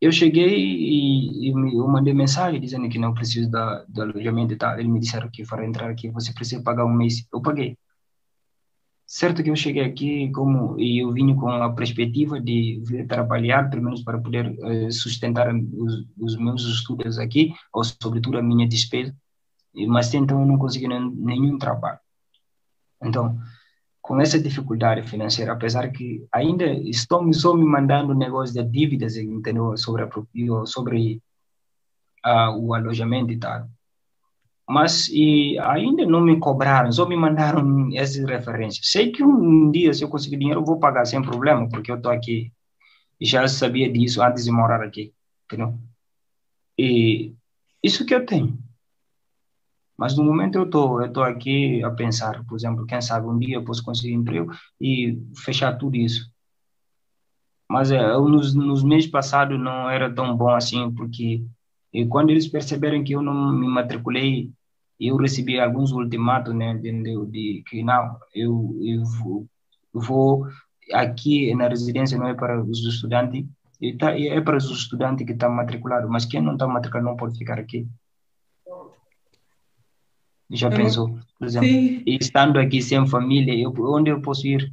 eu 0.00 0.10
cheguei 0.10 0.56
e, 0.58 1.48
e 1.48 1.76
eu 1.76 1.86
mandei 1.86 2.12
mensagem 2.12 2.60
dizendo 2.60 2.88
que 2.88 2.98
não 2.98 3.14
preciso 3.14 3.48
da, 3.48 3.84
do 3.88 4.02
alojamento 4.02 4.52
e 4.52 4.56
tal. 4.56 4.74
Eles 4.74 4.90
me 4.90 4.98
disseram 4.98 5.30
que 5.30 5.46
para 5.46 5.64
entrar 5.64 5.88
aqui 5.88 6.10
você 6.10 6.32
precisa 6.32 6.60
pagar 6.60 6.84
um 6.84 6.92
mês. 6.92 7.24
Eu 7.32 7.40
paguei. 7.40 7.78
Certo 9.14 9.42
que 9.42 9.50
eu 9.50 9.56
cheguei 9.56 9.84
aqui 9.84 10.30
como 10.32 10.80
e 10.80 11.02
eu 11.02 11.12
vim 11.12 11.36
com 11.36 11.46
a 11.50 11.70
perspectiva 11.70 12.40
de 12.40 12.82
trabalhar, 13.06 13.68
pelo 13.68 13.82
menos 13.82 14.02
para 14.02 14.18
poder 14.18 14.48
uh, 14.48 14.90
sustentar 14.90 15.54
os, 15.54 16.06
os, 16.18 16.34
meus 16.38 16.64
estudos 16.64 17.18
aqui, 17.18 17.52
ou 17.74 17.84
sobretudo 17.84 18.38
a 18.38 18.42
minha 18.42 18.66
despesa. 18.66 19.14
Mas 19.86 20.14
então 20.14 20.40
eu 20.40 20.46
não 20.46 20.56
consegui 20.56 20.88
nenhum, 20.88 21.58
trabalho. 21.58 21.98
Então, 23.04 23.38
com 24.00 24.18
essa 24.18 24.40
dificuldade 24.40 25.02
financeira, 25.06 25.52
apesar 25.52 25.90
que 25.90 26.26
ainda 26.32 26.64
estão 26.64 27.22
me 27.22 27.34
só 27.34 27.54
me 27.54 27.66
mandando 27.66 28.14
negócio 28.14 28.54
de 28.54 28.64
dívidas, 28.64 29.18
entendeu? 29.18 29.76
Sobre, 29.76 30.04
a, 30.04 30.08
sobre 30.64 31.20
uh, 32.24 32.56
o 32.58 32.72
alojamento 32.72 33.30
e 33.30 33.36
tal. 33.36 33.68
Mas 34.72 35.10
e 35.10 35.58
ainda 35.58 36.06
não 36.06 36.22
me 36.22 36.38
cobraram, 36.38 36.90
só 36.90 37.06
me 37.06 37.14
mandaram 37.14 37.90
essas 37.94 38.24
referências. 38.24 38.88
Sei 38.90 39.12
que 39.12 39.22
um 39.22 39.70
dia, 39.70 39.92
se 39.92 40.02
eu 40.02 40.08
conseguir 40.08 40.38
dinheiro, 40.38 40.60
eu 40.60 40.64
vou 40.64 40.78
pagar 40.80 41.04
sem 41.04 41.20
problema, 41.20 41.68
porque 41.68 41.92
eu 41.92 41.96
estou 41.96 42.10
aqui 42.10 42.50
e 43.20 43.26
já 43.26 43.46
sabia 43.48 43.92
disso 43.92 44.22
antes 44.22 44.44
de 44.44 44.50
morar 44.50 44.82
aqui, 44.82 45.12
entendeu? 45.44 45.78
E 46.78 47.34
isso 47.82 48.06
que 48.06 48.14
eu 48.14 48.24
tenho. 48.24 48.58
Mas 49.94 50.16
no 50.16 50.24
momento 50.24 50.56
eu 50.56 50.70
tô, 50.70 51.02
eu 51.02 51.12
tô 51.12 51.22
aqui 51.22 51.84
a 51.84 51.90
pensar, 51.90 52.42
por 52.46 52.56
exemplo, 52.56 52.86
quem 52.86 53.00
sabe 53.02 53.26
um 53.26 53.38
dia 53.38 53.56
eu 53.56 53.64
posso 53.64 53.84
conseguir 53.84 54.14
emprego 54.14 54.52
e 54.80 55.18
fechar 55.44 55.76
tudo 55.76 55.96
isso. 55.96 56.32
Mas 57.68 57.90
é, 57.90 58.00
eu, 58.00 58.26
nos, 58.26 58.54
nos 58.54 58.82
meses 58.82 59.10
passados 59.10 59.60
não 59.60 59.90
era 59.90 60.10
tão 60.10 60.34
bom 60.34 60.48
assim, 60.48 60.90
porque 60.94 61.44
e 61.92 62.06
quando 62.06 62.30
eles 62.30 62.48
perceberam 62.48 63.04
que 63.04 63.12
eu 63.12 63.20
não 63.20 63.52
me 63.52 63.68
matriculei, 63.68 64.50
eu 65.06 65.16
recebi 65.16 65.58
alguns 65.58 65.92
ultimatos, 65.92 66.54
né, 66.54 66.74
de, 66.74 66.92
de 67.26 67.62
que 67.68 67.82
não, 67.82 68.16
eu, 68.34 68.78
eu 68.82 69.04
vou, 69.04 69.46
eu 69.94 70.00
vou 70.00 70.46
aqui 70.92 71.54
na 71.54 71.68
residência 71.68 72.18
não 72.18 72.28
é 72.28 72.34
para 72.34 72.62
os 72.62 72.84
estudantes, 72.86 73.44
tá, 73.98 74.18
é 74.18 74.40
para 74.40 74.56
os 74.56 74.70
estudantes 74.70 75.26
que 75.26 75.32
estão 75.32 75.50
matriculados, 75.50 76.08
mas 76.10 76.24
quem 76.24 76.40
não 76.40 76.54
está 76.54 76.66
matriculado 76.66 77.08
não 77.08 77.16
pode 77.16 77.38
ficar 77.38 77.58
aqui. 77.58 77.86
Já 80.50 80.68
uhum. 80.68 80.76
pensou? 80.76 81.18
Por 81.38 81.46
exemplo, 81.46 81.68
Sim. 81.68 82.02
estando 82.06 82.58
aqui 82.58 82.82
sem 82.82 83.06
família, 83.06 83.54
eu, 83.54 83.72
onde 83.78 84.10
eu 84.10 84.20
posso 84.20 84.46
ir? 84.46 84.70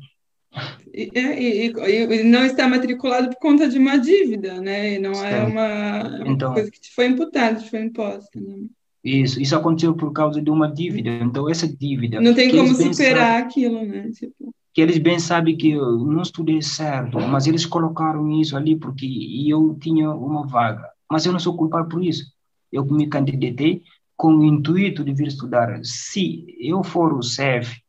E, 0.93 1.09
e, 1.15 1.67
e, 1.67 2.23
não 2.23 2.43
está 2.43 2.67
matriculado 2.67 3.29
por 3.29 3.39
conta 3.39 3.69
de 3.69 3.77
uma 3.77 3.97
dívida, 3.97 4.59
né? 4.59 4.95
E 4.95 4.99
não 4.99 5.11
é 5.11 5.15
Sim. 5.15 5.23
é 5.23 5.43
uma, 5.43 6.29
então, 6.29 6.53
coisa 6.53 6.69
que 6.69 6.81
te 6.81 6.93
foi 6.93 7.05
imputada, 7.05 7.59
te 7.59 7.69
foi 7.69 7.81
imposta. 7.81 8.39
Né? 8.39 8.67
Isso, 9.03 9.41
isso 9.41 9.55
aconteceu 9.55 9.93
por 9.93 10.11
causa 10.11 10.41
de 10.41 10.49
uma 10.49 10.71
dívida. 10.71 11.09
Então, 11.09 11.49
essa 11.49 11.67
dívida. 11.67 12.19
Não 12.19 12.33
tem 12.33 12.51
como 12.51 12.73
superar 12.73 13.31
sabem, 13.31 13.43
aquilo, 13.43 13.85
né? 13.85 14.09
Tipo... 14.11 14.53
Que 14.73 14.81
eles 14.81 14.97
bem 14.97 15.19
sabem 15.19 15.57
que 15.57 15.71
eu 15.71 15.97
não 16.05 16.21
estudei 16.21 16.61
certo, 16.61 17.19
mas 17.19 17.47
eles 17.47 17.65
colocaram 17.65 18.29
isso 18.39 18.55
ali 18.55 18.75
porque 18.75 19.07
eu 19.47 19.77
tinha 19.81 20.11
uma 20.11 20.45
vaga. 20.45 20.87
Mas 21.09 21.25
eu 21.25 21.31
não 21.31 21.39
sou 21.39 21.55
culpado 21.55 21.89
por 21.89 22.03
isso. 22.03 22.25
Eu 22.71 22.85
me 22.85 23.07
candidatei 23.07 23.81
com 24.15 24.35
o 24.35 24.45
intuito 24.45 25.03
de 25.03 25.13
vir 25.13 25.27
estudar. 25.27 25.79
Se 25.83 26.45
eu 26.59 26.83
for 26.83 27.13
o 27.13 27.23
CEF, 27.23 27.81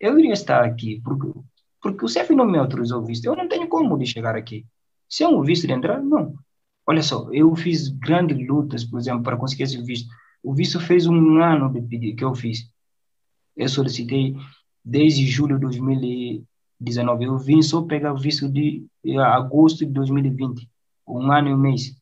eu 0.00 0.18
iria 0.18 0.32
estar 0.32 0.64
aqui, 0.64 1.00
porque, 1.04 1.38
porque 1.82 2.04
o 2.04 2.08
CEF 2.08 2.34
não 2.34 2.46
me 2.46 2.56
autorizou 2.56 3.02
o 3.02 3.04
visto. 3.04 3.26
Eu 3.26 3.36
não 3.36 3.48
tenho 3.48 3.68
como 3.68 3.98
de 3.98 4.06
chegar 4.06 4.34
aqui. 4.34 4.64
Se 5.08 5.24
é 5.24 5.28
um 5.28 5.42
visto 5.42 5.66
de 5.66 5.72
entrar, 5.72 6.02
não. 6.02 6.34
Olha 6.86 7.02
só, 7.02 7.28
eu 7.32 7.54
fiz 7.54 7.88
grandes 7.88 8.46
lutas, 8.48 8.84
por 8.84 8.98
exemplo, 8.98 9.22
para 9.22 9.36
conseguir 9.36 9.64
esse 9.64 9.80
visto. 9.82 10.08
O 10.42 10.54
visto 10.54 10.80
fez 10.80 11.06
um 11.06 11.40
ano 11.42 11.72
que 11.88 12.24
eu 12.24 12.34
fiz. 12.34 12.70
Eu 13.56 13.68
solicitei 13.68 14.34
desde 14.84 15.26
julho 15.26 15.56
de 15.56 15.62
2019. 15.62 17.24
Eu 17.24 17.38
vim 17.38 17.62
só 17.62 17.82
pegar 17.82 18.12
o 18.12 18.18
visto 18.18 18.48
de 18.48 18.84
agosto 19.18 19.86
de 19.86 19.92
2020, 19.92 20.68
um 21.06 21.30
ano 21.30 21.48
e 21.50 21.54
um 21.54 21.58
mês. 21.58 21.94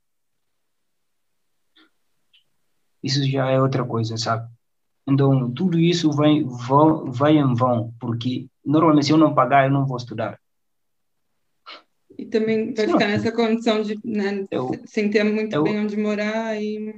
isso 3.03 3.24
já 3.26 3.51
é 3.51 3.61
outra 3.61 3.84
coisa, 3.84 4.16
sabe? 4.16 4.49
Então, 5.07 5.51
tudo 5.53 5.78
isso 5.78 6.12
vai, 6.12 6.45
vai, 6.45 7.11
vai 7.11 7.36
em 7.36 7.55
vão, 7.55 7.93
porque 7.99 8.47
normalmente 8.64 9.07
se 9.07 9.12
eu 9.12 9.16
não 9.16 9.34
pagar, 9.34 9.64
eu 9.64 9.72
não 9.72 9.86
vou 9.86 9.97
estudar. 9.97 10.38
E 12.18 12.26
também 12.26 12.74
vai 12.74 12.86
Sim, 12.86 12.93
ficar 12.93 13.09
nessa 13.09 13.32
condição 13.32 13.82
de, 13.82 13.99
né, 14.05 14.47
eu, 14.51 14.70
sem 14.84 15.09
ter 15.09 15.24
muito 15.24 15.55
eu, 15.55 15.62
bem 15.62 15.80
onde 15.80 15.97
morar 15.97 16.61
e... 16.61 16.95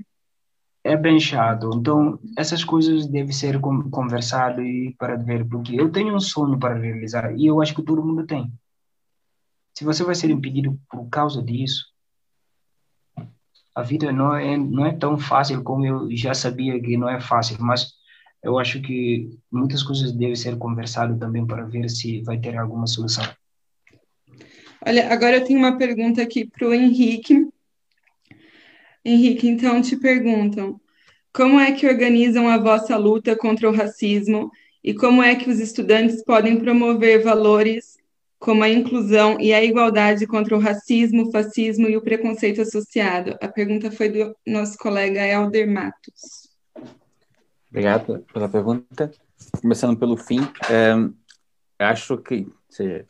É 0.85 0.97
bem 0.97 1.21
chato. 1.21 1.71
Então, 1.75 2.19
essas 2.37 2.65
coisas 2.65 3.07
devem 3.07 3.33
ser 3.33 3.61
conversado 3.61 4.63
e 4.63 4.95
para 4.99 5.17
ver, 5.17 5.47
porque 5.49 5.81
eu 5.81 5.91
tenho 5.91 6.15
um 6.15 6.21
sonho 6.21 6.59
para 6.59 6.75
realizar 6.75 7.33
e 7.37 7.47
eu 7.47 7.63
acho 7.63 7.75
que 7.75 7.83
todo 7.83 8.05
mundo 8.05 8.27
tem. 8.27 8.53
Se 9.75 9.85
você 9.85 10.03
vai 10.03 10.15
ser 10.15 10.31
impedido 10.31 10.79
por 10.91 11.09
causa 11.09 11.43
disso, 11.43 11.87
a 13.75 13.83
vida 13.83 14.13
não 14.13 14.35
é, 14.35 14.57
não 14.57 14.85
é 14.85 14.93
tão 14.93 15.17
fácil 15.17 15.63
como 15.63 15.87
eu 15.87 16.17
já 16.17 16.35
sabia 16.35 16.81
que 16.81 16.97
não 16.97 17.09
é 17.09 17.21
fácil, 17.21 17.57
mas 17.61 17.93
eu 18.43 18.59
acho 18.59 18.83
que 18.83 19.39
muitas 19.51 19.83
coisas 19.83 20.13
devem 20.13 20.35
ser 20.35 20.59
conversadas 20.59 21.19
também 21.19 21.47
para 21.47 21.65
ver 21.65 21.89
se 21.89 22.23
vai 22.23 22.39
ter 22.39 22.57
alguma 22.57 22.87
solução. 22.87 23.25
Olha, 24.85 25.13
agora 25.13 25.37
eu 25.37 25.45
tenho 25.45 25.61
uma 25.61 25.79
pergunta 25.79 26.21
aqui 26.21 26.45
para 26.45 26.67
o 26.67 26.75
Henrique. 26.75 27.49
Henrique, 29.05 29.49
então 29.49 29.83
te 29.83 29.97
perguntam: 29.97 30.81
como 31.33 31.59
é 31.59 31.73
que 31.73 31.87
organizam 31.87 32.49
a 32.49 32.59
vossa 32.59 32.97
luta 32.97 33.37
contra 33.37 33.69
o 33.69 33.75
racismo 33.75 34.51
e 34.85 34.93
como 34.95 35.23
é 35.23 35.35
que 35.35 35.51
os 35.51 35.59
estudantes 35.59 36.23
podem 36.25 36.59
promover 36.59 37.23
valores 37.23 37.97
como 38.39 38.65
a 38.65 38.69
inclusão 38.69 39.41
e 39.41 39.53
a 39.55 39.63
igualdade 39.63 40.27
contra 40.27 40.57
o 40.57 40.61
racismo, 40.61 41.31
fascismo 41.31 41.89
e 41.89 41.97
o 41.97 42.03
preconceito 42.03 42.61
associado? 42.61 43.37
A 43.41 43.49
pergunta 43.49 43.91
foi 43.91 44.09
do 44.09 44.37
nosso 44.47 44.77
colega 44.77 45.25
Helder 45.25 45.71
Matos. 45.71 46.51
Obrigado 47.71 48.25
pela 48.33 48.49
pergunta. 48.49 49.11
Começando 49.61 49.99
pelo 49.99 50.17
fim, 50.17 50.41
é, 50.71 50.95
acho 51.79 52.19
que, 52.19 52.47
seja, 52.69 53.07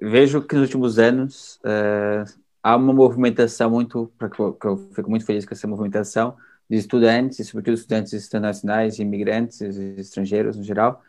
vejo 0.00 0.42
que 0.42 0.54
nos 0.54 0.64
últimos 0.64 0.98
anos 0.98 1.58
é, 1.64 2.24
há 2.62 2.76
uma 2.76 2.92
movimentação 2.92 3.70
muito, 3.70 4.10
que 4.18 4.40
eu, 4.40 4.52
que 4.52 4.66
eu 4.66 4.76
fico 4.94 5.10
muito 5.10 5.24
feliz 5.24 5.44
com 5.44 5.54
essa 5.54 5.66
movimentação, 5.66 6.36
de 6.70 6.76
estudantes, 6.76 7.38
e 7.38 7.44
sobretudo 7.44 7.74
estudantes 7.74 8.12
internacionais, 8.26 8.98
imigrantes, 8.98 9.60
estrangeiros 9.60 10.56
no 10.56 10.62
geral, 10.62 11.02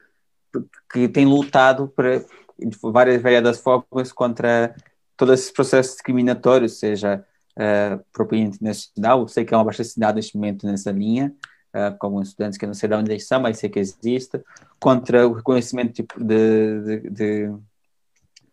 que 0.91 1.07
têm 1.07 1.25
lutado 1.25 1.87
para, 1.87 2.19
de 2.59 2.77
várias 2.81 3.21
variadas 3.21 3.59
formas 3.59 4.11
contra 4.11 4.75
todos 5.15 5.39
esses 5.39 5.51
processos 5.51 5.93
discriminatórios, 5.93 6.79
seja 6.79 7.23
uh, 7.57 8.03
propina 8.11 8.47
internacional, 8.47 9.27
sei 9.27 9.45
que 9.45 9.53
é 9.53 9.57
uma 9.57 9.61
abaixo-assinado 9.61 10.15
neste 10.15 10.35
momento 10.35 10.65
nessa 10.65 10.91
linha, 10.91 11.33
uh, 11.73 11.97
como 11.97 12.21
estudantes 12.21 12.57
que 12.57 12.65
não 12.65 12.73
sei 12.73 12.89
de 12.89 12.95
onde 12.95 13.11
eles 13.11 13.27
são, 13.27 13.39
mas 13.39 13.57
sei 13.57 13.69
que 13.69 13.79
existe, 13.79 14.41
contra 14.79 15.27
o 15.27 15.33
reconhecimento 15.33 15.93
de, 15.93 16.05
de, 16.17 16.99
de, 16.99 17.09
de 17.09 17.53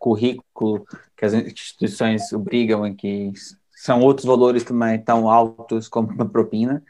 currículo 0.01 0.85
que 1.15 1.23
as 1.23 1.33
instituições 1.33 2.33
obrigam 2.33 2.83
a 2.83 2.91
que 2.91 3.31
são 3.69 3.99
outros 4.01 4.25
valores 4.25 4.63
também 4.63 4.99
tão 4.99 5.29
altos 5.29 5.87
como 5.87 6.11
uma 6.11 6.27
propina, 6.27 6.83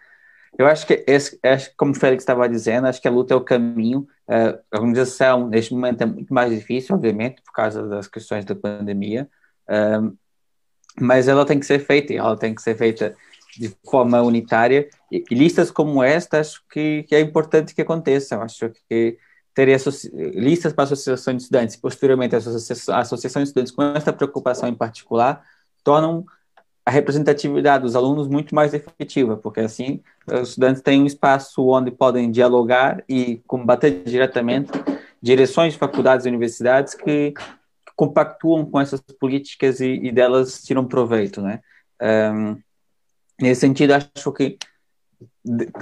eu 0.58 0.68
acho 0.68 0.86
que, 0.86 1.04
esse, 1.08 1.40
acho, 1.44 1.72
como 1.78 1.92
o 1.92 1.96
Félix 1.96 2.24
estava 2.24 2.48
dizendo, 2.48 2.88
acho 2.88 3.02
que 3.02 3.08
a 3.08 3.12
luta 3.12 3.34
é 3.34 3.38
o 3.38 3.42
caminho. 3.42 4.08
A 4.28 4.78
organização, 4.78 5.48
neste 5.48 5.74
momento, 5.74 6.02
é 6.02 6.06
muito 6.06 6.34
mais 6.34 6.54
difícil, 6.54 6.96
obviamente, 6.96 7.42
por 7.42 7.54
causa 7.54 7.88
das 7.88 8.08
questões 8.08 8.44
da 8.44 8.54
pandemia, 8.54 9.30
mas 11.00 11.28
ela 11.28 11.46
tem 11.46 11.60
que 11.60 11.66
ser 11.66 11.80
feita, 11.80 12.14
e 12.14 12.18
ela 12.18 12.38
tem 12.38 12.54
que 12.54 12.62
ser 12.62 12.78
feita 12.78 13.16
de 13.58 13.74
forma 13.90 14.22
unitária. 14.22 14.90
E, 15.12 15.24
e 15.32 15.36
listas 15.36 15.72
como 15.72 16.04
esta, 16.04 16.40
acho 16.40 16.62
que, 16.70 17.06
é 17.12 17.20
importante 17.22 17.74
que 17.74 17.82
aconteçam. 17.82 18.42
Acho 18.42 18.72
que 18.90 19.18
ter 19.54 19.68
listas 20.36 20.74
para 20.74 20.84
a 20.84 20.86
Associação 20.86 21.36
de 21.36 21.44
Estudantes, 21.44 21.76
posteriormente 21.76 22.36
a 22.36 22.38
Associação, 22.38 23.42
de 23.42 23.50
Estudantes, 23.50 23.72
com 23.72 23.84
esta 23.84 24.14
preocupação 24.14 24.70
em 24.70 24.74
particular, 24.74 25.44
tornam 25.84 26.26
a 26.86 26.92
representatividade 26.92 27.84
dos 27.84 27.96
alunos 27.96 28.28
muito 28.28 28.56
mais 28.56 28.74
efetiva, 28.74 29.38
porque 29.38 29.60
assim 29.60 30.02
os 30.26 30.50
estudantes 30.50 30.82
têm 30.82 31.02
um 31.02 31.06
espaço 31.06 31.66
onde 31.68 31.92
podem 31.92 32.32
dialogar 32.32 33.04
e 33.08 33.42
combater 33.46 34.04
diretamente 34.04 34.72
direções 35.22 35.74
de 35.74 35.80
faculdades 35.80 36.26
e 36.26 36.30
universidades 36.30 36.96
que, 36.96 37.34
compactuam 38.02 38.66
com 38.66 38.80
essas 38.80 39.00
políticas 39.20 39.80
e, 39.80 39.92
e 39.92 40.12
delas 40.12 40.64
tiram 40.64 40.88
proveito, 40.88 41.40
né? 41.40 41.60
Um, 42.02 42.60
nesse 43.40 43.62
sentido, 43.62 43.92
acho 43.92 44.32
que 44.32 44.58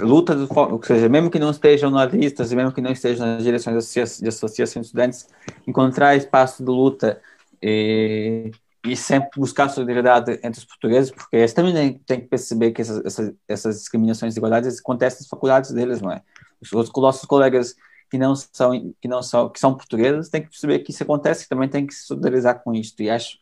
luta, 0.00 0.34
de, 0.34 0.46
ou 0.50 0.82
seja, 0.82 1.08
mesmo 1.08 1.30
que 1.30 1.38
não 1.38 1.50
estejam 1.50 1.90
nas 1.90 2.12
listas 2.12 2.52
mesmo 2.52 2.72
que 2.72 2.80
não 2.80 2.90
estejam 2.90 3.26
nas 3.26 3.42
direções 3.42 3.92
de 4.18 4.28
associação 4.28 4.80
de 4.80 4.86
estudantes, 4.86 5.28
encontrar 5.66 6.16
espaço 6.16 6.64
de 6.64 6.70
luta 6.70 7.20
e, 7.62 8.50
e 8.86 8.96
sempre 8.96 9.38
buscar 9.38 9.68
solidariedade 9.68 10.40
entre 10.42 10.58
os 10.58 10.64
portugueses, 10.64 11.10
porque 11.10 11.36
eles 11.36 11.52
também 11.52 11.98
têm 12.06 12.20
que 12.20 12.26
perceber 12.26 12.72
que 12.72 12.80
essas, 12.82 13.04
essas, 13.04 13.34
essas 13.46 13.78
discriminações 13.78 14.32
e 14.32 14.34
desigualdades 14.34 14.78
acontecem 14.78 15.20
nas 15.20 15.28
faculdades 15.28 15.70
deles, 15.72 16.00
não 16.00 16.10
é? 16.10 16.22
Os, 16.60 16.72
os 16.72 16.90
nossos 16.96 17.24
colegas 17.26 17.74
que 18.10 18.18
não 18.18 18.34
são 18.34 18.94
que 19.00 19.06
não 19.06 19.22
são 19.22 19.48
que 19.48 19.60
são 19.60 19.74
portugueses 19.74 20.28
têm 20.28 20.42
que 20.42 20.48
perceber 20.48 20.80
que 20.80 20.90
isso 20.90 21.02
acontece 21.02 21.44
e 21.44 21.48
também 21.48 21.68
têm 21.68 21.86
que 21.86 21.94
se 21.94 22.06
solidarizar 22.06 22.62
com 22.62 22.74
isto. 22.74 23.00
E 23.02 23.08
acho 23.08 23.38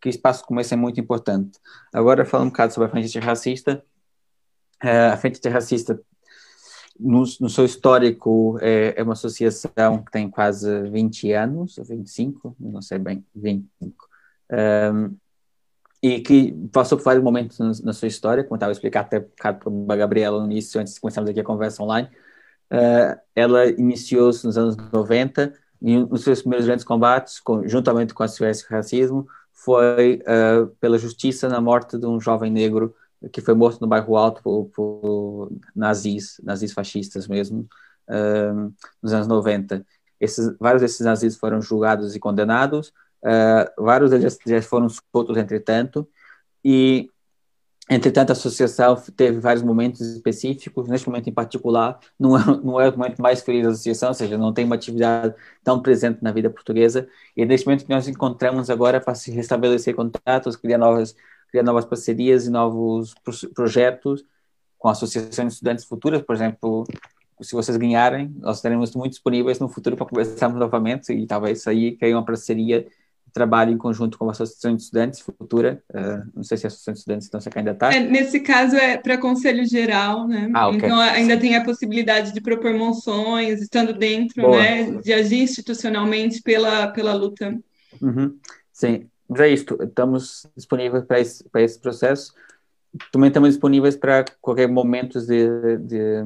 que 0.00 0.08
espaço 0.08 0.44
como 0.44 0.60
esse 0.60 0.74
é 0.74 0.76
muito 0.76 1.00
importante. 1.00 1.58
Agora 1.92 2.24
falando 2.24 2.46
um 2.48 2.50
bocado 2.50 2.72
sobre 2.72 2.88
a 2.88 2.90
frente 2.90 3.18
racista, 3.18 3.84
a 4.80 5.16
frente 5.16 5.46
racista 5.48 6.00
no, 6.98 7.22
no, 7.40 7.48
seu 7.48 7.64
histórico 7.64 8.58
é, 8.60 8.94
é, 8.96 9.02
uma 9.02 9.12
associação 9.12 10.02
que 10.04 10.10
tem 10.10 10.28
quase 10.28 10.82
20 10.90 11.32
anos, 11.32 11.78
ou 11.78 11.84
25, 11.84 12.56
não 12.58 12.82
sei 12.82 12.98
bem, 12.98 13.24
25 13.34 14.08
um, 14.50 15.16
e 16.02 16.20
que 16.20 16.52
passou 16.72 16.96
por 16.96 17.04
vários 17.04 17.24
momentos 17.24 17.58
na, 17.58 17.72
na 17.84 17.92
sua 17.92 18.08
história, 18.08 18.44
como 18.44 18.56
estava 18.56 18.70
a 18.70 18.72
explicar 18.72 19.00
até 19.00 19.20
para 19.20 19.58
a 19.88 19.96
Gabriela 19.96 20.38
no 20.40 20.46
início, 20.46 20.80
antes 20.80 20.94
de 20.94 21.00
começarmos 21.00 21.30
aqui 21.30 21.40
a 21.40 21.44
conversa 21.44 21.82
online. 21.82 22.08
Uh, 22.70 23.18
ela 23.34 23.66
iniciou-se 23.66 24.44
nos 24.46 24.58
anos 24.58 24.76
90 24.92 25.52
e 25.80 25.96
um 25.96 26.04
dos 26.04 26.22
seus 26.22 26.40
primeiros 26.40 26.66
grandes 26.66 26.84
combates, 26.84 27.40
com, 27.40 27.66
juntamente 27.66 28.14
com 28.14 28.22
a 28.22 28.26
o 28.26 28.72
racismo, 28.72 29.26
foi 29.52 30.22
uh, 30.22 30.66
pela 30.80 30.98
justiça 30.98 31.48
na 31.48 31.60
morte 31.60 31.98
de 31.98 32.06
um 32.06 32.20
jovem 32.20 32.50
negro 32.50 32.94
que 33.32 33.40
foi 33.40 33.54
morto 33.54 33.80
no 33.80 33.86
bairro 33.86 34.16
Alto 34.16 34.42
por, 34.42 34.66
por 34.66 35.52
nazis, 35.74 36.40
nazis 36.42 36.72
fascistas 36.72 37.26
mesmo, 37.26 37.68
uh, 38.08 38.74
nos 39.02 39.12
anos 39.12 39.26
90. 39.26 39.84
Esses, 40.20 40.56
vários 40.58 40.82
desses 40.82 41.00
nazis 41.00 41.36
foram 41.36 41.60
julgados 41.60 42.14
e 42.14 42.20
condenados, 42.20 42.92
Uh, 43.22 43.82
vários 43.82 44.10
deles 44.10 44.38
já 44.46 44.62
foram 44.62 44.88
soltos, 44.88 45.36
entretanto, 45.36 46.08
e, 46.64 47.10
entretanto, 47.90 48.30
a 48.30 48.32
associação 48.32 48.96
teve 49.16 49.40
vários 49.40 49.62
momentos 49.62 50.00
específicos. 50.00 50.88
Neste 50.88 51.08
momento 51.08 51.28
em 51.28 51.32
particular, 51.32 51.98
não 52.18 52.36
é, 52.38 52.44
não 52.62 52.80
é 52.80 52.88
o 52.88 52.96
momento 52.96 53.20
mais 53.20 53.42
feliz 53.42 53.64
da 53.64 53.70
associação, 53.70 54.08
ou 54.10 54.14
seja, 54.14 54.38
não 54.38 54.52
tem 54.52 54.64
uma 54.64 54.76
atividade 54.76 55.34
tão 55.64 55.80
presente 55.82 56.22
na 56.22 56.32
vida 56.32 56.50
portuguesa. 56.50 57.08
E 57.36 57.44
neste 57.44 57.66
momento 57.66 57.84
que 57.86 57.90
nós 57.90 58.08
encontramos 58.08 58.70
agora 58.70 59.00
para 59.00 59.14
se 59.14 59.30
restabelecer 59.30 59.94
contatos, 59.94 60.56
criar 60.56 60.78
novas, 60.78 61.14
criar 61.48 61.62
novas 61.62 61.84
parcerias 61.84 62.46
e 62.46 62.50
novos 62.50 63.14
projetos 63.54 64.24
com 64.78 64.88
a 64.88 64.92
Associação 64.92 65.46
de 65.46 65.52
Estudantes 65.52 65.84
Futuras, 65.84 66.22
por 66.22 66.34
exemplo, 66.34 66.84
se 67.40 67.52
vocês 67.52 67.76
ganharem, 67.76 68.34
nós 68.38 68.56
estaremos 68.56 68.94
muito 68.94 69.12
disponíveis 69.12 69.58
no 69.58 69.68
futuro 69.68 69.96
para 69.96 70.06
conversarmos 70.06 70.58
novamente 70.58 71.12
e 71.12 71.26
talvez 71.26 71.66
aí 71.66 71.96
caia 71.96 72.16
uma 72.16 72.24
parceria 72.24 72.86
trabalho 73.32 73.72
em 73.72 73.78
conjunto 73.78 74.18
com 74.18 74.28
a 74.28 74.32
Associação 74.32 74.74
de 74.74 74.82
Estudantes 74.82 75.20
Futura. 75.20 75.82
Uh, 75.90 76.30
não 76.34 76.42
sei 76.42 76.56
se 76.56 76.66
a 76.66 76.68
Associação 76.68 76.92
de 76.92 76.98
Estudantes 76.98 77.28
então, 77.28 77.40
se 77.40 77.50
candidatar. 77.50 77.94
É, 77.94 78.00
nesse 78.00 78.40
caso 78.40 78.76
é 78.76 78.96
para 78.96 79.16
Conselho 79.18 79.64
Geral, 79.64 80.26
né? 80.26 80.50
Ah, 80.54 80.68
okay. 80.68 80.78
Então 80.78 80.98
ainda 81.00 81.34
Sim. 81.34 81.40
tem 81.40 81.56
a 81.56 81.64
possibilidade 81.64 82.32
de 82.32 82.40
propor 82.40 82.74
moções, 82.74 83.60
estando 83.60 83.92
dentro, 83.92 84.50
né, 84.50 84.90
de 85.02 85.12
agir 85.12 85.42
institucionalmente 85.42 86.42
pela, 86.42 86.88
pela 86.88 87.14
luta. 87.14 87.56
Uhum. 88.00 88.36
Sim, 88.72 89.06
mas 89.28 89.40
é 89.40 89.48
isto. 89.48 89.78
Estamos 89.82 90.46
disponíveis 90.56 91.04
para 91.04 91.20
esse, 91.20 91.44
para 91.48 91.62
esse 91.62 91.78
processo. 91.78 92.34
Também 93.12 93.28
estamos 93.28 93.50
disponíveis 93.50 93.96
para 93.96 94.24
qualquer 94.40 94.68
momento 94.68 95.20
de, 95.20 95.78
de, 95.78 96.22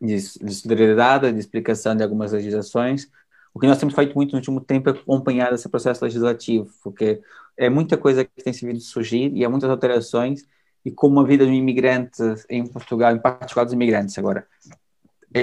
de, 0.00 0.16
de 0.16 0.54
solidariedade, 0.54 1.32
de 1.32 1.38
explicação 1.38 1.94
de 1.94 2.02
algumas 2.02 2.32
legislações 2.32 3.08
o 3.54 3.60
que 3.60 3.66
nós 3.66 3.78
temos 3.78 3.94
feito 3.94 4.14
muito 4.14 4.32
no 4.32 4.38
último 4.38 4.60
tempo 4.60 4.88
é 4.88 4.92
acompanhar 4.92 5.52
esse 5.52 5.68
processo 5.68 6.04
legislativo, 6.04 6.70
porque 6.82 7.20
é 7.56 7.68
muita 7.68 7.98
coisa 7.98 8.24
que 8.24 8.42
tem 8.42 8.52
vindo 8.52 8.80
surgir 8.80 9.30
e 9.34 9.44
há 9.44 9.50
muitas 9.50 9.68
alterações, 9.68 10.46
e 10.84 10.90
como 10.90 11.20
a 11.20 11.24
vida 11.24 11.44
do 11.44 11.52
imigrante 11.52 12.22
em 12.48 12.66
Portugal, 12.66 13.14
em 13.14 13.20
particular 13.20 13.64
dos 13.64 13.74
imigrantes 13.74 14.16
agora, 14.18 14.46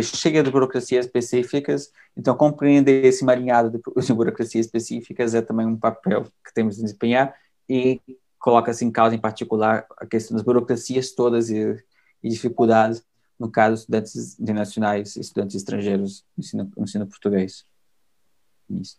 cheia 0.02 0.44
de 0.44 0.52
burocracias 0.52 1.06
específicas, 1.06 1.92
então 2.16 2.36
compreender 2.36 3.04
esse 3.06 3.24
marinhado 3.24 3.72
de 3.98 4.14
burocracias 4.14 4.66
específicas 4.66 5.34
é 5.34 5.42
também 5.42 5.66
um 5.66 5.78
papel 5.78 6.24
que 6.46 6.54
temos 6.54 6.76
de 6.76 6.84
desempenhar 6.84 7.36
e 7.68 8.02
coloca-se 8.40 8.86
em 8.86 8.92
causa, 8.92 9.16
em 9.16 9.20
particular, 9.20 9.86
a 9.98 10.06
questão 10.06 10.36
das 10.36 10.46
burocracias 10.46 11.12
todas 11.12 11.50
e, 11.50 11.78
e 12.24 12.30
dificuldades, 12.30 13.04
no 13.38 13.52
caso, 13.52 13.82
estudantes 13.82 14.40
internacionais 14.40 15.16
e 15.16 15.22
estudantes 15.22 15.56
estrangeiros 15.56 16.26
no 16.36 16.42
ensino, 16.42 16.72
no 16.78 16.84
ensino 16.84 17.08
português. 17.08 17.66
Isso. 18.70 18.98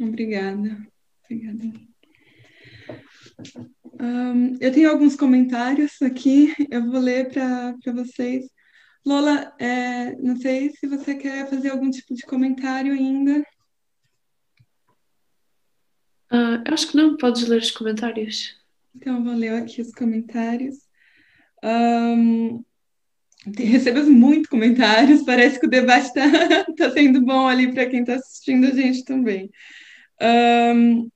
Obrigada. 0.00 0.86
Obrigada. 1.24 1.72
Um, 4.00 4.56
eu 4.60 4.72
tenho 4.72 4.90
alguns 4.90 5.16
comentários 5.16 6.00
aqui, 6.02 6.54
eu 6.70 6.90
vou 6.90 7.00
ler 7.00 7.30
para 7.30 7.74
vocês. 7.92 8.46
Lola, 9.04 9.52
é, 9.58 10.14
não 10.16 10.36
sei 10.36 10.70
se 10.70 10.86
você 10.86 11.14
quer 11.16 11.48
fazer 11.50 11.70
algum 11.70 11.90
tipo 11.90 12.14
de 12.14 12.22
comentário 12.22 12.92
ainda. 12.92 13.44
Uh, 16.32 16.62
acho 16.72 16.88
que 16.88 16.96
não, 16.96 17.16
podes 17.16 17.46
ler 17.46 17.60
os 17.60 17.70
comentários. 17.70 18.56
Então, 18.94 19.22
vou 19.24 19.34
ler 19.34 19.54
aqui 19.54 19.82
os 19.82 19.92
comentários. 19.92 20.76
Um, 21.64 22.64
recebemos 23.56 24.08
muitos 24.08 24.48
comentários, 24.48 25.24
parece 25.24 25.58
que 25.58 25.66
o 25.66 25.70
debate 25.70 26.06
está 26.06 26.22
tá 26.76 26.90
sendo 26.92 27.20
bom 27.22 27.46
ali 27.48 27.72
para 27.72 27.86
quem 27.86 28.00
está 28.00 28.14
assistindo 28.14 28.66
a 28.66 28.70
gente 28.70 29.04
também. 29.04 29.50
Um, 30.20 31.10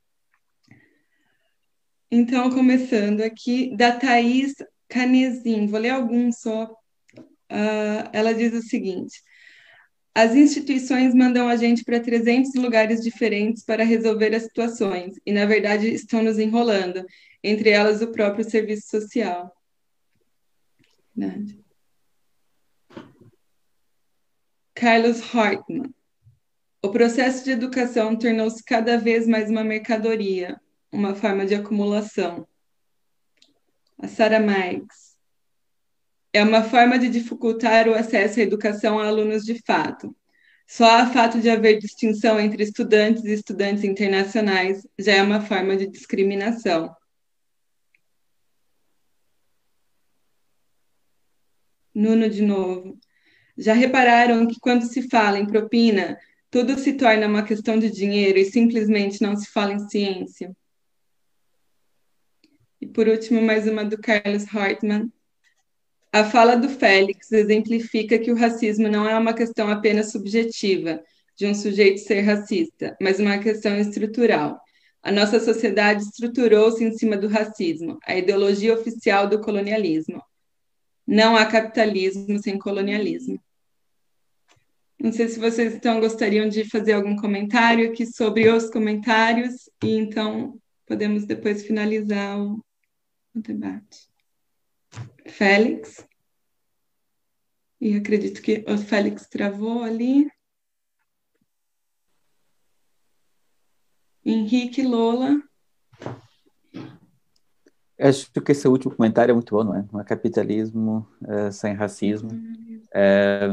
então, 2.11 2.51
começando 2.51 3.21
aqui, 3.21 3.77
da 3.77 3.93
Thaís 3.93 4.55
Canezin, 4.89 5.67
vou 5.67 5.81
ler 5.81 5.91
alguns 5.91 6.41
só. 6.41 6.73
Uh, 7.51 8.09
ela 8.13 8.33
diz 8.33 8.53
o 8.53 8.63
seguinte: 8.63 9.21
as 10.15 10.35
instituições 10.35 11.15
mandam 11.15 11.47
a 11.49 11.57
gente 11.57 11.85
para 11.85 12.01
300 12.01 12.55
lugares 12.55 13.03
diferentes 13.03 13.63
para 13.63 13.85
resolver 13.85 14.35
as 14.35 14.45
situações, 14.45 15.21
e 15.27 15.33
na 15.33 15.45
verdade 15.45 15.89
estão 15.93 16.23
nos 16.23 16.39
enrolando, 16.39 17.05
entre 17.43 17.71
elas 17.71 18.01
o 18.01 18.11
próprio 18.11 18.49
serviço 18.49 18.89
social. 18.89 19.55
Verdade. 21.15 21.61
Carlos 24.75 25.21
Hartmann. 25.35 25.95
O 26.83 26.91
processo 26.91 27.45
de 27.45 27.51
educação 27.51 28.17
tornou-se 28.17 28.63
cada 28.65 28.97
vez 28.97 29.27
mais 29.27 29.51
uma 29.51 29.65
mercadoria, 29.65 30.61
uma 30.93 31.15
forma 31.15 31.45
de 31.45 31.55
acumulação. 31.55 32.49
A 33.99 34.09
Sarah 34.09 34.41
Marx. 34.41 35.06
É 36.37 36.43
uma 36.43 36.63
forma 36.63 36.99
de 36.99 37.09
dificultar 37.09 37.89
o 37.89 37.95
acesso 37.95 38.41
à 38.41 38.43
educação 38.43 38.99
a 38.99 39.07
alunos 39.07 39.43
de 39.43 39.59
fato. 39.65 40.15
Só 40.69 41.05
o 41.05 41.07
fato 41.07 41.41
de 41.41 41.49
haver 41.49 41.79
distinção 41.79 42.39
entre 42.39 42.63
estudantes 42.63 43.25
e 43.25 43.33
estudantes 43.33 43.85
internacionais 43.85 44.87
já 44.99 45.15
é 45.15 45.23
uma 45.23 45.41
forma 45.41 45.79
de 45.79 45.87
discriminação. 45.87 46.95
Nuno 51.95 52.29
de 52.29 52.43
novo. 52.43 52.99
Já 53.57 53.73
repararam 53.73 54.47
que 54.47 54.61
quando 54.61 54.83
se 54.85 55.09
fala 55.09 55.39
em 55.39 55.47
propina, 55.47 56.19
tudo 56.51 56.79
se 56.79 56.93
torna 56.99 57.27
uma 57.27 57.45
questão 57.45 57.79
de 57.79 57.91
dinheiro 57.91 58.39
e 58.39 58.45
simplesmente 58.45 59.23
não 59.23 59.35
se 59.37 59.49
fala 59.51 59.73
em 59.73 59.89
ciência? 59.89 60.55
E 62.79 62.87
por 62.87 63.09
último, 63.09 63.41
mais 63.41 63.67
uma 63.67 63.87
do 63.87 63.99
Carlos 63.99 64.45
Hartmann. 64.55 65.11
A 66.17 66.25
fala 66.25 66.57
do 66.57 66.71
Félix 66.71 67.31
exemplifica 67.31 68.19
que 68.19 68.33
o 68.33 68.35
racismo 68.35 68.89
não 68.89 69.07
é 69.07 69.19
uma 69.19 69.35
questão 69.35 69.69
apenas 69.69 70.13
subjetiva, 70.13 71.05
de 71.37 71.47
um 71.47 71.55
sujeito 71.55 71.99
ser 71.99 72.23
racista, 72.23 72.97
mas 72.99 73.21
uma 73.21 73.37
questão 73.37 73.79
estrutural. 73.79 74.59
A 75.03 75.13
nossa 75.13 75.39
sociedade 75.39 76.05
estruturou-se 76.05 76.83
em 76.83 76.91
cima 76.93 77.19
do 77.19 77.29
racismo, 77.29 77.99
a 78.03 78.17
ideologia 78.17 78.73
oficial 78.73 79.29
do 79.29 79.43
colonialismo. 79.43 80.23
Não 81.07 81.37
há 81.37 81.45
capitalismo 81.45 82.39
sem 82.39 82.59
colonialismo. 82.59 83.39
Não 84.99 85.13
sei 85.13 85.29
se 85.29 85.39
vocês 85.39 85.75
então 85.75 86.01
gostariam 86.01 86.49
de 86.49 86.65
fazer 86.65 86.95
algum 86.95 87.15
comentário 87.15 87.91
aqui 87.91 88.07
sobre 88.07 88.49
os 88.49 88.71
comentários, 88.71 89.69
e 89.85 89.99
então 89.99 90.59
podemos 90.87 91.27
depois 91.27 91.63
finalizar 91.67 92.41
o, 92.41 92.65
o 93.35 93.41
debate. 93.43 94.16
Félix? 95.29 96.07
E 97.81 97.95
acredito 97.97 98.41
que 98.41 98.65
o 98.69 98.79
Félix 98.79 99.27
travou 99.27 99.83
ali. 99.83 100.31
Henrique 104.25 104.83
Lola. 104.83 105.41
Acho 107.99 108.31
que 108.31 108.53
esse 108.53 108.69
último 108.69 108.95
comentário 108.95 109.33
é 109.33 109.35
muito 109.35 109.55
bom, 109.55 109.65
não 109.65 109.77
é? 109.77 109.87
Não 109.91 110.01
é 110.01 110.05
capitalismo 110.05 111.09
é, 111.27 111.51
sem 111.51 111.75
racismo. 111.75 112.31
É, 112.93 113.49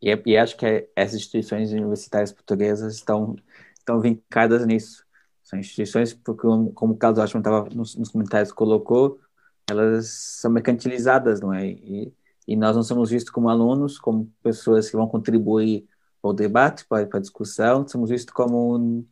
e, 0.00 0.10
é, 0.10 0.22
e, 0.24 0.36
acho 0.36 0.56
que 0.56 0.88
essas 0.94 1.16
instituições 1.16 1.72
universitárias 1.72 2.32
portuguesas 2.32 2.94
estão, 2.94 3.36
estão 3.76 4.00
vincadas 4.00 4.66
nisso. 4.66 5.04
São 5.42 5.58
instituições, 5.58 6.14
porque, 6.14 6.42
como 6.74 6.94
o 6.94 6.96
Carlos 6.96 7.18
Ashman 7.18 7.40
estava 7.40 7.68
nos, 7.70 7.96
nos, 7.96 8.10
comentários 8.10 8.52
colocou, 8.52 9.20
elas 9.68 10.08
são 10.08 10.50
mercantilizadas, 10.50 11.40
não 11.40 11.52
é? 11.52 11.66
E, 11.66 12.12
e 12.46 12.56
nós 12.56 12.74
não 12.76 12.82
somos 12.82 13.10
vistos 13.10 13.32
como 13.32 13.48
alunos, 13.48 13.98
como 13.98 14.30
pessoas 14.42 14.90
que 14.90 14.96
vão 14.96 15.08
contribuir 15.08 15.86
para 16.20 16.30
o 16.30 16.32
debate, 16.32 16.84
para, 16.86 17.06
para 17.06 17.18
a 17.18 17.22
discussão, 17.22 17.86
somos 17.86 18.10
vistos 18.10 18.32
como, 18.32 19.06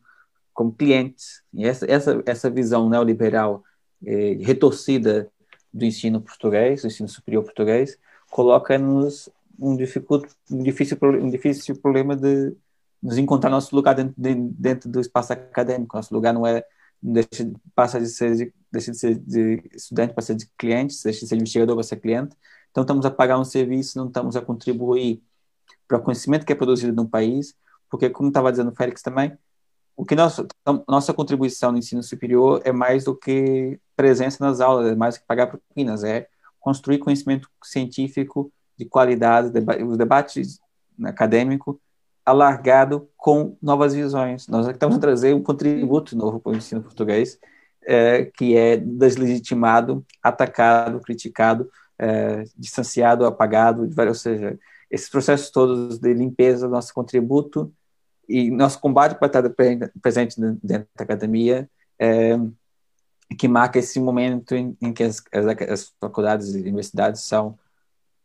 como 0.53 0.71
clientes. 0.73 1.41
E 1.53 1.65
essa, 1.65 1.85
essa, 1.89 2.21
essa 2.25 2.49
visão 2.49 2.89
neoliberal 2.89 3.63
eh, 4.05 4.37
retorcida 4.41 5.31
do 5.73 5.85
ensino 5.85 6.21
português, 6.21 6.81
do 6.81 6.87
ensino 6.87 7.07
superior 7.09 7.43
português, 7.43 7.97
coloca-nos 8.29 9.29
um, 9.59 9.71
um, 9.71 9.77
difícil, 10.63 10.97
um 11.01 11.29
difícil 11.29 11.75
problema 11.79 12.15
de 12.15 12.55
nos 13.01 13.17
encontrar 13.17 13.49
nosso 13.49 13.75
lugar 13.75 13.95
dentro, 13.95 14.13
de, 14.17 14.35
dentro 14.35 14.89
do 14.89 14.99
espaço 14.99 15.33
acadêmico. 15.33 15.95
Nosso 15.95 16.13
lugar 16.13 16.33
não 16.33 16.45
é 16.45 16.63
deixa, 17.01 17.49
passa 17.73 17.99
de 17.99 18.07
ser 18.07 18.53
deixa 18.71 18.91
de 18.91 18.97
ser 18.97 19.15
de 19.15 19.69
estudante 19.73 20.13
para 20.13 20.23
ser 20.23 20.35
de 20.35 20.49
cliente, 20.57 20.95
deixa 21.03 21.21
de 21.21 21.27
ser 21.27 21.35
investigador 21.35 21.75
para 21.75 21.83
ser 21.83 21.97
cliente. 21.97 22.35
Então 22.71 22.83
estamos 22.83 23.05
a 23.05 23.11
pagar 23.11 23.37
um 23.37 23.43
serviço, 23.43 23.97
não 23.97 24.07
estamos 24.07 24.35
a 24.35 24.41
contribuir 24.41 25.21
para 25.87 25.97
o 25.97 26.01
conhecimento 26.01 26.45
que 26.45 26.53
é 26.53 26.55
produzido 26.55 26.93
num 26.93 27.07
país, 27.07 27.53
porque 27.89 28.09
como 28.09 28.29
estava 28.29 28.51
dizendo 28.51 28.71
o 28.71 28.75
Félix 28.75 29.01
também, 29.01 29.37
o 29.95 30.05
que 30.05 30.15
nossa, 30.15 30.47
nossa 30.87 31.13
contribuição 31.13 31.71
no 31.71 31.77
ensino 31.77 32.01
superior 32.01 32.61
é 32.63 32.71
mais 32.71 33.03
do 33.03 33.15
que 33.15 33.79
presença 33.95 34.43
nas 34.43 34.61
aulas, 34.61 34.91
é 34.91 34.95
mais 34.95 35.15
do 35.15 35.21
que 35.21 35.27
pagar 35.27 35.47
propinas, 35.47 36.03
é 36.03 36.27
construir 36.59 36.99
conhecimento 36.99 37.49
científico 37.63 38.51
de 38.77 38.85
qualidade, 38.85 39.51
os 39.85 39.97
debates 39.97 40.59
acadêmico 41.03 41.79
alargado 42.25 43.09
com 43.17 43.57
novas 43.61 43.93
visões. 43.93 44.47
Nós 44.47 44.67
estamos 44.67 44.95
a 44.95 44.99
trazer 44.99 45.35
um 45.35 45.41
contributo 45.41 46.15
novo 46.15 46.39
para 46.39 46.51
o 46.51 46.55
ensino 46.55 46.81
português, 46.81 47.37
é, 47.83 48.25
que 48.25 48.55
é 48.55 48.77
deslegitimado, 48.77 50.05
atacado, 50.21 50.99
criticado, 50.99 51.69
é, 51.97 52.43
distanciado, 52.57 53.25
apagado, 53.25 53.89
ou 54.07 54.13
seja, 54.15 54.57
esses 54.89 55.09
processos 55.09 55.49
todos 55.49 55.99
de 55.99 56.13
limpeza, 56.13 56.67
nosso 56.67 56.93
contributo 56.93 57.71
e 58.27 58.51
nosso 58.51 58.79
combate 58.79 59.17
para 59.17 59.27
estar 59.27 59.55
presente 60.01 60.39
dentro 60.39 60.87
da 60.95 61.03
academia 61.03 61.69
é, 61.99 62.37
que 63.37 63.47
marca 63.47 63.79
esse 63.79 63.99
momento 63.99 64.55
em, 64.55 64.75
em 64.81 64.91
que 64.91 65.03
as, 65.03 65.23
as, 65.69 65.93
faculdades 65.99 66.53
e 66.53 66.61
universidades 66.61 67.21
são 67.21 67.57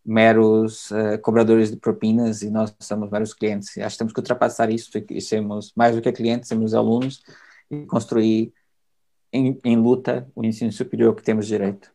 meros 0.04 0.90
uh, 0.90 1.18
cobradores 1.20 1.70
de 1.70 1.76
propinas 1.76 2.42
e 2.42 2.50
nós 2.50 2.74
somos 2.80 3.10
meros 3.10 3.34
clientes. 3.34 3.76
Acho 3.78 3.96
que 3.96 3.98
temos 3.98 4.12
que 4.12 4.20
ultrapassar 4.20 4.70
isso 4.70 4.90
e 5.10 5.20
sermos 5.20 5.72
mais 5.76 5.94
do 5.94 6.02
que 6.02 6.12
clientes, 6.12 6.48
sermos 6.48 6.74
alunos 6.74 7.22
e 7.70 7.84
construir 7.86 8.52
em, 9.36 9.60
em 9.64 9.76
luta 9.76 10.30
o 10.34 10.44
ensino 10.44 10.72
superior 10.72 11.14
que 11.14 11.22
temos 11.22 11.46
direito. 11.46 11.92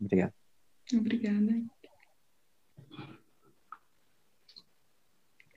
Obrigado. 0.00 0.32
Obrigada. 0.92 1.64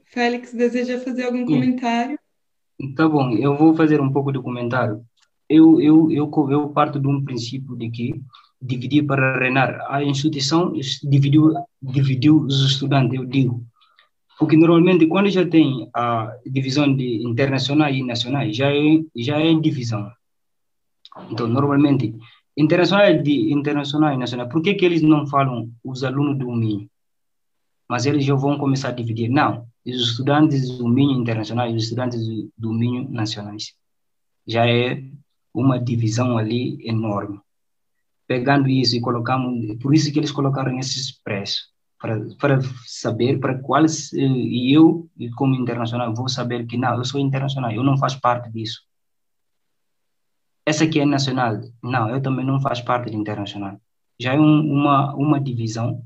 Félix, 0.06 0.54
deseja 0.54 1.00
fazer 1.00 1.26
algum 1.26 1.46
comentário? 1.46 2.18
Tá 2.96 3.08
bom, 3.08 3.32
eu 3.32 3.56
vou 3.56 3.76
fazer 3.76 4.00
um 4.00 4.12
pouco 4.12 4.32
de 4.32 4.40
comentário. 4.40 5.04
Eu, 5.50 5.82
eu, 5.82 6.12
eu, 6.12 6.32
eu 6.50 6.70
parto 6.70 7.00
de 7.00 7.08
um 7.08 7.24
princípio 7.24 7.76
de 7.76 7.90
que 7.90 8.22
dividir 8.62 9.06
para 9.06 9.40
reinar. 9.40 9.86
A 9.90 10.04
instituição 10.04 10.74
dividiu, 11.04 11.54
dividiu 11.82 12.38
os 12.38 12.72
estudantes, 12.72 13.18
eu 13.18 13.26
digo. 13.26 13.66
Porque 14.40 14.56
normalmente 14.56 15.08
quando 15.08 15.30
já 15.30 15.46
tem 15.48 15.90
a 15.94 16.36
divisão 16.46 16.96
de 16.96 17.24
internacional 17.24 17.90
e 17.90 18.04
nacional, 18.04 18.52
já 18.52 18.72
é, 18.72 19.04
já 19.16 19.40
é 19.40 19.54
divisão. 19.56 20.12
Então, 21.30 21.47
normalmente, 21.47 22.15
internacional, 22.55 23.22
de, 23.22 23.53
internacional 23.53 24.13
e 24.13 24.18
nacional, 24.18 24.49
por 24.49 24.61
que, 24.61 24.74
que 24.74 24.86
eles 24.86 25.01
não 25.01 25.28
falam 25.28 25.72
os 25.84 26.03
alunos 26.03 26.38
do 26.38 26.51
Minho? 26.51 26.89
Mas 27.89 28.05
eles 28.05 28.26
já 28.26 28.36
vão 28.36 28.57
começar 28.57 28.89
a 28.89 28.93
dividir. 28.93 29.30
Não, 29.30 29.65
os 29.86 30.11
estudantes 30.11 30.78
do 30.78 30.88
Minho 30.88 31.20
Internacional 31.20 31.70
e 31.70 31.76
os 31.76 31.84
estudantes 31.84 32.22
do 32.57 32.74
Minho 32.74 33.09
Nacionais. 33.09 33.74
Já 34.45 34.68
é 34.68 35.03
uma 35.53 35.80
divisão 35.80 36.38
ali 36.38 36.78
enorme. 36.88 37.39
Pegando 38.28 38.68
isso 38.68 38.95
e 38.95 39.01
colocamos, 39.01 39.78
por 39.82 39.95
isso 39.95 40.11
que 40.11 40.20
eles 40.20 40.32
colocaram 40.32 40.78
esses 40.78 41.11
preços, 41.24 41.72
para, 41.99 42.20
para 42.39 42.59
saber 42.86 43.39
para 43.39 43.57
quais, 43.57 44.11
e 44.13 44.72
eu, 44.72 45.09
como 45.36 45.55
internacional, 45.55 46.13
vou 46.13 46.28
saber 46.28 46.65
que 46.68 46.78
não, 46.78 46.97
eu 46.97 47.05
sou 47.05 47.20
internacional, 47.20 47.72
eu 47.72 47.84
não 47.84 47.97
faço 47.97 48.20
parte 48.20 48.51
disso. 48.51 48.82
Essa 50.68 50.84
aqui 50.84 50.99
é 50.99 51.05
nacional, 51.05 51.61
não, 51.82 52.09
eu 52.09 52.22
também 52.22 52.45
não 52.45 52.59
faço 52.59 52.84
parte 52.84 53.09
de 53.09 53.15
internacional. 53.15 53.80
Já 54.20 54.34
é 54.34 54.38
um, 54.38 54.59
uma, 54.70 55.15
uma 55.15 55.39
divisão 55.39 56.03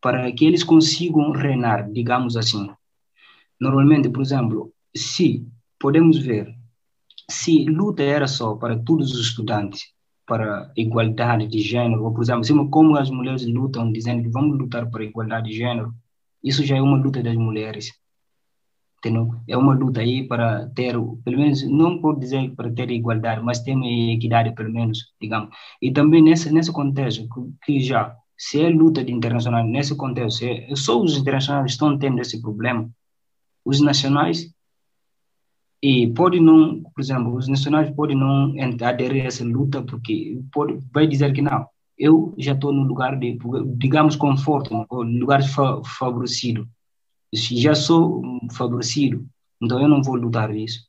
para 0.00 0.32
que 0.32 0.44
eles 0.44 0.64
consigam 0.64 1.30
reinar, 1.30 1.88
digamos 1.88 2.36
assim. 2.36 2.68
Normalmente, 3.60 4.08
por 4.10 4.20
exemplo, 4.20 4.72
se 4.92 5.46
podemos 5.78 6.18
ver, 6.18 6.52
se 7.30 7.64
luta 7.66 8.02
era 8.02 8.26
só 8.26 8.56
para 8.56 8.76
todos 8.76 9.12
os 9.14 9.20
estudantes, 9.28 9.92
para 10.26 10.72
igualdade 10.76 11.46
de 11.46 11.60
gênero, 11.60 12.02
ou 12.02 12.12
por 12.12 12.24
exemplo, 12.24 12.68
como 12.68 12.96
as 12.96 13.08
mulheres 13.08 13.46
lutam 13.46 13.92
dizendo 13.92 14.24
que 14.24 14.30
vamos 14.30 14.58
lutar 14.58 14.90
para 14.90 15.04
igualdade 15.04 15.48
de 15.48 15.56
gênero, 15.58 15.94
isso 16.42 16.66
já 16.66 16.76
é 16.76 16.82
uma 16.82 16.96
luta 16.96 17.22
das 17.22 17.36
mulheres. 17.36 17.92
Entendeu? 19.02 19.34
É 19.48 19.56
uma 19.56 19.74
luta 19.74 20.00
aí 20.00 20.28
para 20.28 20.68
ter, 20.76 20.92
pelo 21.24 21.36
menos, 21.36 21.68
não 21.68 21.98
por 22.00 22.16
dizer 22.20 22.54
para 22.54 22.70
ter 22.70 22.88
igualdade, 22.92 23.42
mas 23.42 23.58
ter 23.58 23.76
equidade, 24.12 24.54
pelo 24.54 24.72
menos, 24.72 25.12
digamos. 25.20 25.50
E 25.80 25.90
também 25.90 26.22
nesse, 26.22 26.52
nesse 26.52 26.70
contexto, 26.70 27.26
que 27.64 27.80
já, 27.80 28.14
se 28.38 28.62
é 28.62 28.68
luta 28.68 29.02
de 29.02 29.12
internacional, 29.12 29.64
nesse 29.64 29.96
contexto, 29.96 30.44
é, 30.44 30.68
só 30.76 31.02
os 31.02 31.16
internacionais 31.16 31.72
estão 31.72 31.98
tendo 31.98 32.20
esse 32.20 32.40
problema. 32.40 32.88
Os 33.64 33.80
nacionais 33.80 34.54
e 35.82 36.06
pode 36.12 36.38
não, 36.38 36.80
por 36.80 37.00
exemplo, 37.00 37.34
os 37.34 37.48
nacionais 37.48 37.90
podem 37.90 38.16
não 38.16 38.54
aderir 38.86 39.24
a 39.24 39.26
essa 39.26 39.44
luta 39.44 39.82
porque 39.82 40.40
pode, 40.52 40.78
vai 40.92 41.08
dizer 41.08 41.32
que 41.32 41.42
não, 41.42 41.66
eu 41.98 42.32
já 42.38 42.52
estou 42.52 42.72
no 42.72 42.84
lugar 42.84 43.18
de, 43.18 43.36
digamos, 43.78 44.14
conforto, 44.14 44.72
no 44.88 45.02
lugar 45.02 45.42
favorecido. 45.98 46.68
Já 47.32 47.74
sou 47.74 48.22
favorecido, 48.52 49.26
então 49.60 49.80
eu 49.80 49.88
não 49.88 50.02
vou 50.02 50.16
lutar 50.16 50.54
isso. 50.54 50.80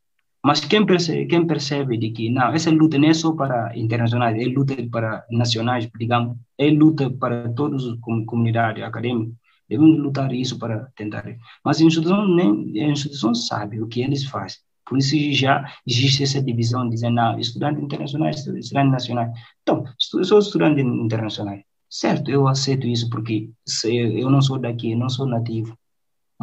Mas 0.45 0.59
quem 0.59 0.85
percebe, 0.85 1.25
quem 1.25 1.47
percebe 1.47 1.97
de 1.97 2.11
que 2.11 2.29
não, 2.29 2.53
essa 2.53 2.69
luta 2.69 2.97
não 2.97 3.07
é 3.09 3.13
só 3.13 3.31
para 3.33 3.71
internacionais, 3.77 4.37
é 4.37 4.45
luta 4.45 4.75
para 4.91 5.25
nacionais, 5.31 5.89
digamos, 5.97 6.37
é 6.57 6.69
luta 6.69 7.09
para 7.09 7.49
todos 7.53 7.87
a 7.87 7.95
comunidade 8.25 8.83
acadêmica. 8.83 9.31
Devemos 9.69 9.97
lutar 9.99 10.33
isso 10.33 10.59
para 10.59 10.91
tentar. 10.95 11.23
Mas 11.63 11.79
a 11.79 11.85
instituição, 11.85 12.27
nem, 12.27 12.83
a 12.83 12.89
instituição 12.89 13.33
sabe 13.33 13.81
o 13.81 13.87
que 13.87 14.01
eles 14.01 14.25
fazem. 14.25 14.59
Por 14.85 14.97
isso 14.97 15.15
já 15.31 15.65
existe 15.87 16.23
essa 16.23 16.41
divisão, 16.41 16.89
dizendo, 16.89 17.15
não, 17.15 17.39
estudante 17.39 17.81
internacional, 17.81 18.29
estudante 18.29 18.91
nacional. 18.91 19.31
Então, 19.61 19.85
eu 20.13 20.25
sou 20.25 20.39
estudante 20.39 20.81
internacional. 20.81 21.57
Certo, 21.89 22.29
eu 22.29 22.47
aceito 22.47 22.85
isso 22.85 23.09
porque 23.09 23.49
eu 23.85 24.29
não 24.29 24.41
sou 24.41 24.59
daqui, 24.59 24.93
não 24.93 25.09
sou 25.09 25.25
nativo. 25.25 25.77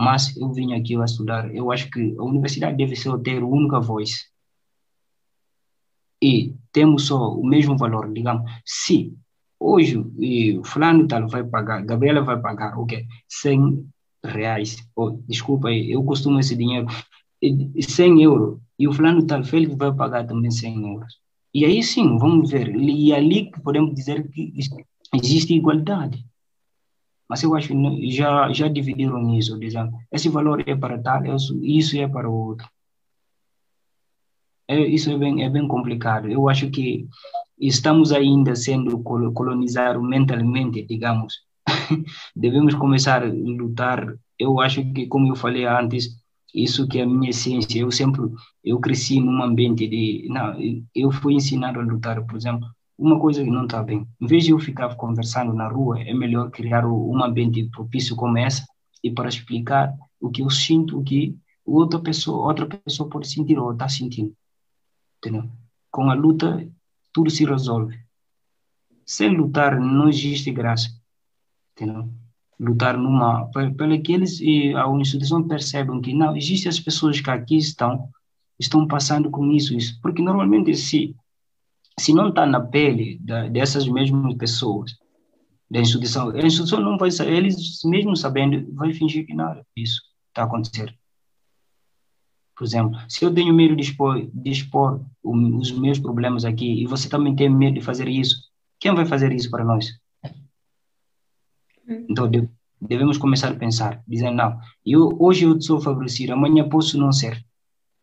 Mas 0.01 0.35
eu 0.37 0.51
vim 0.53 0.73
aqui 0.73 0.97
a 0.97 1.05
estudar. 1.05 1.55
Eu 1.55 1.71
acho 1.71 1.91
que 1.91 2.17
a 2.19 2.23
universidade 2.23 2.77
deve 2.77 2.97
ser 2.97 3.19
ter 3.19 3.43
única 3.43 3.81
voz. 3.81 4.31
E 6.23 6.55
temos 6.73 7.07
só 7.07 7.35
o 7.35 7.47
mesmo 7.47 7.77
valor, 7.77 8.13
digamos. 8.13 8.51
Se 8.65 9.15
hoje 9.59 9.99
o 9.99 10.65
fulano 10.65 11.07
tal 11.07 11.29
vai 11.29 11.45
pagar, 11.45 11.85
Gabriela 11.85 12.23
vai 12.23 12.41
pagar, 12.41 12.79
o 12.79 12.83
okay, 12.83 13.07
100 13.29 13.87
reais. 14.25 14.77
Oh, 14.97 15.11
desculpa, 15.29 15.71
eu 15.71 16.03
costumo 16.05 16.41
esse 16.41 16.57
dinheiro 16.57 16.87
100 17.81 18.23
euros 18.23 18.59
e 18.79 18.89
o 18.89 18.93
fulano 18.93 19.27
tal 19.27 19.45
Félix 19.45 19.77
vai 19.77 19.95
pagar 19.95 20.27
também 20.27 20.51
100 20.51 20.93
euros. 20.93 21.21
E 21.53 21.65
aí 21.65 21.83
sim, 21.83 22.17
vamos 22.17 22.51
ver. 22.51 22.75
E 22.75 23.13
ali 23.13 23.51
podemos 23.63 23.95
dizer 23.95 24.29
que 24.31 24.53
existe 25.15 25.55
igualdade. 25.55 26.25
Mas 27.31 27.45
eu 27.45 27.55
acho 27.55 27.69
que 27.69 28.11
já, 28.11 28.53
já 28.53 28.67
dividiram 28.67 29.33
isso, 29.39 29.57
dizendo 29.57 29.93
esse 30.11 30.29
valor 30.29 30.65
é 30.67 30.75
para 30.75 31.01
tal, 31.01 31.23
isso 31.63 31.97
é 31.97 32.09
para 32.09 32.29
o 32.29 32.35
outro. 32.35 32.69
É, 34.67 34.77
isso 34.81 35.13
é 35.13 35.17
bem, 35.17 35.45
é 35.45 35.49
bem 35.49 35.69
complicado. 35.69 36.29
Eu 36.29 36.49
acho 36.49 36.69
que 36.71 37.07
estamos 37.57 38.11
ainda 38.11 38.57
sendo 38.57 39.01
colonizados 39.01 40.03
mentalmente, 40.03 40.85
digamos. 40.85 41.35
Devemos 42.35 42.75
começar 42.75 43.23
a 43.23 43.27
lutar. 43.27 44.13
Eu 44.37 44.59
acho 44.61 44.83
que, 44.93 45.07
como 45.07 45.29
eu 45.29 45.37
falei 45.37 45.67
antes, 45.67 46.09
isso 46.53 46.89
que 46.89 46.99
é 46.99 47.05
a 47.05 47.07
minha 47.07 47.31
essência. 47.31 47.79
Eu 47.79 47.93
sempre, 47.93 48.23
eu 48.65 48.81
cresci 48.81 49.21
num 49.21 49.41
ambiente 49.41 49.87
de, 49.87 50.27
não, 50.29 50.57
eu 50.93 51.13
fui 51.13 51.35
ensinado 51.35 51.79
a 51.79 51.83
lutar, 51.85 52.27
por 52.27 52.37
exemplo, 52.37 52.67
uma 53.01 53.19
coisa 53.19 53.43
que 53.43 53.51
não 53.51 53.65
está 53.65 53.83
bem. 53.83 54.07
Em 54.21 54.27
vez 54.27 54.45
de 54.45 54.51
eu 54.51 54.59
ficar 54.59 54.95
conversando 54.95 55.53
na 55.55 55.69
rua, 55.69 56.01
é 56.01 56.13
melhor 56.13 56.51
criar 56.51 56.87
um 56.87 57.23
ambiente 57.25 57.65
propício 57.71 58.15
como 58.15 58.37
essa 58.37 58.67
e 59.03 59.11
para 59.11 59.29
explicar 59.29 59.95
o 60.21 60.31
que 60.31 60.43
eu 60.43 60.51
sinto, 60.51 60.99
o 60.99 61.03
que 61.03 61.37
outra 61.65 61.99
pessoa, 61.99 62.47
outra 62.47 62.67
pessoa 62.67 63.09
pode 63.09 63.27
sentir 63.29 63.59
ou 63.59 63.73
está 63.73 63.89
sentindo. 63.89 64.35
Entendeu? 65.19 65.51
Com 65.91 66.11
a 66.11 66.15
luta, 66.15 66.69
tudo 67.13 67.31
se 67.31 67.45
resolve. 67.45 67.99
Sem 69.07 69.35
lutar, 69.35 69.81
não 69.81 70.09
existe 70.09 70.53
graça. 70.53 70.91
Entendeu? 71.73 72.09
lutar 72.61 72.99
numa 72.99 73.47
para 73.51 73.99
que 73.99 74.13
eles 74.13 74.39
a 74.77 74.87
instituição 74.91 75.49
percebam 75.49 75.99
que 75.99 76.13
não 76.13 76.37
existem 76.37 76.69
as 76.69 76.79
pessoas 76.79 77.19
que 77.19 77.31
aqui 77.31 77.57
estão 77.57 78.11
estão 78.59 78.87
passando 78.87 79.31
com 79.31 79.51
isso 79.51 79.75
isso 79.75 79.99
porque 80.03 80.21
normalmente 80.21 80.77
se 80.77 81.17
se 81.99 82.13
não 82.13 82.29
está 82.29 82.47
na 82.47 82.61
pele 82.61 83.19
da, 83.21 83.49
dessas 83.49 83.87
mesmas 83.87 84.35
pessoas 84.35 84.97
da 85.71 85.81
instituição 85.81 86.31
a 86.31 86.39
instituição 86.39 86.81
não 86.81 86.99
vai 86.99 87.11
saber 87.11 87.33
eles 87.33 87.81
mesmo 87.85 88.17
sabendo 88.17 88.73
vai 88.75 88.93
fingir 88.93 89.27
que 89.27 89.35
nada 89.35 89.65
isso 89.77 90.01
está 90.29 90.45
acontecendo 90.45 90.93
por 92.61 92.67
exemplo, 92.67 93.01
se 93.09 93.25
eu 93.25 93.33
tenho 93.33 93.55
medo 93.55 93.75
de 93.75 93.81
expor, 93.81 94.29
de 94.35 94.51
expor 94.51 95.03
os 95.25 95.73
meus 95.73 95.99
problemas 95.99 96.45
aqui 96.45 96.83
e 96.83 96.87
você 96.87 97.09
também 97.09 97.35
tem 97.35 97.49
medo 97.49 97.77
de 97.77 97.81
fazer 97.81 98.07
isso, 98.07 98.37
quem 98.79 98.95
vai 98.95 99.07
fazer 99.07 99.33
isso 99.33 99.51
para 99.51 99.65
nós? 99.65 99.99
Então, 101.89 102.31
devemos 102.79 103.17
começar 103.17 103.49
a 103.49 103.55
pensar, 103.55 104.03
dizendo, 104.07 104.37
não, 104.37 104.59
eu, 104.85 105.09
hoje 105.19 105.47
eu 105.47 105.59
sou 105.59 105.81
favorecido, 105.81 106.35
amanhã 106.35 106.69
posso 106.69 106.99
não 106.99 107.11
ser. 107.11 107.43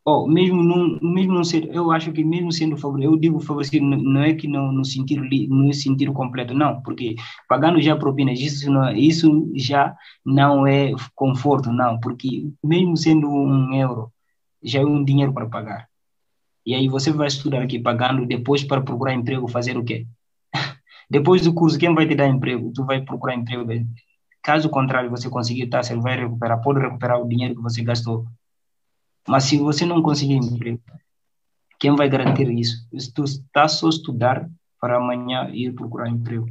Ou, 0.07 0.25
mesmo 0.25 0.63
não, 0.63 0.97
mesmo 1.01 1.33
não 1.33 1.43
ser, 1.43 1.67
eu 1.75 1.91
acho 1.91 2.13
que 2.13 2.23
mesmo 2.23 2.49
sendo 2.49 2.77
favorecido, 2.77 3.13
eu 3.13 3.19
digo 3.19 3.41
favorecido, 3.41 3.85
não 3.85 4.21
é 4.21 4.33
que 4.33 4.47
não, 4.47 4.71
no 4.71 4.85
sentido, 4.85 5.21
no 5.49 5.73
sentido 5.73 6.13
completo, 6.13 6.53
não, 6.53 6.81
porque 6.81 7.15
pagando 7.49 7.81
já 7.81 7.93
propinas, 7.93 8.39
isso, 8.39 8.71
não, 8.71 8.89
isso 8.93 9.51
já 9.53 9.93
não 10.25 10.65
é 10.65 10.93
conforto, 11.13 11.73
não, 11.73 11.99
porque 11.99 12.49
mesmo 12.63 12.95
sendo 12.95 13.27
um 13.29 13.73
euro, 13.73 14.09
já 14.63 14.79
é 14.79 14.85
um 14.85 15.03
dinheiro 15.03 15.33
para 15.33 15.49
pagar. 15.49 15.89
E 16.65 16.73
aí 16.73 16.87
você 16.87 17.11
vai 17.11 17.27
estudar 17.27 17.63
aqui 17.63 17.77
pagando, 17.77 18.25
depois 18.25 18.63
para 18.63 18.81
procurar 18.81 19.13
emprego, 19.13 19.47
fazer 19.49 19.77
o 19.77 19.83
quê? 19.83 20.07
Depois 21.09 21.41
do 21.43 21.53
curso, 21.53 21.77
quem 21.77 21.93
vai 21.93 22.07
te 22.07 22.15
dar 22.15 22.27
emprego? 22.29 22.71
Tu 22.73 22.85
vai 22.85 23.01
procurar 23.01 23.35
emprego. 23.35 23.65
Caso 24.43 24.69
contrário, 24.69 25.09
você 25.09 25.29
conseguir 25.29 25.67
tá, 25.67 25.83
você 25.83 25.95
vai 25.97 26.17
recuperar, 26.17 26.61
pode 26.61 26.79
recuperar 26.79 27.21
o 27.21 27.27
dinheiro 27.27 27.55
que 27.55 27.61
você 27.61 27.83
gastou. 27.83 28.25
Mas 29.27 29.43
se 29.43 29.57
você 29.57 29.85
não 29.85 30.01
conseguir 30.01 30.35
emprego, 30.35 30.81
quem 31.79 31.95
vai 31.95 32.09
garantir 32.09 32.49
isso? 32.51 32.87
Tu 33.13 33.23
está 33.23 33.67
só 33.67 33.89
estudar 33.89 34.49
para 34.79 34.97
amanhã 34.97 35.49
ir 35.51 35.73
procurar 35.73 36.09
emprego. 36.09 36.47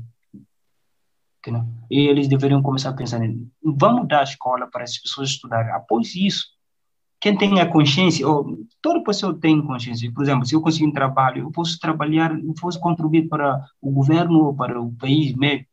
E 1.91 2.01
eles 2.09 2.27
deveriam 2.29 2.61
começar 2.61 2.91
a 2.91 2.93
pensar, 2.93 3.21
vamos 3.63 4.09
dar 4.09 4.21
a 4.21 4.25
escola 4.25 4.69
para 4.71 4.83
as 4.83 4.99
pessoas 4.99 5.31
estudarem. 5.31 5.73
Após 5.73 6.15
isso, 6.17 6.45
quem 7.21 7.37
tem 7.37 7.61
a 7.61 7.71
consciência, 7.71 8.27
ou 8.27 8.59
toda 8.83 9.03
pessoa 9.05 9.39
tem 9.39 9.65
consciência, 9.65 10.13
por 10.13 10.25
exemplo, 10.25 10.45
se 10.45 10.55
eu 10.55 10.61
conseguir 10.61 10.87
um 10.87 10.93
trabalho, 10.93 11.43
eu 11.43 11.51
posso 11.53 11.79
trabalhar, 11.79 12.37
eu 12.37 12.53
posso 12.61 12.81
contribuir 12.81 13.29
para 13.29 13.65
o 13.81 13.91
governo 13.91 14.47
ou 14.47 14.55
para 14.55 14.81
o 14.81 14.93
país 14.93 15.35
mesmo. 15.35 15.65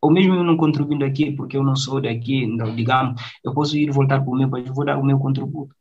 Ou 0.00 0.10
mesmo 0.10 0.34
eu 0.34 0.44
não 0.44 0.56
contribuindo 0.56 1.04
aqui, 1.04 1.30
porque 1.30 1.56
eu 1.56 1.62
não 1.62 1.76
sou 1.76 2.00
daqui, 2.00 2.46
digamos, 2.74 3.20
eu 3.44 3.54
posso 3.54 3.76
ir 3.76 3.90
voltar 3.90 4.20
para 4.20 4.30
o 4.30 4.36
meu 4.36 4.50
país, 4.50 4.68
vou 4.68 4.84
dar 4.84 4.98
o 4.98 5.04
meu 5.04 5.18
contributo. 5.18 5.74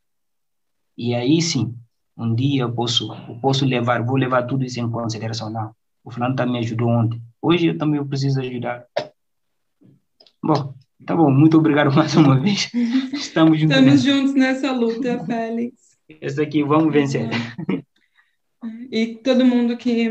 E 0.97 1.13
aí 1.15 1.41
sim, 1.41 1.75
um 2.17 2.33
dia 2.33 2.63
eu 2.63 2.73
posso, 2.73 3.11
eu 3.27 3.35
posso 3.39 3.65
levar, 3.65 4.03
vou 4.03 4.15
levar 4.15 4.43
tudo 4.43 4.63
isso 4.63 4.79
em 4.79 4.89
consideração. 4.89 5.49
Não, 5.49 5.75
o 6.03 6.11
fulano 6.11 6.35
também 6.35 6.53
me 6.53 6.59
ajudou 6.59 6.89
ontem. 6.89 7.21
Hoje 7.41 7.67
eu 7.67 7.77
também 7.77 8.05
preciso 8.05 8.39
ajudar. 8.39 8.85
Bom, 10.41 10.73
Tá 11.05 11.15
bom, 11.15 11.29
muito 11.29 11.57
obrigado 11.57 11.91
mais 11.93 12.15
uma 12.15 12.39
vez. 12.39 12.69
Estamos 13.13 13.59
juntos. 13.59 13.77
Estamos 13.77 14.03
juntos 14.03 14.33
nessa 14.33 14.71
luta, 14.71 15.23
Félix. 15.25 15.97
Esse 16.21 16.41
aqui, 16.41 16.63
vamos 16.63 16.93
vencer. 16.93 17.29
E 18.91 19.15
todo 19.23 19.45
mundo 19.45 19.77
que 19.77 20.09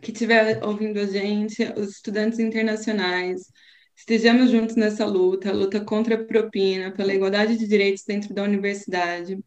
que 0.00 0.12
estiver 0.12 0.64
ouvindo 0.64 0.98
a 0.98 1.04
gente, 1.04 1.62
os 1.76 1.90
estudantes 1.90 2.38
internacionais, 2.38 3.52
estejamos 4.00 4.50
juntos 4.50 4.76
nessa 4.76 5.04
luta, 5.04 5.50
a 5.50 5.52
luta 5.52 5.78
contra 5.84 6.14
a 6.14 6.24
propina, 6.24 6.90
pela 6.90 7.12
igualdade 7.12 7.56
de 7.58 7.68
direitos 7.68 8.02
dentro 8.04 8.32
da 8.32 8.42
universidade. 8.42 9.38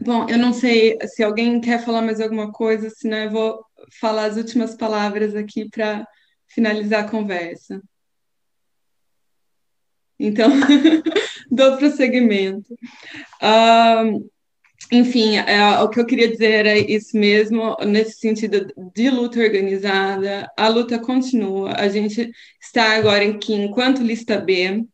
Bom, 0.00 0.26
eu 0.28 0.38
não 0.38 0.52
sei 0.52 0.96
se 1.06 1.22
alguém 1.22 1.60
quer 1.60 1.84
falar 1.84 2.00
mais 2.00 2.20
alguma 2.20 2.50
coisa, 2.50 2.88
senão 2.88 3.18
eu 3.18 3.30
vou 3.30 3.64
falar 4.00 4.24
as 4.24 4.36
últimas 4.38 4.74
palavras 4.74 5.36
aqui 5.36 5.68
para 5.68 6.06
finalizar 6.48 7.04
a 7.04 7.10
conversa. 7.10 7.82
Então, 10.18 10.48
dou 11.50 11.76
prosseguimento. 11.76 12.72
Uh, 13.42 14.30
enfim, 14.92 15.36
é, 15.38 15.80
o 15.80 15.88
que 15.88 15.98
eu 15.98 16.06
queria 16.06 16.30
dizer 16.30 16.66
é 16.66 16.78
isso 16.78 17.16
mesmo, 17.16 17.76
nesse 17.86 18.18
sentido 18.18 18.72
de 18.94 19.10
luta 19.10 19.40
organizada, 19.40 20.50
a 20.56 20.68
luta 20.68 20.98
continua. 20.98 21.72
A 21.76 21.88
gente 21.88 22.30
está 22.60 22.96
agora 22.96 23.24
em 23.24 23.38
que, 23.38 23.54
enquanto 23.54 24.02
lista 24.02 24.38
B, 24.38 24.84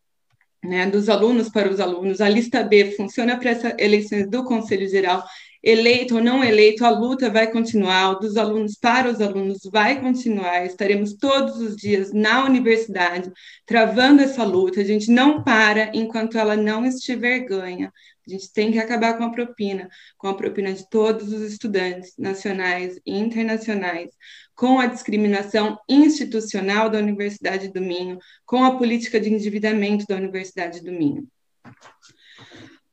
né, 0.63 0.87
dos 0.87 1.09
alunos 1.09 1.49
para 1.49 1.71
os 1.71 1.81
alunos, 1.81 2.21
a 2.21 2.29
lista 2.29 2.63
B 2.63 2.93
funciona 2.93 3.37
para 3.39 3.51
essas 3.51 3.75
eleições 3.79 4.29
do 4.29 4.45
Conselho 4.45 4.89
Geral, 4.89 5.25
eleito 5.63 6.17
ou 6.17 6.23
não 6.23 6.43
eleito, 6.43 6.85
a 6.85 6.91
luta 6.91 7.29
vai 7.29 7.51
continuar, 7.51 8.15
dos 8.15 8.37
alunos 8.37 8.77
para 8.77 9.11
os 9.11 9.21
alunos 9.21 9.61
vai 9.71 10.01
continuar. 10.01 10.65
Estaremos 10.65 11.15
todos 11.15 11.57
os 11.61 11.77
dias 11.77 12.13
na 12.13 12.45
universidade 12.45 13.31
travando 13.67 14.23
essa 14.23 14.45
luta. 14.45 14.81
A 14.81 14.85
gente 14.85 15.11
não 15.11 15.43
para 15.43 15.91
enquanto 15.95 16.39
ela 16.39 16.57
não 16.57 16.85
estiver 16.87 17.41
ganha. 17.41 17.93
A 18.31 18.39
gente 18.39 18.53
tem 18.53 18.71
que 18.71 18.79
acabar 18.79 19.19
com 19.19 19.25
a 19.25 19.31
propina, 19.31 19.89
com 20.17 20.29
a 20.29 20.35
propina 20.35 20.73
de 20.73 20.89
todos 20.89 21.33
os 21.33 21.43
estudantes 21.43 22.15
nacionais 22.17 23.01
e 23.05 23.19
internacionais, 23.19 24.11
com 24.55 24.79
a 24.79 24.87
discriminação 24.87 25.77
institucional 25.89 26.89
da 26.89 26.99
Universidade 26.99 27.73
do 27.73 27.81
Minho, 27.81 28.19
com 28.47 28.63
a 28.63 28.79
política 28.79 29.21
de 29.21 29.33
endividamento 29.33 30.07
da 30.07 30.15
Universidade 30.15 30.81
do 30.81 30.93
Minho. 30.93 31.27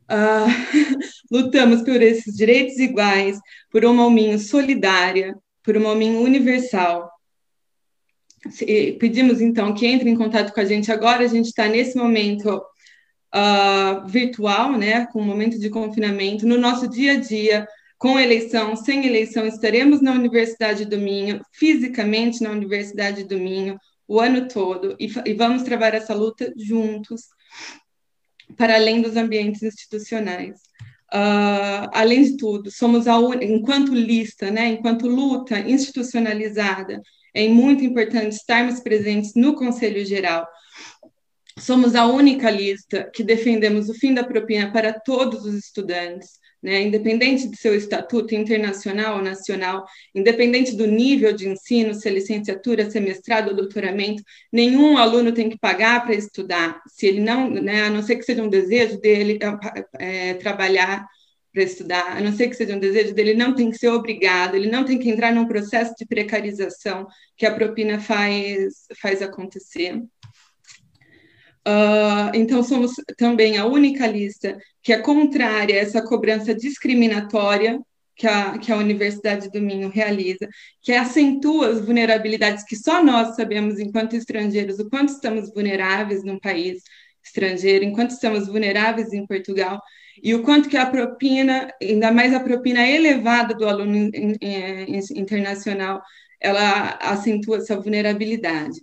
Uh, 0.09 0.49
lutamos 1.29 1.83
por 1.83 2.01
esses 2.01 2.35
direitos 2.35 2.79
iguais, 2.79 3.39
por 3.69 3.85
uma 3.85 4.03
Alminho 4.03 4.39
solidária, 4.39 5.37
por 5.61 5.77
uma 5.77 5.89
Alminho 5.89 6.19
universal. 6.21 7.11
Pedimos, 8.99 9.39
então, 9.39 9.71
que 9.75 9.85
entre 9.85 10.09
em 10.09 10.15
contato 10.15 10.51
com 10.51 10.61
a 10.61 10.65
gente 10.65 10.91
agora. 10.91 11.23
A 11.23 11.27
gente 11.27 11.47
está 11.47 11.67
nesse 11.67 11.95
momento 11.95 12.63
uh, 13.33 14.07
virtual, 14.07 14.77
né, 14.77 15.05
com 15.07 15.19
o 15.19 15.25
momento 15.25 15.59
de 15.59 15.69
confinamento. 15.69 16.47
No 16.47 16.57
nosso 16.57 16.87
dia 16.87 17.13
a 17.13 17.19
dia, 17.19 17.67
com 17.97 18.19
eleição, 18.19 18.75
sem 18.75 19.05
eleição, 19.05 19.45
estaremos 19.45 20.01
na 20.01 20.11
Universidade 20.11 20.85
do 20.85 20.97
Minho, 20.97 21.41
fisicamente 21.51 22.43
na 22.43 22.51
Universidade 22.51 23.23
do 23.23 23.39
Minho, 23.39 23.77
o 24.07 24.19
ano 24.19 24.47
todo, 24.47 24.95
e, 24.99 25.09
e 25.25 25.33
vamos 25.33 25.63
travar 25.63 25.93
essa 25.93 26.13
luta 26.13 26.53
juntos 26.55 27.23
para 28.55 28.75
além 28.75 29.01
dos 29.01 29.17
ambientes 29.17 29.61
institucionais. 29.63 30.55
Uh, 31.13 31.87
além 31.93 32.23
de 32.23 32.37
tudo, 32.37 32.69
somos 32.69 33.07
a 33.07 33.15
enquanto 33.41 33.93
lista, 33.93 34.51
né, 34.51 34.67
enquanto 34.67 35.07
luta 35.07 35.59
institucionalizada, 35.59 37.01
é 37.33 37.47
muito 37.47 37.83
importante 37.83 38.33
estarmos 38.33 38.79
presentes 38.79 39.33
no 39.35 39.55
Conselho 39.55 40.05
Geral. 40.05 40.45
Somos 41.59 41.95
a 41.95 42.05
única 42.05 42.49
lista 42.49 43.09
que 43.13 43.23
defendemos 43.23 43.89
o 43.89 43.93
fim 43.93 44.13
da 44.13 44.23
propina 44.23 44.71
para 44.71 44.93
todos 44.93 45.43
os 45.45 45.55
estudantes, 45.55 46.39
né, 46.61 46.81
independente 46.81 47.47
de 47.47 47.57
seu 47.57 47.75
estatuto 47.75 48.33
internacional 48.35 49.17
ou 49.17 49.23
nacional, 49.23 49.85
independente 50.13 50.75
do 50.75 50.87
nível 50.87 51.33
de 51.33 51.47
ensino, 51.47 51.93
se 51.93 52.07
é 52.07 52.11
licenciatura, 52.11 52.89
se 52.89 52.97
é 52.97 53.01
mestrado 53.01 53.49
ou 53.49 53.55
doutoramento, 53.55 54.23
nenhum 54.51 54.97
aluno 54.97 55.31
tem 55.31 55.49
que 55.49 55.57
pagar 55.57 56.03
para 56.03 56.15
estudar, 56.15 56.81
se 56.87 57.05
ele 57.05 57.19
não, 57.19 57.49
né, 57.49 57.83
a 57.83 57.89
não 57.89 58.01
ser 58.01 58.15
que 58.17 58.23
seja 58.23 58.43
um 58.43 58.49
desejo 58.49 58.99
dele 58.99 59.39
é, 59.99 60.33
trabalhar 60.35 61.07
para 61.53 61.63
estudar, 61.63 62.17
a 62.17 62.21
não 62.21 62.33
ser 62.33 62.49
que 62.49 62.55
seja 62.55 62.75
um 62.75 62.79
desejo 62.79 63.13
dele, 63.13 63.33
não 63.33 63.55
tem 63.55 63.71
que 63.71 63.77
ser 63.77 63.89
obrigado, 63.89 64.55
ele 64.55 64.69
não 64.69 64.83
tem 64.83 64.99
que 64.99 65.09
entrar 65.09 65.33
num 65.33 65.47
processo 65.47 65.93
de 65.97 66.05
precarização 66.05 67.07
que 67.35 67.45
a 67.45 67.53
propina 67.53 67.99
faz, 67.99 68.85
faz 69.01 69.21
acontecer. 69.21 70.03
Uh, 71.67 72.31
então, 72.33 72.63
somos 72.63 72.93
também 73.17 73.57
a 73.57 73.65
única 73.65 74.07
lista 74.07 74.57
que 74.81 74.93
é 74.93 74.99
contrária 74.99 75.75
a 75.75 75.79
essa 75.79 76.01
cobrança 76.01 76.55
discriminatória 76.55 77.77
que 78.15 78.25
a, 78.25 78.57
que 78.57 78.71
a 78.71 78.77
Universidade 78.77 79.51
do 79.51 79.61
Minho 79.61 79.89
realiza, 79.89 80.47
que 80.81 80.93
acentua 80.93 81.69
as 81.69 81.81
vulnerabilidades 81.81 82.63
que 82.63 82.77
só 82.77 83.03
nós 83.03 83.35
sabemos, 83.35 83.79
enquanto 83.79 84.15
estrangeiros, 84.15 84.79
o 84.79 84.89
quanto 84.89 85.09
estamos 85.09 85.53
vulneráveis 85.53 86.23
num 86.23 86.39
país 86.39 86.81
estrangeiro, 87.21 87.83
enquanto 87.83 88.11
estamos 88.11 88.47
vulneráveis 88.47 89.11
em 89.11 89.27
Portugal, 89.27 89.81
e 90.23 90.33
o 90.33 90.43
quanto 90.43 90.69
que 90.69 90.77
a 90.77 90.85
propina, 90.85 91.69
ainda 91.81 92.11
mais 92.11 92.33
a 92.33 92.39
propina 92.39 92.87
elevada 92.87 93.53
do 93.53 93.67
aluno 93.67 94.09
internacional, 95.15 96.01
ela 96.39 96.97
acentua 97.01 97.57
essa 97.57 97.79
vulnerabilidade. 97.79 98.79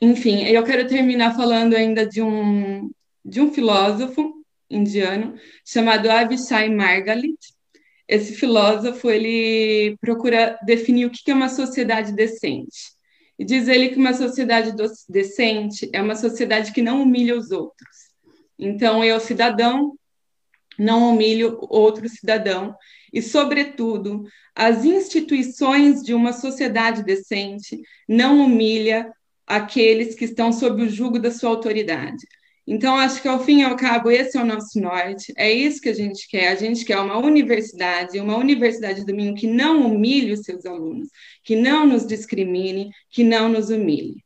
Enfim, 0.00 0.44
eu 0.44 0.62
quero 0.62 0.86
terminar 0.86 1.34
falando 1.34 1.74
ainda 1.74 2.06
de 2.06 2.22
um, 2.22 2.90
de 3.24 3.40
um 3.40 3.52
filósofo 3.52 4.44
indiano 4.70 5.34
chamado 5.64 6.10
Avishai 6.10 6.68
Margalit. 6.68 7.38
Esse 8.06 8.34
filósofo 8.34 9.10
ele 9.10 9.96
procura 10.00 10.58
definir 10.64 11.06
o 11.06 11.10
que 11.10 11.30
é 11.30 11.34
uma 11.34 11.48
sociedade 11.48 12.12
decente. 12.12 12.96
E 13.38 13.44
diz 13.44 13.68
ele 13.68 13.90
que 13.90 13.96
uma 13.96 14.14
sociedade 14.14 14.72
decente 15.08 15.88
é 15.92 16.00
uma 16.00 16.16
sociedade 16.16 16.72
que 16.72 16.82
não 16.82 17.02
humilha 17.02 17.36
os 17.36 17.50
outros. 17.50 18.08
Então, 18.58 19.04
eu, 19.04 19.20
cidadão, 19.20 19.96
não 20.78 21.10
humilho 21.10 21.58
outro 21.62 22.08
cidadão. 22.08 22.74
E, 23.12 23.20
sobretudo, 23.20 24.24
as 24.54 24.84
instituições 24.84 26.02
de 26.02 26.14
uma 26.14 26.32
sociedade 26.32 27.04
decente 27.04 27.80
não 28.08 28.44
humilha 28.44 29.12
aqueles 29.48 30.14
que 30.14 30.26
estão 30.26 30.52
sob 30.52 30.82
o 30.82 30.88
jugo 30.88 31.18
da 31.18 31.30
sua 31.30 31.50
autoridade. 31.50 32.26
Então, 32.70 32.96
acho 32.96 33.22
que 33.22 33.28
ao 33.28 33.42
fim 33.42 33.60
e 33.60 33.64
ao 33.64 33.76
cabo, 33.76 34.10
esse 34.10 34.36
é 34.36 34.42
o 34.42 34.44
nosso 34.44 34.78
norte, 34.78 35.32
é 35.38 35.50
isso 35.50 35.80
que 35.80 35.88
a 35.88 35.94
gente 35.94 36.28
quer. 36.28 36.48
A 36.48 36.54
gente 36.54 36.84
quer 36.84 36.98
uma 36.98 37.16
universidade, 37.16 38.20
uma 38.20 38.36
universidade 38.36 39.06
do 39.06 39.14
Minho 39.14 39.34
que 39.34 39.46
não 39.46 39.86
humilhe 39.86 40.34
os 40.34 40.40
seus 40.40 40.66
alunos, 40.66 41.08
que 41.42 41.56
não 41.56 41.86
nos 41.86 42.06
discrimine, 42.06 42.90
que 43.10 43.24
não 43.24 43.48
nos 43.48 43.70
humilhe. 43.70 44.22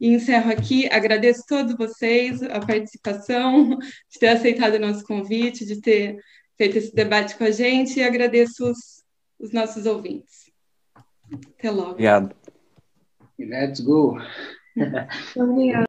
E 0.00 0.08
encerro 0.08 0.50
aqui, 0.50 0.88
agradeço 0.90 1.42
a 1.42 1.46
todos 1.46 1.76
vocês 1.76 2.42
a 2.42 2.58
participação, 2.58 3.78
de 3.78 4.18
ter 4.18 4.28
aceitado 4.28 4.74
o 4.74 4.80
nosso 4.80 5.04
convite, 5.04 5.64
de 5.64 5.80
ter 5.80 6.18
feito 6.58 6.76
esse 6.76 6.92
debate 6.92 7.36
com 7.36 7.44
a 7.44 7.52
gente, 7.52 8.00
e 8.00 8.02
agradeço 8.02 8.68
os, 8.68 9.04
os 9.38 9.52
nossos 9.52 9.86
ouvintes. 9.86 10.50
Até 11.56 11.70
logo. 11.70 11.90
Obrigado. 11.92 12.34
Let's 13.48 13.80
go. 13.80 14.20